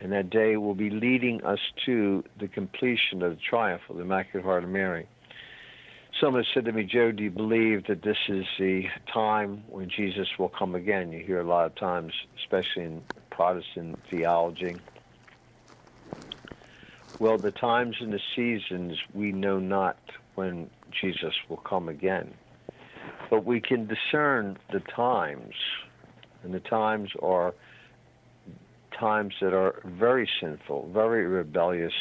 And 0.00 0.12
that 0.12 0.30
day 0.30 0.56
will 0.56 0.74
be 0.74 0.90
leading 0.90 1.42
us 1.44 1.58
to 1.86 2.24
the 2.38 2.48
completion 2.48 3.22
of 3.22 3.32
the 3.32 3.40
triumph 3.48 3.82
of 3.88 3.96
the 3.96 4.02
Immaculate 4.02 4.44
Heart 4.44 4.64
of 4.64 4.70
Mary. 4.70 5.08
Someone 6.20 6.44
said 6.52 6.64
to 6.64 6.72
me, 6.72 6.82
Joe, 6.82 7.12
do 7.12 7.22
you 7.22 7.30
believe 7.30 7.86
that 7.86 8.02
this 8.02 8.16
is 8.28 8.44
the 8.58 8.84
time 9.12 9.62
when 9.68 9.88
Jesus 9.88 10.26
will 10.36 10.48
come 10.48 10.74
again? 10.74 11.12
You 11.12 11.24
hear 11.24 11.40
a 11.40 11.46
lot 11.46 11.66
of 11.66 11.76
times, 11.76 12.12
especially 12.42 12.84
in 12.84 13.02
Protestant 13.30 14.00
theology. 14.10 14.80
Well, 17.20 17.38
the 17.38 17.52
times 17.52 17.96
and 18.00 18.12
the 18.12 18.20
seasons 18.34 18.96
we 19.14 19.30
know 19.30 19.60
not 19.60 19.98
when 20.34 20.70
Jesus 21.00 21.34
will 21.48 21.58
come 21.58 21.88
again. 21.88 22.34
But 23.30 23.44
we 23.44 23.60
can 23.60 23.86
discern 23.86 24.56
the 24.72 24.80
times, 24.80 25.54
and 26.42 26.52
the 26.52 26.60
times 26.60 27.10
are 27.22 27.54
times 28.98 29.34
that 29.40 29.54
are 29.54 29.80
very 29.84 30.28
sinful, 30.40 30.90
very 30.92 31.26
rebellious 31.26 31.92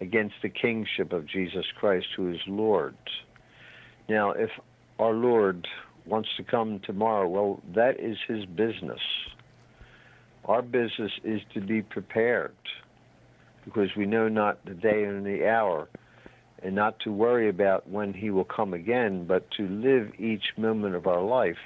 against 0.00 0.34
the 0.42 0.48
kingship 0.48 1.12
of 1.12 1.26
Jesus 1.26 1.66
Christ, 1.78 2.06
who 2.16 2.32
is 2.32 2.40
Lord. 2.46 2.96
Now, 4.08 4.30
if 4.30 4.50
our 4.98 5.12
Lord 5.12 5.66
wants 6.06 6.30
to 6.36 6.42
come 6.42 6.80
tomorrow, 6.80 7.28
well, 7.28 7.60
that 7.74 8.00
is 8.00 8.16
his 8.26 8.44
business. 8.46 9.00
Our 10.46 10.62
business 10.62 11.12
is 11.24 11.42
to 11.52 11.60
be 11.60 11.82
prepared 11.82 12.56
because 13.64 13.90
we 13.96 14.06
know 14.06 14.28
not 14.28 14.64
the 14.64 14.74
day 14.74 15.04
and 15.04 15.26
the 15.26 15.46
hour, 15.46 15.88
and 16.62 16.74
not 16.74 16.98
to 17.00 17.12
worry 17.12 17.48
about 17.50 17.88
when 17.88 18.14
he 18.14 18.30
will 18.30 18.44
come 18.44 18.72
again, 18.72 19.26
but 19.26 19.50
to 19.52 19.68
live 19.68 20.12
each 20.18 20.54
moment 20.56 20.94
of 20.94 21.06
our 21.06 21.22
life 21.22 21.58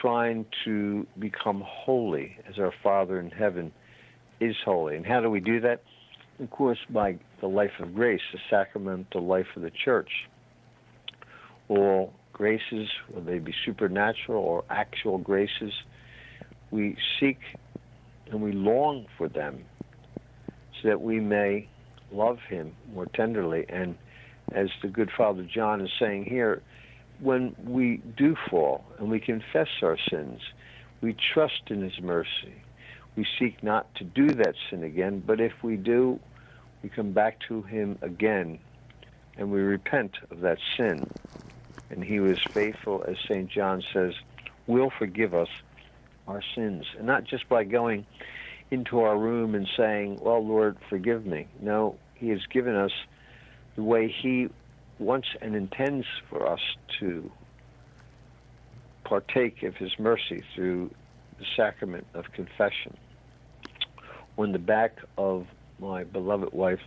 trying 0.00 0.44
to 0.64 1.06
become 1.18 1.62
holy 1.64 2.36
as 2.48 2.58
our 2.58 2.72
Father 2.82 3.20
in 3.20 3.30
heaven 3.30 3.72
is 4.40 4.56
holy. 4.64 4.96
And 4.96 5.06
how 5.06 5.20
do 5.20 5.30
we 5.30 5.40
do 5.40 5.60
that? 5.60 5.82
Of 6.40 6.50
course, 6.50 6.78
by 6.90 7.16
the 7.40 7.46
life 7.46 7.70
of 7.78 7.94
grace, 7.94 8.20
the 8.32 8.40
sacramental 8.50 9.24
life 9.24 9.46
of 9.54 9.62
the 9.62 9.70
church. 9.70 10.10
All 11.68 12.12
graces, 12.32 12.88
whether 13.10 13.30
they 13.32 13.38
be 13.38 13.54
supernatural 13.64 14.42
or 14.42 14.64
actual 14.68 15.18
graces, 15.18 15.72
we 16.70 16.96
seek 17.18 17.38
and 18.30 18.42
we 18.42 18.52
long 18.52 19.06
for 19.16 19.28
them 19.28 19.64
so 20.82 20.88
that 20.88 21.00
we 21.00 21.20
may 21.20 21.68
love 22.10 22.38
Him 22.48 22.74
more 22.92 23.06
tenderly. 23.06 23.64
And 23.68 23.96
as 24.52 24.68
the 24.82 24.88
good 24.88 25.10
Father 25.16 25.42
John 25.44 25.80
is 25.80 25.90
saying 25.98 26.24
here, 26.24 26.62
when 27.20 27.54
we 27.64 28.02
do 28.16 28.36
fall 28.50 28.84
and 28.98 29.10
we 29.10 29.20
confess 29.20 29.68
our 29.82 29.96
sins, 30.10 30.40
we 31.00 31.16
trust 31.32 31.62
in 31.68 31.82
His 31.82 32.00
mercy. 32.00 32.62
We 33.16 33.26
seek 33.38 33.62
not 33.62 33.94
to 33.96 34.04
do 34.04 34.26
that 34.34 34.54
sin 34.68 34.82
again, 34.82 35.22
but 35.24 35.40
if 35.40 35.52
we 35.62 35.76
do, 35.76 36.18
we 36.82 36.88
come 36.88 37.12
back 37.12 37.38
to 37.48 37.62
Him 37.62 37.98
again 38.02 38.58
and 39.36 39.50
we 39.50 39.60
repent 39.60 40.12
of 40.30 40.40
that 40.40 40.58
sin. 40.76 41.08
And 41.90 42.02
He 42.02 42.20
was 42.20 42.38
faithful, 42.52 43.04
as 43.06 43.16
St. 43.28 43.50
John 43.50 43.82
says, 43.92 44.12
will 44.66 44.90
forgive 44.98 45.34
us 45.34 45.48
our 46.26 46.42
sins. 46.54 46.84
And 46.96 47.06
not 47.06 47.24
just 47.24 47.48
by 47.48 47.64
going 47.64 48.06
into 48.70 49.00
our 49.00 49.18
room 49.18 49.54
and 49.54 49.68
saying, 49.76 50.18
Well, 50.20 50.46
Lord, 50.46 50.76
forgive 50.88 51.26
me. 51.26 51.48
No, 51.60 51.98
He 52.14 52.30
has 52.30 52.40
given 52.52 52.74
us 52.74 52.92
the 53.76 53.82
way 53.82 54.08
He 54.22 54.48
wants 54.98 55.28
and 55.40 55.54
intends 55.54 56.06
for 56.30 56.48
us 56.50 56.60
to 57.00 57.30
partake 59.04 59.62
of 59.62 59.74
his 59.76 59.92
mercy 59.98 60.42
through 60.54 60.90
the 61.38 61.44
sacrament 61.56 62.06
of 62.14 62.24
confession. 62.32 62.96
On 64.36 64.52
the 64.52 64.58
back 64.58 64.96
of 65.16 65.46
my 65.78 66.04
beloved 66.04 66.52
wife 66.52 66.80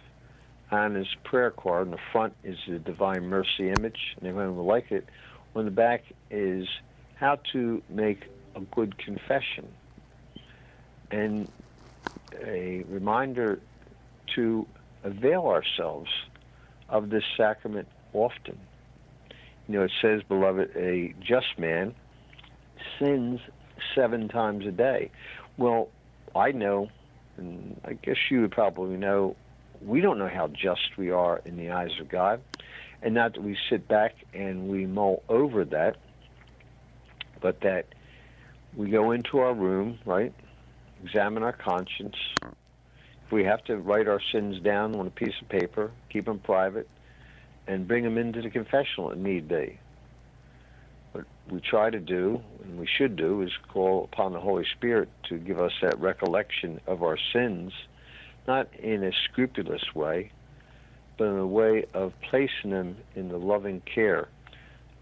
Anna's 0.72 1.08
prayer 1.24 1.52
card, 1.52 1.88
on 1.88 1.92
the 1.92 1.98
front 2.12 2.34
is 2.44 2.58
the 2.68 2.80
Divine 2.80 3.24
Mercy 3.24 3.70
image, 3.70 4.16
and 4.18 4.28
anyone 4.28 4.56
will 4.56 4.66
like 4.66 4.92
it. 4.92 5.08
On 5.56 5.66
the 5.66 5.72
back 5.72 6.04
is 6.30 6.68
how 7.16 7.40
to 7.54 7.82
make 7.90 8.26
a 8.56 8.62
good 8.62 8.98
confession 8.98 9.68
and 11.10 11.52
a 12.44 12.84
reminder 12.90 13.60
to 14.36 14.68
avail 15.04 15.46
ourselves 15.46 16.10
of 16.90 17.10
this 17.10 17.24
sacrament 17.36 17.88
often. 18.14 18.60
You 19.68 19.76
know, 19.76 19.84
it 19.84 19.92
says, 20.02 20.22
beloved, 20.28 20.70
a 20.76 21.14
just 21.20 21.58
man 21.58 21.96
sins 23.00 23.40
seven 23.96 24.28
times 24.28 24.66
a 24.66 24.72
day. 24.72 25.12
Well, 25.58 25.90
I 26.36 26.52
know, 26.52 26.90
and 27.38 27.80
I 27.86 27.94
guess 27.94 28.18
you 28.30 28.42
would 28.42 28.52
probably 28.52 28.98
know, 28.98 29.36
we 29.82 30.02
don't 30.02 30.18
know 30.18 30.30
how 30.30 30.48
just 30.48 30.98
we 30.98 31.12
are 31.12 31.42
in 31.46 31.58
the 31.58 31.72
eyes 31.72 31.92
of 32.00 32.10
God. 32.10 32.42
And 33.02 33.14
not 33.14 33.34
that 33.34 33.44
we 33.44 33.58
sit 33.70 33.88
back 33.88 34.16
and 34.34 34.68
we 34.70 34.86
mull 34.86 35.24
over 35.30 35.64
that, 35.66 35.98
but 37.42 37.62
that 37.62 37.86
we 38.76 38.90
go 38.90 39.12
into 39.12 39.40
our 39.40 39.54
room, 39.54 40.00
right? 40.06 40.34
Examine 41.04 41.44
our 41.44 41.54
conscience. 41.54 42.16
If 42.44 43.32
we 43.32 43.44
have 43.44 43.64
to 43.66 43.78
write 43.78 44.08
our 44.08 44.22
sins 44.32 44.60
down 44.62 44.96
on 44.96 45.06
a 45.06 45.12
piece 45.12 45.36
of 45.42 45.50
paper, 45.50 45.92
keep 46.10 46.26
them 46.26 46.40
private, 46.40 46.90
and 47.68 47.88
bring 47.88 48.04
them 48.04 48.18
into 48.18 48.42
the 48.42 48.50
confessional 48.50 49.12
if 49.12 49.18
need 49.18 49.48
be. 49.48 49.80
What 51.12 51.26
we 51.50 51.60
try 51.60 51.90
to 51.90 52.00
do, 52.00 52.42
and 52.64 52.80
we 52.80 52.88
should 52.88 53.16
do, 53.16 53.42
is 53.42 53.52
call 53.68 54.06
upon 54.12 54.34
the 54.34 54.40
Holy 54.40 54.66
Spirit 54.78 55.10
to 55.30 55.38
give 55.38 55.60
us 55.60 55.74
that 55.82 56.00
recollection 56.00 56.80
of 56.88 57.04
our 57.04 57.18
sins, 57.34 57.74
not 58.48 58.74
in 58.76 59.04
a 59.04 59.12
scrupulous 59.26 59.84
way, 59.94 60.32
but 61.18 61.26
in 61.26 61.38
a 61.38 61.48
way 61.48 61.86
of 61.94 62.14
placing 62.30 62.72
them 62.72 62.98
in 63.16 63.28
the 63.30 63.38
loving 63.38 63.82
care 63.82 64.30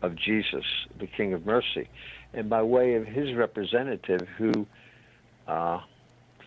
of 0.02 0.16
Jesus, 0.16 0.66
the 1.00 1.08
King 1.08 1.34
of 1.34 1.46
Mercy, 1.46 1.90
and 2.34 2.50
by 2.50 2.62
way 2.62 2.96
of 2.96 3.06
his 3.06 3.34
representative 3.34 4.28
who 4.38 4.66
uh, 5.48 5.80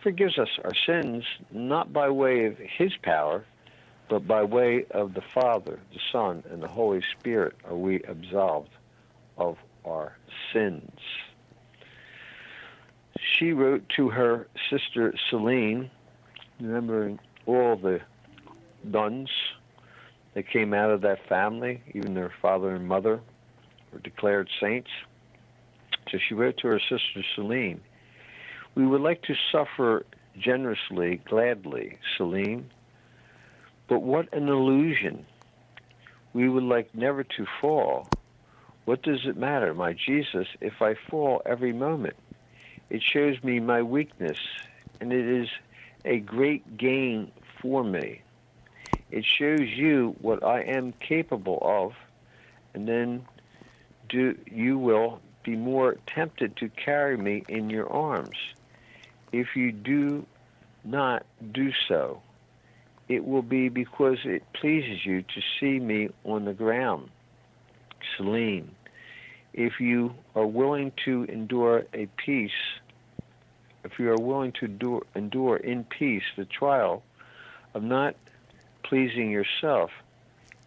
forgives 0.03 0.37
us 0.37 0.49
our 0.63 0.73
sins, 0.85 1.23
not 1.51 1.91
by 1.91 2.09
way 2.09 2.45
of 2.45 2.57
his 2.57 2.91
power, 3.03 3.45
but 4.09 4.27
by 4.27 4.43
way 4.43 4.85
of 4.91 5.13
the 5.13 5.21
Father, 5.33 5.79
the 5.93 5.99
Son, 6.11 6.43
and 6.51 6.63
the 6.63 6.67
Holy 6.67 7.01
Spirit 7.19 7.55
are 7.65 7.75
we 7.75 8.01
absolved 8.03 8.71
of 9.37 9.57
our 9.85 10.17
sins. 10.51 10.99
she 13.37 13.53
wrote 13.53 13.83
to 13.95 14.09
her 14.09 14.47
sister 14.69 15.13
Celine, 15.29 15.89
remembering 16.59 17.19
all 17.45 17.75
the 17.75 18.01
nuns 18.83 19.29
that 20.33 20.49
came 20.49 20.73
out 20.73 20.91
of 20.91 21.01
that 21.01 21.27
family, 21.27 21.81
even 21.93 22.13
their 22.13 22.31
father 22.41 22.75
and 22.75 22.87
mother 22.87 23.19
were 23.91 23.99
declared 23.99 24.49
saints. 24.61 24.89
So 26.11 26.17
she 26.17 26.33
wrote 26.33 26.57
to 26.57 26.67
her 26.67 26.79
sister 26.79 27.23
Celine, 27.35 27.81
We 28.75 28.85
would 28.85 29.01
like 29.01 29.21
to 29.23 29.35
suffer 29.51 30.05
generously, 30.37 31.21
gladly, 31.25 31.97
Celine, 32.17 32.69
but 33.87 34.01
what 34.01 34.31
an 34.33 34.47
illusion. 34.47 35.25
We 36.33 36.47
would 36.47 36.63
like 36.63 36.93
never 36.93 37.23
to 37.23 37.45
fall. 37.59 38.07
What 38.85 39.01
does 39.01 39.21
it 39.25 39.35
matter, 39.35 39.73
my 39.73 39.93
Jesus, 39.93 40.47
if 40.61 40.81
I 40.81 40.95
fall 41.09 41.41
every 41.45 41.73
moment? 41.73 42.15
It 42.89 43.01
shows 43.03 43.43
me 43.43 43.59
my 43.59 43.81
weakness, 43.81 44.37
and 44.99 45.11
it 45.11 45.25
is 45.25 45.47
a 46.05 46.19
great 46.19 46.77
gain 46.77 47.31
for 47.61 47.83
me. 47.83 48.21
It 49.11 49.25
shows 49.25 49.67
you 49.69 50.15
what 50.21 50.43
I 50.43 50.61
am 50.61 50.93
capable 50.93 51.59
of, 51.61 51.93
and 52.73 52.87
then 52.87 53.25
do 54.07 54.37
you 54.45 54.77
will 54.77 55.19
be 55.43 55.55
more 55.55 55.97
tempted 56.05 56.55
to 56.57 56.69
carry 56.69 57.17
me 57.17 57.43
in 57.47 57.69
your 57.69 57.91
arms. 57.91 58.37
If 59.31 59.55
you 59.55 59.71
do 59.71 60.25
not 60.83 61.25
do 61.51 61.71
so, 61.87 62.21
it 63.07 63.25
will 63.25 63.41
be 63.41 63.69
because 63.69 64.19
it 64.23 64.43
pleases 64.53 65.05
you 65.05 65.23
to 65.23 65.41
see 65.59 65.79
me 65.79 66.09
on 66.23 66.45
the 66.45 66.53
ground. 66.53 67.09
Celine, 68.15 68.75
if 69.53 69.79
you 69.79 70.13
are 70.35 70.45
willing 70.45 70.91
to 71.05 71.23
endure 71.23 71.85
a 71.93 72.07
peace, 72.17 72.51
if 73.83 73.99
you 73.99 74.11
are 74.11 74.17
willing 74.17 74.51
to 74.53 74.65
endure, 74.65 75.03
endure 75.15 75.57
in 75.57 75.83
peace 75.83 76.23
the 76.37 76.45
trial 76.45 77.03
of 77.73 77.83
not 77.83 78.15
pleasing 78.83 79.29
yourself, 79.31 79.91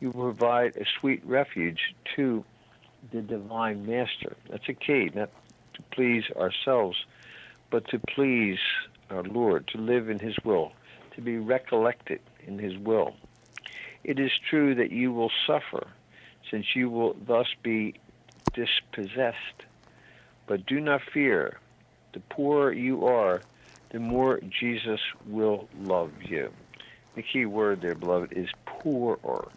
you 0.01 0.13
provide 0.13 0.77
a 0.77 0.85
sweet 1.01 1.23
refuge 1.25 1.95
to 2.17 2.45
the 3.13 3.21
divine 3.21 3.87
master. 3.87 4.37
That's 4.49 4.69
a 4.69 4.75
key, 4.75 5.11
not 5.15 5.31
to 5.75 5.83
please 5.91 6.25
ourselves, 6.37 6.97
but 7.71 7.89
to 7.89 7.99
please 7.99 8.59
our 9.11 9.23
Lord, 9.23 9.69
to 9.69 9.79
live 9.79 10.09
in 10.09 10.19
his 10.19 10.37
will, 10.45 10.73
to 11.15 11.21
be 11.21 11.39
recollected 11.39 12.21
in 12.47 12.59
his 12.59 12.77
will. 12.79 13.15
It 14.05 14.19
is 14.19 14.31
true 14.51 14.75
that 14.75 14.91
you 14.91 15.13
will 15.13 15.31
suffer, 15.47 15.87
since 16.51 16.75
you 16.75 16.91
will 16.91 17.15
thus 17.27 17.47
be 17.63 17.95
dispossessed. 18.53 19.37
But 20.47 20.67
do 20.67 20.81
not 20.81 21.03
fear. 21.13 21.59
The 22.15 22.21
poorer 22.31 22.73
you 22.73 23.07
are, 23.07 23.43
the 23.93 23.99
more 23.99 24.41
Jesus 24.61 25.01
will 25.27 25.69
love 25.79 26.11
you. 26.21 26.51
The 27.15 27.23
key 27.23 27.47
word 27.47 27.81
there, 27.83 27.95
beloved, 27.95 28.33
is 28.33 28.49
poorer. 28.67 29.49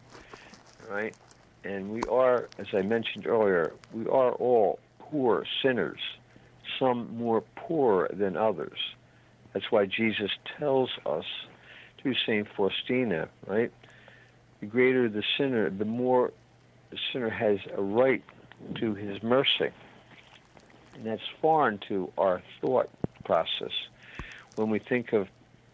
Right? 0.89 1.16
And 1.64 1.89
we 1.89 2.06
are, 2.06 2.49
as 2.60 2.68
I 2.74 2.82
mentioned 2.82 3.26
earlier, 3.26 3.74
we 3.93 4.06
are 4.06 4.34
all 4.34 4.80
poor 4.99 5.45
sinners, 5.64 5.99
some 6.80 7.18
more 7.18 7.43
poor 7.56 8.10
than 8.14 8.38
others. 8.38 8.78
That's 9.53 9.66
why 9.72 9.86
Jesus 9.86 10.32
tells 10.60 10.89
us 11.06 11.24
through 12.01 12.16
St. 12.28 12.47
Faustina, 12.56 13.30
right? 13.47 13.72
The 14.60 14.68
greater 14.68 15.10
the 15.10 15.24
sinner, 15.38 15.70
the 15.70 15.86
more 15.86 16.32
the 16.91 16.97
sinner 17.12 17.30
has 17.30 17.58
a 17.76 17.82
right 17.82 18.24
to 18.80 18.93
his 18.93 19.24
mercy. 19.24 19.74
And 20.95 21.05
that's 21.05 21.21
foreign 21.41 21.79
to 21.89 22.11
our 22.17 22.41
thought 22.61 22.89
process 23.25 23.71
when 24.55 24.69
we 24.69 24.79
think 24.79 25.13
of 25.13 25.27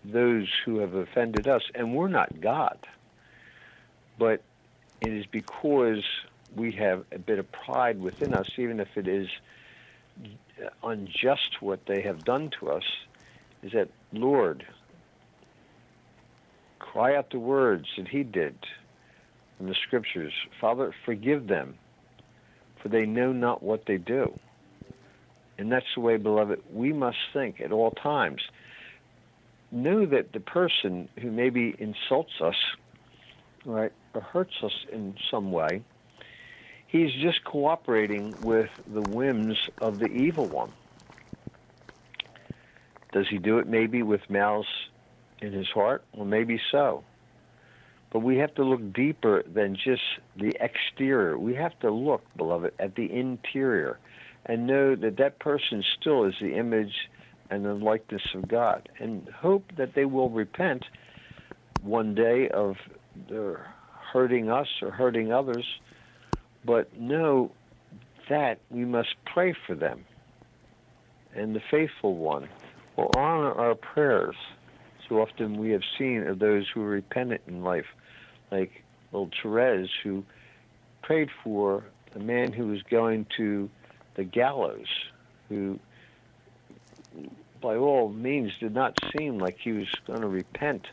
those 0.04 0.48
who 0.66 0.80
have 0.80 0.94
offended 0.96 1.48
us. 1.48 1.62
And 1.76 1.96
we're 1.96 2.08
not 2.08 2.42
God. 2.42 2.78
But 4.18 4.44
it 5.00 5.12
is 5.14 5.26
because 5.32 6.04
we 6.56 6.72
have 6.74 7.06
a 7.12 7.20
bit 7.20 7.40
of 7.40 7.46
pride 7.52 8.00
within 8.00 8.34
us, 8.34 8.48
even 8.58 8.80
if 8.80 8.90
it 8.96 9.08
is 9.08 9.28
unjust 10.84 11.62
what 11.62 11.82
they 11.88 12.02
have 12.02 12.24
done 12.24 12.50
to 12.60 12.70
us, 12.70 12.84
is 13.64 13.72
that, 13.74 13.90
Lord, 14.12 14.66
cry 16.80 17.16
out 17.16 17.30
the 17.32 17.40
words 17.40 17.88
that 17.98 18.08
He 18.08 18.24
did 18.24 18.56
in 19.60 19.68
the 19.68 19.76
scriptures 19.88 20.34
Father, 20.60 20.94
forgive 21.06 21.48
them, 21.48 21.76
for 22.82 22.90
they 22.90 23.06
know 23.06 23.32
not 23.32 23.64
what 23.64 23.86
they 23.86 23.98
do. 23.98 24.38
And 25.62 25.72
that's 25.72 25.86
the 25.94 26.02
way, 26.02 26.18
beloved, 26.18 26.60
we 26.74 26.92
must 26.92 27.20
think 27.34 27.62
at 27.62 27.72
all 27.72 27.92
times. 27.92 28.42
Know 29.72 30.08
that 30.08 30.34
the 30.34 30.40
person 30.40 31.08
who 31.22 31.30
maybe 31.30 31.76
insults 31.78 32.32
us, 32.42 32.56
right, 33.64 33.92
or 34.16 34.22
hurts 34.22 34.56
us 34.64 34.72
in 34.92 35.14
some 35.30 35.52
way, 35.52 35.84
he's 36.88 37.12
just 37.22 37.44
cooperating 37.46 38.36
with 38.42 38.72
the 38.92 39.04
whims 39.04 39.56
of 39.80 40.00
the 40.00 40.08
evil 40.08 40.48
one. 40.48 40.74
Does 43.14 43.28
he 43.30 43.38
do 43.38 43.60
it 43.60 43.68
maybe 43.68 44.02
with 44.02 44.22
malice 44.30 44.66
in 45.44 45.54
his 45.54 45.68
heart? 45.68 46.04
Well, 46.16 46.26
maybe 46.26 46.60
so. 46.72 47.04
But 48.12 48.22
we 48.22 48.38
have 48.38 48.56
to 48.56 48.64
look 48.64 48.94
deeper 48.94 49.44
than 49.44 49.76
just 49.76 50.02
the 50.36 50.54
exterior. 50.60 51.38
We 51.38 51.54
have 51.54 51.80
to 51.82 51.92
look, 51.92 52.24
beloved, 52.36 52.74
at 52.80 52.96
the 52.96 53.14
interior 53.14 54.00
and 54.46 54.68
know 54.68 54.96
that 54.96 55.18
that 55.18 55.40
person 55.40 55.84
still 56.00 56.26
is 56.26 56.36
the 56.42 56.56
image 56.56 57.10
and 57.50 57.66
the 57.66 57.74
likeness 57.74 58.24
of 58.34 58.48
God 58.48 58.90
and 59.00 59.28
hope 59.30 59.72
that 59.78 59.94
they 59.94 60.06
will 60.06 60.30
repent 60.30 60.86
one 61.82 62.16
day 62.16 62.50
of 62.50 62.78
their 63.30 63.74
hurting 64.14 64.50
us 64.50 64.68
or 64.82 64.92
hurting 64.92 65.32
others, 65.32 65.66
but 66.66 66.98
know 67.00 67.52
that 68.30 68.60
we 68.70 68.86
must 68.86 69.16
pray 69.26 69.54
for 69.66 69.76
them. 69.76 70.06
And 71.34 71.56
the 71.56 71.62
faithful 71.72 72.16
one 72.16 72.50
will 72.98 73.12
honor 73.16 73.54
our 73.54 73.76
prayers. 73.76 74.36
So 75.08 75.22
often 75.22 75.58
we 75.58 75.72
have 75.72 75.82
seen 75.98 76.28
of 76.28 76.40
those 76.40 76.66
who 76.74 76.82
are 76.84 76.90
repentant 76.90 77.42
in 77.48 77.64
life, 77.64 77.86
like 78.52 78.84
old 79.14 79.34
Therese, 79.42 79.90
who 80.04 80.24
prayed 81.02 81.30
for 81.44 81.84
a 82.16 82.20
man 82.20 82.52
who 82.52 82.68
was 82.68 82.82
going 82.84 83.26
to 83.38 83.70
the 84.22 84.26
gallows, 84.26 84.86
who 85.50 85.80
by 87.60 87.76
all 87.76 88.10
means 88.10 88.52
did 88.60 88.72
not 88.72 88.96
seem 89.18 89.40
like 89.40 89.58
he 89.58 89.72
was 89.72 89.88
going 90.06 90.22
to 90.22 90.28
repent 90.28 90.86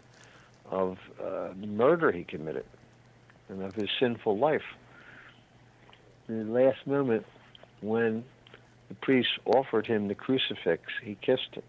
of 0.70 0.96
uh, 1.22 1.48
the 1.60 1.66
murder 1.66 2.10
he 2.10 2.24
committed 2.24 2.64
and 3.50 3.62
of 3.62 3.74
his 3.74 3.90
sinful 4.00 4.38
life. 4.38 4.62
In 6.26 6.46
the 6.46 6.58
last 6.58 6.86
moment, 6.86 7.26
when 7.82 8.24
the 8.88 8.94
priest 8.94 9.28
offered 9.44 9.86
him 9.86 10.08
the 10.08 10.14
crucifix, 10.14 10.84
he 11.02 11.14
kissed 11.20 11.52
it 11.52 11.64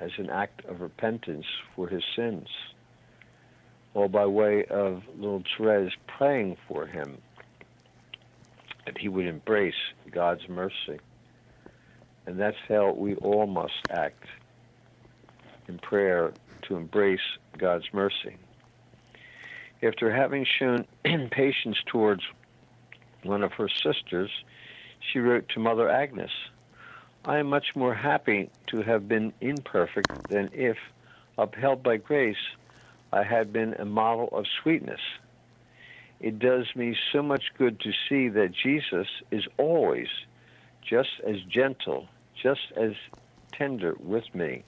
as 0.00 0.10
an 0.18 0.28
act 0.28 0.64
of 0.64 0.80
repentance 0.80 1.46
for 1.76 1.86
his 1.86 2.02
sins, 2.16 2.48
or 3.94 4.08
by 4.08 4.26
way 4.26 4.64
of 4.64 5.04
little 5.16 5.44
Therese 5.56 5.92
praying 6.08 6.56
for 6.66 6.84
him 6.84 7.18
that 8.86 8.98
he 8.98 9.08
would 9.08 9.26
embrace 9.26 9.74
God's 10.10 10.48
mercy. 10.48 11.00
And 12.26 12.40
that's 12.40 12.56
how 12.68 12.92
we 12.92 13.14
all 13.16 13.46
must 13.46 13.74
act 13.90 14.24
in 15.68 15.78
prayer 15.78 16.32
to 16.62 16.76
embrace 16.76 17.20
God's 17.58 17.86
mercy. 17.92 18.36
After 19.82 20.10
having 20.10 20.46
shown 20.58 20.86
patience 21.30 21.76
towards 21.86 22.22
one 23.22 23.42
of 23.42 23.52
her 23.52 23.68
sisters, 23.68 24.30
she 25.12 25.18
wrote 25.18 25.48
to 25.50 25.60
Mother 25.60 25.88
Agnes, 25.88 26.30
I 27.24 27.38
am 27.38 27.48
much 27.48 27.66
more 27.74 27.94
happy 27.94 28.50
to 28.68 28.82
have 28.82 29.08
been 29.08 29.32
imperfect 29.40 30.12
than 30.28 30.48
if, 30.52 30.76
upheld 31.36 31.82
by 31.82 31.96
grace, 31.96 32.36
I 33.12 33.24
had 33.24 33.52
been 33.52 33.74
a 33.74 33.84
model 33.84 34.28
of 34.32 34.46
sweetness. 34.62 35.00
It 36.20 36.38
does 36.38 36.66
me 36.74 36.96
so 37.12 37.22
much 37.22 37.44
good 37.58 37.78
to 37.80 37.90
see 38.08 38.28
that 38.30 38.52
Jesus 38.52 39.06
is 39.30 39.44
always 39.58 40.08
just 40.88 41.10
as 41.26 41.36
gentle, 41.52 42.08
just 42.42 42.72
as 42.76 42.92
tender 43.52 43.94
with 43.98 44.24
me. 44.34 44.64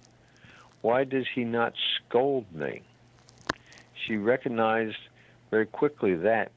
Why 0.83 1.05
does 1.05 1.27
he 1.35 1.45
not 1.45 1.73
scold 1.97 2.53
me? 2.55 2.83
She 4.07 4.17
recognized 4.17 4.97
very 5.51 5.67
quickly 5.67 6.15
that 6.17 6.53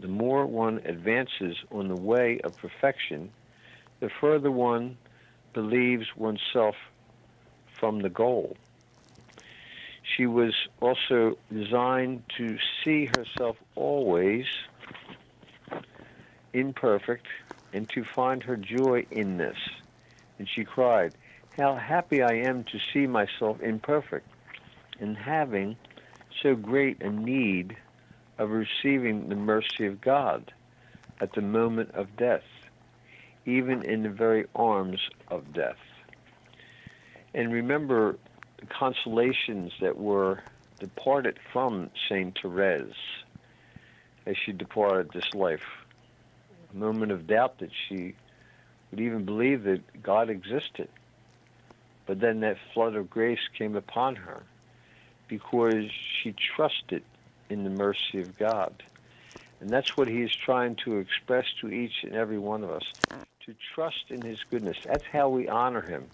the 0.00 0.08
more 0.08 0.46
one 0.46 0.78
advances 0.84 1.56
on 1.70 1.88
the 1.88 1.96
way 1.96 2.40
of 2.42 2.56
perfection, 2.56 3.30
the 4.00 4.10
further 4.20 4.50
one 4.50 4.96
believes 5.54 6.06
oneself 6.16 6.74
from 7.78 8.02
the 8.02 8.08
goal. 8.08 8.56
She 10.16 10.26
was 10.26 10.54
also 10.80 11.38
designed 11.52 12.22
to 12.36 12.56
see 12.84 13.06
herself 13.06 13.56
always 13.74 14.44
imperfect 16.52 17.26
and 17.72 17.88
to 17.90 18.04
find 18.14 18.42
her 18.42 18.56
joy 18.56 19.06
in 19.10 19.38
this, 19.38 19.56
And 20.38 20.48
she 20.48 20.64
cried, 20.64 21.12
How 21.56 21.76
happy 21.76 22.22
I 22.22 22.34
am 22.34 22.64
to 22.64 22.78
see 22.92 23.06
myself 23.06 23.60
imperfect, 23.62 24.28
and 25.00 25.16
having 25.16 25.76
so 26.42 26.54
great 26.54 27.00
a 27.02 27.10
need 27.10 27.76
of 28.38 28.50
receiving 28.50 29.28
the 29.28 29.36
mercy 29.36 29.86
of 29.86 30.00
God 30.00 30.52
at 31.20 31.32
the 31.34 31.40
moment 31.40 31.90
of 31.92 32.16
death, 32.16 32.44
even 33.46 33.82
in 33.82 34.02
the 34.02 34.10
very 34.10 34.46
arms 34.54 35.00
of 35.28 35.52
death. 35.54 35.76
And 37.34 37.52
remember 37.52 38.18
consolations 38.68 39.72
that 39.80 39.96
were 39.96 40.42
departed 40.78 41.38
from 41.52 41.90
Saint 42.08 42.38
Therese 42.40 42.94
as 44.26 44.36
she 44.36 44.52
departed 44.52 45.10
this 45.12 45.34
life. 45.34 45.60
A 46.72 46.76
moment 46.76 47.12
of 47.12 47.26
doubt 47.26 47.58
that 47.58 47.70
she 47.88 48.14
would 48.90 49.00
even 49.00 49.24
believe 49.24 49.64
that 49.64 50.02
God 50.02 50.30
existed. 50.30 50.88
But 52.06 52.20
then 52.20 52.40
that 52.40 52.56
flood 52.74 52.94
of 52.94 53.10
grace 53.10 53.40
came 53.56 53.76
upon 53.76 54.16
her 54.16 54.42
because 55.28 55.84
she 56.22 56.34
trusted 56.56 57.02
in 57.48 57.64
the 57.64 57.70
mercy 57.70 58.20
of 58.20 58.36
God. 58.38 58.82
And 59.60 59.72
that's 59.72 59.96
what 59.96 60.08
he 60.08 60.22
is 60.22 60.34
trying 60.44 60.76
to 60.84 60.98
express 60.98 61.46
to 61.60 61.68
each 61.68 62.02
and 62.02 62.14
every 62.14 62.38
one 62.38 62.64
of 62.64 62.70
us 62.70 62.82
to 63.46 63.54
trust 63.74 64.10
in 64.10 64.22
his 64.22 64.38
goodness. 64.50 64.76
That's 64.84 65.04
how 65.12 65.28
we 65.28 65.48
honor 65.48 65.82
him. 65.82 66.10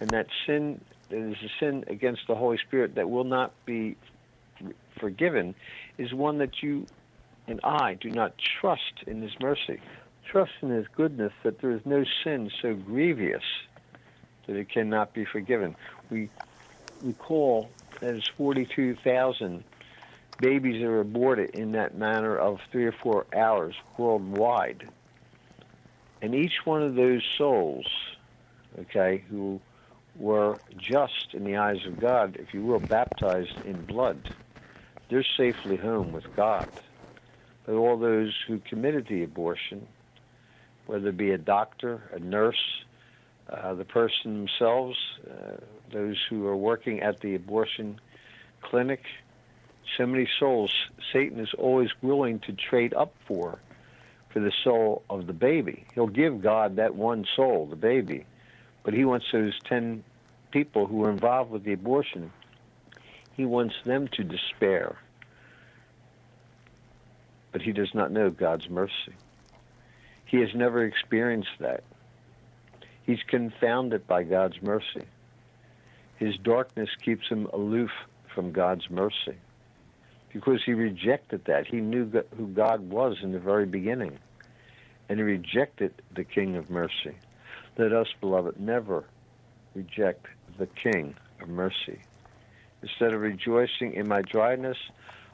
And 0.00 0.12
that 0.12 0.26
sin 0.46 0.80
that 1.10 1.16
is 1.16 1.36
a 1.42 1.48
sin 1.60 1.84
against 1.88 2.22
the 2.28 2.34
Holy 2.34 2.58
Spirit 2.58 2.94
that 2.96 3.08
will 3.08 3.24
not 3.24 3.52
be 3.64 3.96
forgiven 4.98 5.54
is 5.96 6.12
one 6.12 6.38
that 6.38 6.62
you 6.62 6.86
and 7.46 7.60
I 7.64 7.94
do 7.94 8.10
not 8.10 8.34
trust 8.60 9.04
in 9.06 9.22
his 9.22 9.32
mercy. 9.40 9.80
Trust 10.30 10.52
in 10.60 10.70
his 10.70 10.86
goodness 10.94 11.32
that 11.42 11.60
there 11.60 11.70
is 11.70 11.80
no 11.86 12.04
sin 12.22 12.50
so 12.60 12.74
grievous 12.74 13.42
that 14.46 14.56
it 14.56 14.70
cannot 14.70 15.14
be 15.14 15.24
forgiven. 15.24 15.74
We 16.10 16.28
recall 17.02 17.70
that 18.00 18.14
it's 18.14 18.28
42,000 18.36 19.64
babies 20.40 20.80
that 20.82 20.88
are 20.88 21.00
aborted 21.00 21.50
in 21.54 21.72
that 21.72 21.96
manner 21.96 22.36
of 22.36 22.58
three 22.70 22.84
or 22.84 22.92
four 22.92 23.26
hours 23.34 23.74
worldwide. 23.96 24.88
And 26.20 26.34
each 26.34 26.64
one 26.64 26.82
of 26.82 26.94
those 26.94 27.22
souls, 27.36 27.86
okay, 28.78 29.24
who 29.30 29.60
were 30.18 30.60
just 30.76 31.32
in 31.32 31.44
the 31.44 31.56
eyes 31.56 31.86
of 31.86 32.00
God, 32.00 32.36
if 32.38 32.52
you 32.52 32.64
will, 32.64 32.80
baptized 32.80 33.60
in 33.64 33.84
blood, 33.84 34.28
they're 35.08 35.24
safely 35.36 35.76
home 35.76 36.12
with 36.12 36.24
God. 36.34 36.70
But 37.64 37.74
all 37.74 37.98
those 37.98 38.34
who 38.46 38.58
committed 38.58 39.06
the 39.08 39.22
abortion, 39.22 39.86
whether 40.86 41.08
it 41.08 41.16
be 41.16 41.30
a 41.30 41.38
doctor, 41.38 42.02
a 42.12 42.18
nurse, 42.18 42.84
uh, 43.48 43.74
the 43.74 43.84
person 43.84 44.46
themselves, 44.46 44.96
uh, 45.30 45.56
those 45.92 46.16
who 46.28 46.46
are 46.46 46.56
working 46.56 47.00
at 47.00 47.20
the 47.20 47.34
abortion 47.34 48.00
clinic, 48.62 49.04
so 49.96 50.06
many 50.06 50.28
souls 50.38 50.72
Satan 51.12 51.40
is 51.40 51.54
always 51.56 51.88
willing 52.02 52.40
to 52.40 52.52
trade 52.52 52.92
up 52.92 53.14
for 53.26 53.58
for 54.32 54.40
the 54.40 54.52
soul 54.62 55.02
of 55.08 55.26
the 55.26 55.32
baby. 55.32 55.86
He'll 55.94 56.06
give 56.06 56.42
God 56.42 56.76
that 56.76 56.94
one 56.94 57.24
soul, 57.34 57.66
the 57.66 57.76
baby, 57.76 58.26
but 58.82 58.94
he 58.94 59.04
wants 59.04 59.26
those 59.32 59.58
10 59.68 60.04
people 60.50 60.86
who 60.86 60.96
were 60.96 61.10
involved 61.10 61.50
with 61.50 61.64
the 61.64 61.72
abortion, 61.72 62.30
he 63.36 63.44
wants 63.44 63.74
them 63.84 64.08
to 64.08 64.24
despair. 64.24 64.96
But 67.52 67.62
he 67.62 67.72
does 67.72 67.94
not 67.94 68.10
know 68.10 68.30
God's 68.30 68.68
mercy. 68.68 69.14
He 70.26 70.38
has 70.40 70.50
never 70.54 70.84
experienced 70.84 71.58
that. 71.60 71.84
He's 73.04 73.22
confounded 73.26 74.06
by 74.06 74.24
God's 74.24 74.60
mercy. 74.60 75.06
His 76.16 76.36
darkness 76.36 76.90
keeps 77.02 77.28
him 77.28 77.46
aloof 77.52 77.90
from 78.34 78.52
God's 78.52 78.90
mercy 78.90 79.36
because 80.32 80.60
he 80.64 80.74
rejected 80.74 81.44
that. 81.46 81.66
He 81.66 81.80
knew 81.80 82.10
who 82.36 82.48
God 82.48 82.90
was 82.90 83.16
in 83.22 83.32
the 83.32 83.38
very 83.38 83.66
beginning, 83.66 84.18
and 85.08 85.18
he 85.18 85.22
rejected 85.22 85.94
the 86.14 86.24
King 86.24 86.56
of 86.56 86.68
mercy. 86.68 87.16
Let 87.78 87.92
us, 87.92 88.08
beloved, 88.20 88.58
never 88.58 89.04
reject 89.76 90.26
the 90.58 90.66
King 90.66 91.14
of 91.40 91.48
mercy. 91.48 92.00
Instead 92.82 93.14
of 93.14 93.20
rejoicing 93.20 93.92
in 93.94 94.08
my 94.08 94.20
dryness, 94.20 94.76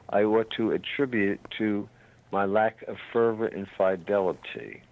I 0.09 0.25
ought 0.25 0.51
to 0.51 0.69
attribute 0.69 1.39
it 1.39 1.51
to 1.57 1.89
my 2.31 2.45
lack 2.45 2.83
of 2.83 2.97
fervor 3.11 3.47
and 3.47 3.67
fidelity. 3.75 4.83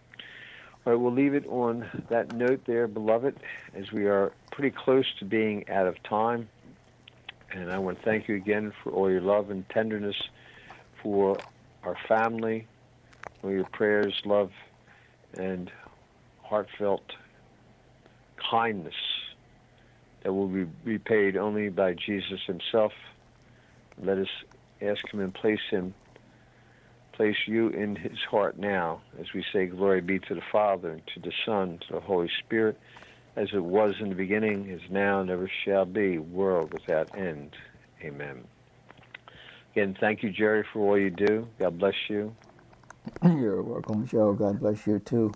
All 0.84 0.94
right, 0.94 1.00
we'll 1.00 1.14
leave 1.14 1.36
it 1.36 1.46
on 1.46 1.86
that 2.10 2.34
note 2.34 2.64
there, 2.66 2.88
beloved, 2.88 3.40
as 3.76 3.92
we 3.92 4.08
are 4.08 4.34
pretty 4.52 4.76
close 4.76 5.06
to 5.20 5.26
being 5.26 5.70
out 5.70 5.86
of 5.86 6.02
time. 6.02 6.50
And 7.52 7.72
I 7.72 7.78
want 7.78 8.00
to 8.00 8.04
thank 8.04 8.28
you 8.28 8.36
again 8.36 8.74
for 8.84 8.92
all 8.92 9.12
your 9.12 9.22
love 9.22 9.52
and 9.52 9.70
tenderness 9.70 10.16
for 11.04 11.38
our 11.84 11.98
family, 12.08 12.66
for 13.42 13.52
your 13.52 13.66
prayers, 13.66 14.20
love, 14.26 14.50
and 15.36 15.72
heartfelt 16.42 17.04
kindness 18.50 18.94
that 20.24 20.34
will 20.34 20.48
be 20.48 20.66
repaid 20.86 21.38
only 21.38 21.70
by 21.70 21.94
Jesus 21.94 22.40
himself. 22.48 22.92
Let 24.02 24.18
us 24.18 24.28
ask 24.82 25.00
him 25.12 25.20
and 25.20 25.34
place 25.34 25.60
him, 25.70 25.94
place 27.14 27.36
you 27.48 27.70
in 27.70 27.96
his 27.96 28.18
heart 28.30 28.58
now 28.58 29.02
as 29.20 29.28
we 29.36 29.44
say, 29.54 29.66
Glory 29.68 30.02
be 30.02 30.20
to 30.20 30.36
the 30.36 30.42
Father, 30.52 30.92
and 30.92 31.02
to 31.14 31.20
the 31.20 31.34
Son, 31.46 31.80
to 31.88 31.96
the 31.96 32.00
Holy 32.02 32.30
Spirit, 32.46 32.80
as 33.36 33.48
it 33.54 33.64
was 33.64 33.96
in 34.00 34.10
the 34.10 34.16
beginning, 34.16 34.70
is 34.70 34.82
now, 34.90 35.22
and 35.22 35.30
ever 35.30 35.50
shall 35.66 35.86
be, 35.86 36.18
world 36.18 36.72
without 36.72 37.10
end. 37.16 37.56
Amen. 38.04 38.44
Again, 39.72 39.96
thank 40.00 40.24
you, 40.24 40.32
Jerry, 40.32 40.66
for 40.72 40.82
all 40.82 41.00
you 41.00 41.10
do. 41.10 41.48
God 41.60 41.80
bless 41.80 41.96
you. 42.10 42.36
You're 43.24 43.64
welcome, 43.64 44.06
Joe. 44.08 44.34
God 44.34 44.60
bless 44.60 44.86
you 44.86 45.00
too. 45.00 45.36